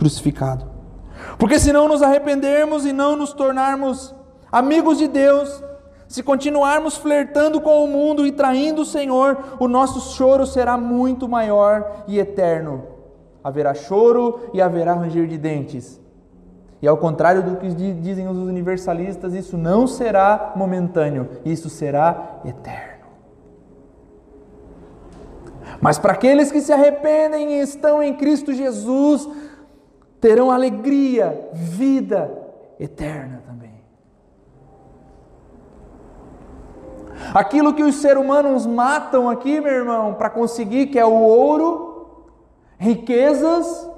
crucificado. 0.07 0.65
Porque 1.37 1.59
se 1.59 1.73
não 1.73 1.87
nos 1.87 2.01
arrependermos 2.01 2.85
e 2.85 2.93
não 2.93 3.15
nos 3.15 3.33
tornarmos 3.33 4.15
amigos 4.51 4.97
de 4.97 5.07
Deus, 5.07 5.63
se 6.07 6.23
continuarmos 6.23 6.95
flertando 6.95 7.59
com 7.59 7.83
o 7.83 7.87
mundo 7.87 8.25
e 8.25 8.31
traindo 8.31 8.83
o 8.83 8.85
Senhor, 8.85 9.37
o 9.59 9.67
nosso 9.67 10.15
choro 10.15 10.45
será 10.45 10.77
muito 10.77 11.27
maior 11.27 12.03
e 12.07 12.17
eterno. 12.17 12.83
Haverá 13.43 13.73
choro 13.73 14.49
e 14.53 14.61
haverá 14.61 14.93
ranger 14.93 15.27
de 15.27 15.37
dentes. 15.37 15.99
E 16.81 16.87
ao 16.87 16.97
contrário 16.97 17.43
do 17.43 17.55
que 17.57 17.67
dizem 17.69 18.27
os 18.27 18.37
universalistas, 18.37 19.33
isso 19.33 19.57
não 19.57 19.87
será 19.87 20.53
momentâneo, 20.55 21.27
isso 21.43 21.69
será 21.69 22.39
eterno. 22.45 22.97
Mas 25.81 25.99
para 25.99 26.13
aqueles 26.13 26.51
que 26.51 26.61
se 26.61 26.71
arrependem 26.71 27.53
e 27.53 27.61
estão 27.61 28.01
em 28.01 28.13
Cristo 28.13 28.53
Jesus, 28.53 29.27
terão 30.19 30.51
alegria, 30.51 31.49
vida 31.53 32.31
eterna 32.79 33.43
também. 33.45 33.77
Aquilo 37.33 37.73
que 37.73 37.83
os 37.83 37.95
seres 37.95 38.21
humanos 38.21 38.65
matam 38.65 39.29
aqui, 39.29 39.59
meu 39.59 39.73
irmão, 39.73 40.13
para 40.13 40.29
conseguir, 40.29 40.87
que 40.87 40.99
é 40.99 41.05
o 41.05 41.13
ouro, 41.13 42.21
riquezas, 42.77 43.89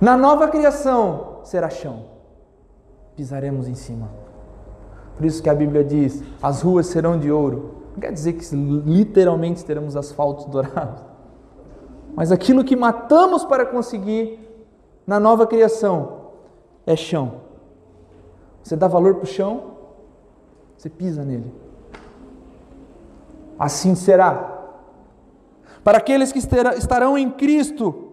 na 0.00 0.16
nova 0.16 0.48
criação 0.48 1.40
será 1.44 1.70
chão. 1.70 2.06
Pisaremos 3.16 3.68
em 3.68 3.74
cima. 3.74 4.10
Por 5.16 5.24
isso 5.24 5.42
que 5.42 5.48
a 5.48 5.54
Bíblia 5.54 5.84
diz: 5.84 6.22
as 6.42 6.62
ruas 6.62 6.86
serão 6.86 7.18
de 7.18 7.30
ouro. 7.30 7.82
Não 7.92 8.00
quer 8.00 8.12
dizer 8.12 8.32
que 8.32 8.54
literalmente 8.54 9.64
teremos 9.64 9.96
asfaltos 9.96 10.46
dourados. 10.46 11.13
Mas 12.14 12.30
aquilo 12.30 12.64
que 12.64 12.76
matamos 12.76 13.44
para 13.44 13.66
conseguir 13.66 14.38
na 15.06 15.18
nova 15.18 15.46
criação 15.46 16.24
é 16.86 16.94
chão. 16.96 17.42
Você 18.62 18.76
dá 18.76 18.88
valor 18.88 19.16
para 19.16 19.24
o 19.24 19.26
chão, 19.26 19.72
você 20.76 20.88
pisa 20.88 21.24
nele. 21.24 21.52
Assim 23.58 23.94
será. 23.94 24.52
Para 25.82 25.98
aqueles 25.98 26.32
que 26.32 26.38
estarão 26.38 27.18
em 27.18 27.30
Cristo, 27.30 28.12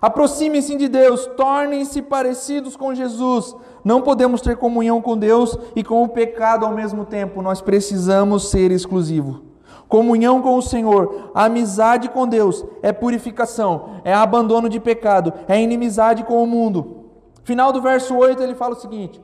aproximem-se 0.00 0.76
de 0.76 0.88
Deus, 0.88 1.26
tornem-se 1.36 2.00
parecidos 2.00 2.76
com 2.76 2.94
Jesus. 2.94 3.54
Não 3.84 4.00
podemos 4.00 4.40
ter 4.40 4.56
comunhão 4.56 5.02
com 5.02 5.18
Deus 5.18 5.58
e 5.76 5.84
com 5.84 6.02
o 6.02 6.08
pecado 6.08 6.64
ao 6.64 6.72
mesmo 6.72 7.04
tempo, 7.04 7.42
nós 7.42 7.60
precisamos 7.60 8.48
ser 8.48 8.70
exclusivos. 8.70 9.51
Comunhão 9.92 10.40
com 10.40 10.56
o 10.56 10.62
Senhor, 10.62 11.32
amizade 11.34 12.08
com 12.08 12.26
Deus 12.26 12.64
é 12.80 12.94
purificação, 12.94 14.00
é 14.04 14.14
abandono 14.14 14.66
de 14.66 14.80
pecado, 14.80 15.34
é 15.46 15.60
inimizade 15.60 16.24
com 16.24 16.42
o 16.42 16.46
mundo. 16.46 17.10
Final 17.44 17.74
do 17.74 17.82
verso 17.82 18.16
8 18.16 18.42
ele 18.42 18.54
fala 18.54 18.72
o 18.72 18.80
seguinte: 18.80 19.20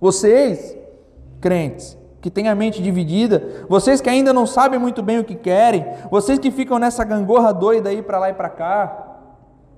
Vocês 0.00 0.76
crentes 1.40 1.96
que 2.20 2.28
têm 2.28 2.48
a 2.48 2.54
mente 2.56 2.82
dividida, 2.82 3.64
vocês 3.68 4.00
que 4.00 4.10
ainda 4.10 4.32
não 4.32 4.44
sabem 4.44 4.76
muito 4.76 5.04
bem 5.04 5.20
o 5.20 5.24
que 5.24 5.36
querem, 5.36 5.86
vocês 6.10 6.40
que 6.40 6.50
ficam 6.50 6.76
nessa 6.76 7.04
gangorra 7.04 7.54
doida 7.54 7.90
aí 7.90 8.02
para 8.02 8.18
lá 8.18 8.30
e 8.30 8.34
para 8.34 8.48
cá, 8.48 9.18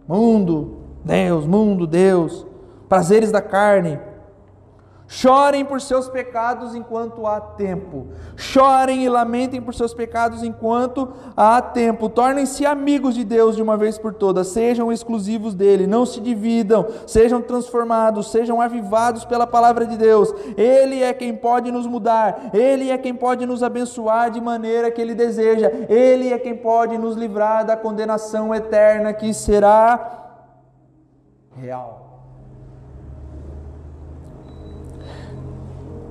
mundo, 0.09 0.79
Deus, 1.05 1.47
mundo, 1.47 1.87
Deus, 1.87 2.47
prazeres 2.89 3.31
da 3.31 3.43
carne, 3.43 4.01
Chorem 5.11 5.65
por 5.65 5.81
seus 5.81 6.07
pecados 6.07 6.75
enquanto 6.75 7.27
há 7.27 7.41
tempo. 7.41 8.09
Chorem 8.37 9.05
e 9.05 9.09
lamentem 9.09 9.59
por 9.59 9.75
seus 9.75 9.95
pecados 9.95 10.43
enquanto 10.43 11.15
há 11.35 11.63
tempo. 11.63 12.11
Tornem-se 12.11 12.67
amigos 12.67 13.15
de 13.15 13.25
Deus 13.25 13.57
de 13.57 13.63
uma 13.63 13.75
vez 13.75 13.97
por 13.97 14.13
todas. 14.13 14.49
Sejam 14.49 14.93
exclusivos 14.93 15.55
dele. 15.55 15.87
Não 15.87 16.05
se 16.05 16.21
dividam. 16.21 16.87
Sejam 17.07 17.41
transformados. 17.41 18.31
Sejam 18.31 18.61
avivados 18.61 19.25
pela 19.25 19.47
palavra 19.47 19.87
de 19.87 19.97
Deus. 19.97 20.31
Ele 20.59 21.03
é 21.03 21.15
quem 21.15 21.35
pode 21.35 21.73
nos 21.73 21.87
mudar. 21.87 22.51
Ele 22.53 22.91
é 22.91 22.99
quem 22.99 23.15
pode 23.15 23.47
nos 23.47 23.63
abençoar 23.63 24.31
de 24.31 24.43
maneira 24.43 24.91
que 24.91 25.01
ele 25.01 25.15
deseja. 25.15 25.73
Ele 25.89 26.31
é 26.31 26.39
quem 26.39 26.55
pode 26.55 26.99
nos 26.99 27.17
livrar 27.17 27.65
da 27.65 27.79
condenação 27.79 28.55
eterna 28.55 29.15
que 29.15 29.33
será 29.33 30.35
real. 31.57 32.08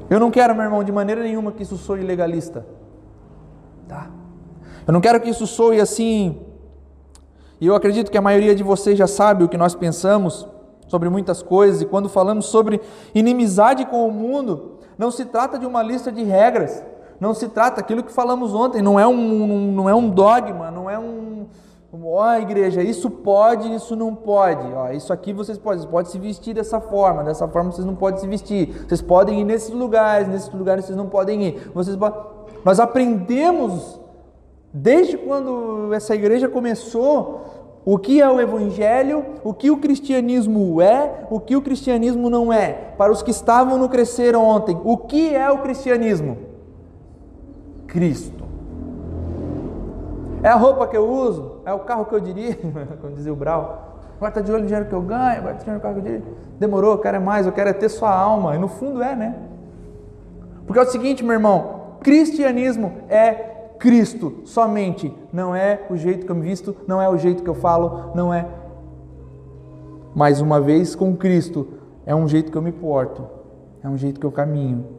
Eu 0.10 0.20
não 0.20 0.32
quero, 0.32 0.56
meu 0.56 0.64
irmão, 0.64 0.84
de 0.84 0.92
maneira 0.92 1.22
nenhuma 1.22 1.52
que 1.52 1.64
isso 1.64 1.78
soe 1.78 2.02
legalista. 2.02 2.66
Tá? 3.88 4.10
Eu 4.86 4.94
não 4.94 5.02
quero 5.02 5.20
que 5.20 5.30
isso 5.30 5.46
soe 5.46 5.82
assim. 5.82 6.40
E 7.60 7.68
eu 7.68 7.76
acredito 7.76 8.12
que 8.12 8.18
a 8.18 8.22
maioria 8.22 8.56
de 8.56 8.64
vocês 8.64 8.98
já 8.98 9.08
sabe 9.08 9.44
o 9.44 9.50
que 9.50 9.58
nós 9.58 9.76
pensamos 9.76 10.48
sobre 10.88 11.10
muitas 11.10 11.44
coisas, 11.44 11.82
e 11.82 11.86
quando 11.86 12.08
falamos 12.08 12.46
sobre 12.46 12.80
inimizade 13.14 13.86
com 13.86 14.08
o 14.08 14.12
mundo, 14.12 14.78
não 14.98 15.12
se 15.12 15.26
trata 15.26 15.60
de 15.60 15.66
uma 15.66 15.84
lista 15.84 16.12
de 16.12 16.24
regras, 16.24 16.82
não 17.20 17.34
se 17.34 17.50
trata 17.50 17.82
aquilo 17.82 18.04
que 18.04 18.12
falamos 18.12 18.54
ontem, 18.54 18.82
não 18.82 19.00
é 19.00 19.06
um, 19.06 19.72
não 19.74 19.90
é 19.90 19.94
um 19.94 20.10
dogma, 20.10 20.72
um, 21.98 22.06
Ó, 22.06 22.24
oh, 22.24 22.40
igreja, 22.40 22.82
isso 22.82 23.10
pode, 23.10 23.74
isso 23.74 23.96
não 23.96 24.14
pode. 24.14 24.72
Ó, 24.74 24.92
isso 24.92 25.12
aqui 25.12 25.34
vocês 25.34 25.58
podem, 25.58 25.80
vocês 25.80 25.92
podem 25.92 26.12
se 26.12 26.20
vestir 26.20 26.54
dessa 26.54 26.80
forma, 26.80 27.24
dessa 27.24 27.48
forma 27.48 27.72
vocês 27.72 27.86
não 27.86 27.96
podem 27.96 28.20
se 28.20 28.28
vestir. 28.28 28.86
Vocês 28.88 29.02
podem 29.02 29.42
ir 29.42 29.44
nesses 29.44 29.72
lugares, 29.72 30.28
nesses 30.28 30.54
lugares 30.54 30.86
vocês 30.86 30.98
não 30.98 31.08
podem 31.08 31.44
ir. 31.44 31.72
Vocês 31.74 31.98
Nós 32.64 32.80
aprendemos 32.80 34.00
desde 34.74 35.18
quando 35.18 35.94
essa 35.94 36.14
igreja 36.14 36.48
começou 36.48 37.42
o 37.84 37.98
que 37.98 38.22
é 38.22 38.30
o 38.30 38.40
evangelho, 38.42 39.26
o 39.44 39.54
que 39.54 39.72
o 39.72 39.78
cristianismo 39.78 40.82
é, 40.82 41.26
o 41.30 41.40
que 41.40 41.56
o 41.56 41.62
cristianismo 41.62 42.30
não 42.30 42.52
é. 42.52 42.74
Para 42.98 43.12
os 43.12 43.24
que 43.24 43.32
estavam 43.32 43.78
no 43.78 43.88
crescer 43.88 44.36
ontem, 44.36 44.78
o 44.84 44.98
que 44.98 45.34
é 45.34 45.50
o 45.50 45.60
cristianismo? 45.60 46.38
Cristo. 47.88 48.44
É 50.44 50.50
a 50.50 50.56
roupa 50.56 50.86
que 50.88 50.98
eu 50.98 51.10
uso, 51.10 51.57
é 51.68 51.74
o 51.74 51.80
carro 51.80 52.06
que 52.06 52.16
eu 52.16 52.20
dirijo, 52.22 52.60
como 53.02 53.14
dizia 53.14 53.34
o 53.34 53.36
Brau. 53.36 54.00
Agora 54.16 54.30
está 54.30 54.40
de 54.40 54.50
olho 54.52 54.62
no 54.62 54.68
dinheiro 54.68 54.88
que 54.88 54.96
eu 54.96 55.02
ganho, 55.02 55.40
agora 55.40 55.52
está 55.52 55.66
de 55.66 55.70
olho 55.70 55.76
no 55.76 55.82
carro 55.82 55.94
que 55.96 56.00
eu 56.00 56.04
dirijo. 56.04 56.26
Demorou, 56.58 56.94
eu 56.94 56.98
quero 56.98 57.18
é 57.18 57.20
mais, 57.20 57.46
eu 57.46 57.52
quero 57.52 57.70
é 57.70 57.74
ter 57.74 57.90
sua 57.90 58.10
alma. 58.10 58.56
E 58.56 58.58
no 58.58 58.70
fundo 58.70 59.04
é, 59.04 59.14
né? 59.18 59.36
Porque 60.66 60.80
é 60.80 60.82
o 60.82 60.86
seguinte, 60.86 61.26
meu 61.26 61.34
irmão, 61.34 61.98
cristianismo 62.00 62.94
é 63.10 63.34
Cristo 63.78 64.44
somente. 64.46 65.14
Não 65.32 65.54
é 65.54 65.82
o 65.90 65.98
jeito 65.98 66.26
que 66.26 66.32
eu 66.32 66.36
me 66.38 66.42
visto, 66.42 66.74
não 66.88 67.02
é 67.02 67.10
o 67.10 67.18
jeito 67.18 67.44
que 67.44 67.50
eu 67.50 67.56
falo, 67.56 68.12
não 68.16 68.34
é. 68.34 68.46
Mais 70.16 70.40
uma 70.40 70.62
vez, 70.62 70.96
com 70.96 71.18
Cristo, 71.18 71.68
é 72.06 72.16
um 72.16 72.30
jeito 72.30 72.50
que 72.50 72.58
eu 72.58 72.62
me 72.62 72.72
porto, 72.72 73.28
é 73.84 73.90
um 73.90 73.98
jeito 73.98 74.22
que 74.22 74.26
eu 74.26 74.32
caminho. 74.32 74.97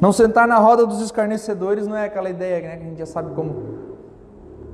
Não 0.00 0.12
sentar 0.12 0.46
na 0.46 0.58
roda 0.58 0.86
dos 0.86 1.00
escarnecedores 1.00 1.86
não 1.86 1.96
é 1.96 2.06
aquela 2.06 2.30
ideia 2.30 2.60
né, 2.62 2.76
que 2.76 2.82
a 2.82 2.86
gente 2.86 2.98
já 2.98 3.06
sabe 3.06 3.34
como. 3.34 3.88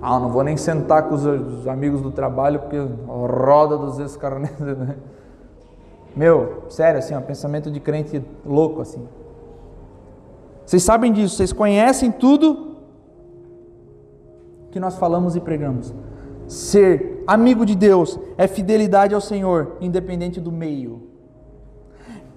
Ah, 0.00 0.18
não 0.18 0.30
vou 0.30 0.42
nem 0.42 0.56
sentar 0.56 1.04
com 1.04 1.14
os 1.14 1.66
amigos 1.66 2.02
do 2.02 2.10
trabalho 2.10 2.60
porque 2.60 2.76
roda 3.06 3.78
dos 3.78 3.98
escarnecedores. 3.98 4.96
Meu, 6.14 6.64
sério, 6.68 6.98
assim, 6.98 7.16
um 7.16 7.22
pensamento 7.22 7.70
de 7.70 7.80
crente 7.80 8.22
louco 8.44 8.80
assim. 8.80 9.06
Vocês 10.64 10.82
sabem 10.82 11.12
disso, 11.12 11.36
vocês 11.36 11.52
conhecem 11.52 12.12
tudo 12.12 12.76
que 14.70 14.78
nós 14.78 14.96
falamos 14.96 15.36
e 15.36 15.40
pregamos. 15.40 15.94
Ser 16.46 17.24
amigo 17.26 17.64
de 17.64 17.74
Deus 17.74 18.18
é 18.36 18.46
fidelidade 18.46 19.14
ao 19.14 19.20
Senhor, 19.20 19.76
independente 19.80 20.40
do 20.40 20.52
meio 20.52 21.14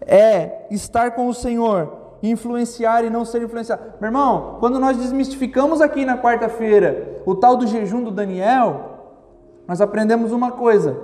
é 0.07 0.65
estar 0.71 1.11
com 1.11 1.27
o 1.27 1.33
Senhor, 1.33 1.91
influenciar 2.21 3.03
e 3.03 3.09
não 3.09 3.25
ser 3.25 3.41
influenciado. 3.41 3.81
Meu 3.99 4.07
irmão, 4.07 4.57
quando 4.59 4.79
nós 4.79 4.97
desmistificamos 4.97 5.81
aqui 5.81 6.05
na 6.05 6.17
quarta-feira 6.17 7.21
o 7.25 7.35
tal 7.35 7.55
do 7.55 7.67
jejum 7.67 8.03
do 8.03 8.11
Daniel, 8.11 8.97
nós 9.67 9.81
aprendemos 9.81 10.31
uma 10.31 10.51
coisa: 10.51 10.97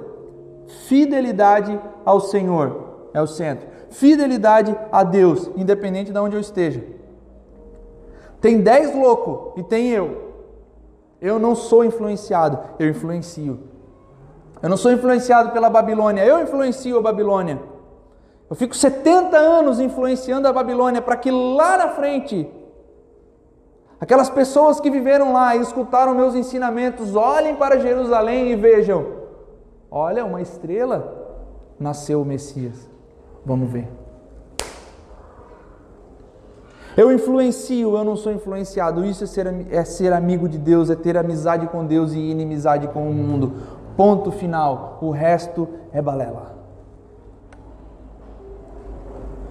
fidelidade 0.87 1.79
ao 2.05 2.19
Senhor 2.19 3.09
é 3.13 3.21
o 3.21 3.27
centro. 3.27 3.67
Fidelidade 3.89 4.75
a 4.91 5.03
Deus, 5.03 5.51
independente 5.55 6.11
de 6.11 6.17
onde 6.17 6.35
eu 6.35 6.41
esteja. 6.41 6.83
Tem 8.41 8.59
dez 8.59 8.93
loucos 8.95 9.53
e 9.57 9.63
tem 9.63 9.89
eu. 9.89 10.33
Eu 11.21 11.39
não 11.39 11.55
sou 11.55 11.85
influenciado, 11.85 12.59
eu 12.79 12.89
influencio. 12.89 13.59
Eu 14.61 14.69
não 14.69 14.77
sou 14.77 14.91
influenciado 14.91 15.51
pela 15.51 15.69
Babilônia, 15.69 16.25
eu 16.25 16.41
influencio 16.41 16.97
a 16.97 17.01
Babilônia. 17.01 17.59
Eu 18.49 18.55
fico 18.55 18.75
70 18.75 19.37
anos 19.37 19.79
influenciando 19.79 20.47
a 20.47 20.53
Babilônia 20.53 21.01
para 21.01 21.15
que 21.15 21.31
lá 21.31 21.77
na 21.77 21.89
frente, 21.89 22.49
aquelas 23.99 24.29
pessoas 24.29 24.79
que 24.79 24.91
viveram 24.91 25.33
lá 25.33 25.55
e 25.55 25.61
escutaram 25.61 26.13
meus 26.13 26.35
ensinamentos, 26.35 27.15
olhem 27.15 27.55
para 27.55 27.79
Jerusalém 27.79 28.51
e 28.51 28.55
vejam: 28.55 29.05
olha, 29.89 30.25
uma 30.25 30.41
estrela, 30.41 31.39
nasceu 31.79 32.21
o 32.21 32.25
Messias. 32.25 32.89
Vamos 33.45 33.71
ver. 33.71 33.87
Eu 36.95 37.11
influencio, 37.11 37.97
eu 37.97 38.03
não 38.03 38.15
sou 38.15 38.31
influenciado. 38.31 39.03
Isso 39.03 39.23
é 39.23 39.27
ser, 39.27 39.47
é 39.71 39.83
ser 39.83 40.13
amigo 40.13 40.47
de 40.47 40.59
Deus, 40.59 40.91
é 40.91 40.95
ter 40.95 41.17
amizade 41.17 41.65
com 41.67 41.85
Deus 41.85 42.13
e 42.13 42.19
inimizade 42.19 42.87
com 42.89 43.09
o 43.09 43.13
mundo. 43.13 43.53
Ponto 43.97 44.31
final. 44.31 44.99
O 45.01 45.09
resto 45.09 45.67
é 45.91 46.01
balela. 46.01 46.62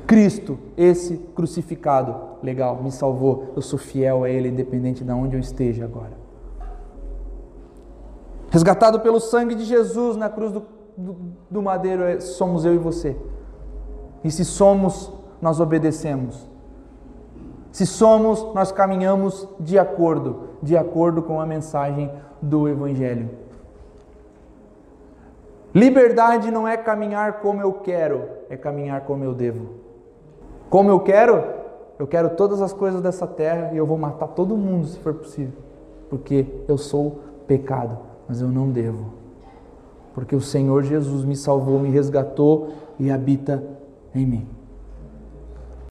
Cristo, 0.07 0.59
esse 0.77 1.17
crucificado, 1.35 2.15
legal, 2.43 2.83
me 2.83 2.91
salvou. 2.91 3.53
Eu 3.57 3.63
sou 3.63 3.79
fiel 3.79 4.25
a 4.25 4.31
Ele, 4.31 4.49
independente 4.49 5.05
de 5.05 5.13
onde 5.13 5.37
eu 5.37 5.41
esteja 5.41 5.85
agora. 5.85 6.13
Resgatado 8.51 9.01
pelo 9.01 9.19
sangue 9.19 9.55
de 9.55 9.65
Jesus 9.65 10.17
na 10.17 10.29
cruz 10.29 10.53
do, 10.53 10.63
do, 10.97 11.17
do 11.51 11.63
madeiro, 11.63 12.03
é, 12.03 12.21
somos 12.21 12.65
eu 12.65 12.75
e 12.75 12.79
você. 12.79 13.17
E 14.23 14.31
se 14.31 14.45
somos, 14.45 15.11
nós 15.41 15.59
obedecemos. 15.59 16.47
Se 17.73 17.87
somos, 17.87 18.55
nós 18.55 18.71
caminhamos 18.71 19.49
de 19.59 19.79
acordo, 19.79 20.51
de 20.63 20.77
acordo 20.77 21.23
com 21.23 21.41
a 21.41 21.47
mensagem 21.47 22.11
do 22.43 22.69
Evangelho. 22.69 23.31
Liberdade 25.75 26.51
não 26.51 26.69
é 26.69 26.77
caminhar 26.77 27.41
como 27.41 27.63
eu 27.63 27.73
quero, 27.73 28.29
é 28.51 28.57
caminhar 28.59 29.01
como 29.03 29.25
eu 29.25 29.33
devo. 29.33 29.82
Como 30.73 30.89
eu 30.89 31.01
quero? 31.01 31.45
Eu 31.99 32.07
quero 32.07 32.31
todas 32.31 32.62
as 32.62 32.73
coisas 32.73 33.03
dessa 33.03 33.27
terra 33.27 33.75
e 33.75 33.77
eu 33.77 33.85
vou 33.85 33.99
matar 33.99 34.29
todo 34.29 34.57
mundo 34.57 34.87
se 34.87 34.99
for 35.01 35.12
possível. 35.12 35.53
Porque 36.09 36.47
eu 36.66 36.79
sou 36.79 37.20
pecado, 37.47 37.99
mas 38.27 38.41
eu 38.41 38.49
não 38.49 38.70
devo. 38.70 39.12
Porque 40.14 40.35
o 40.35 40.41
Senhor 40.41 40.83
Jesus 40.83 41.27
me 41.27 41.37
salvou, 41.37 41.79
me 41.79 41.91
resgatou 41.91 42.70
e 42.99 43.11
habita 43.11 43.62
em 44.14 44.25
mim. 44.25 44.49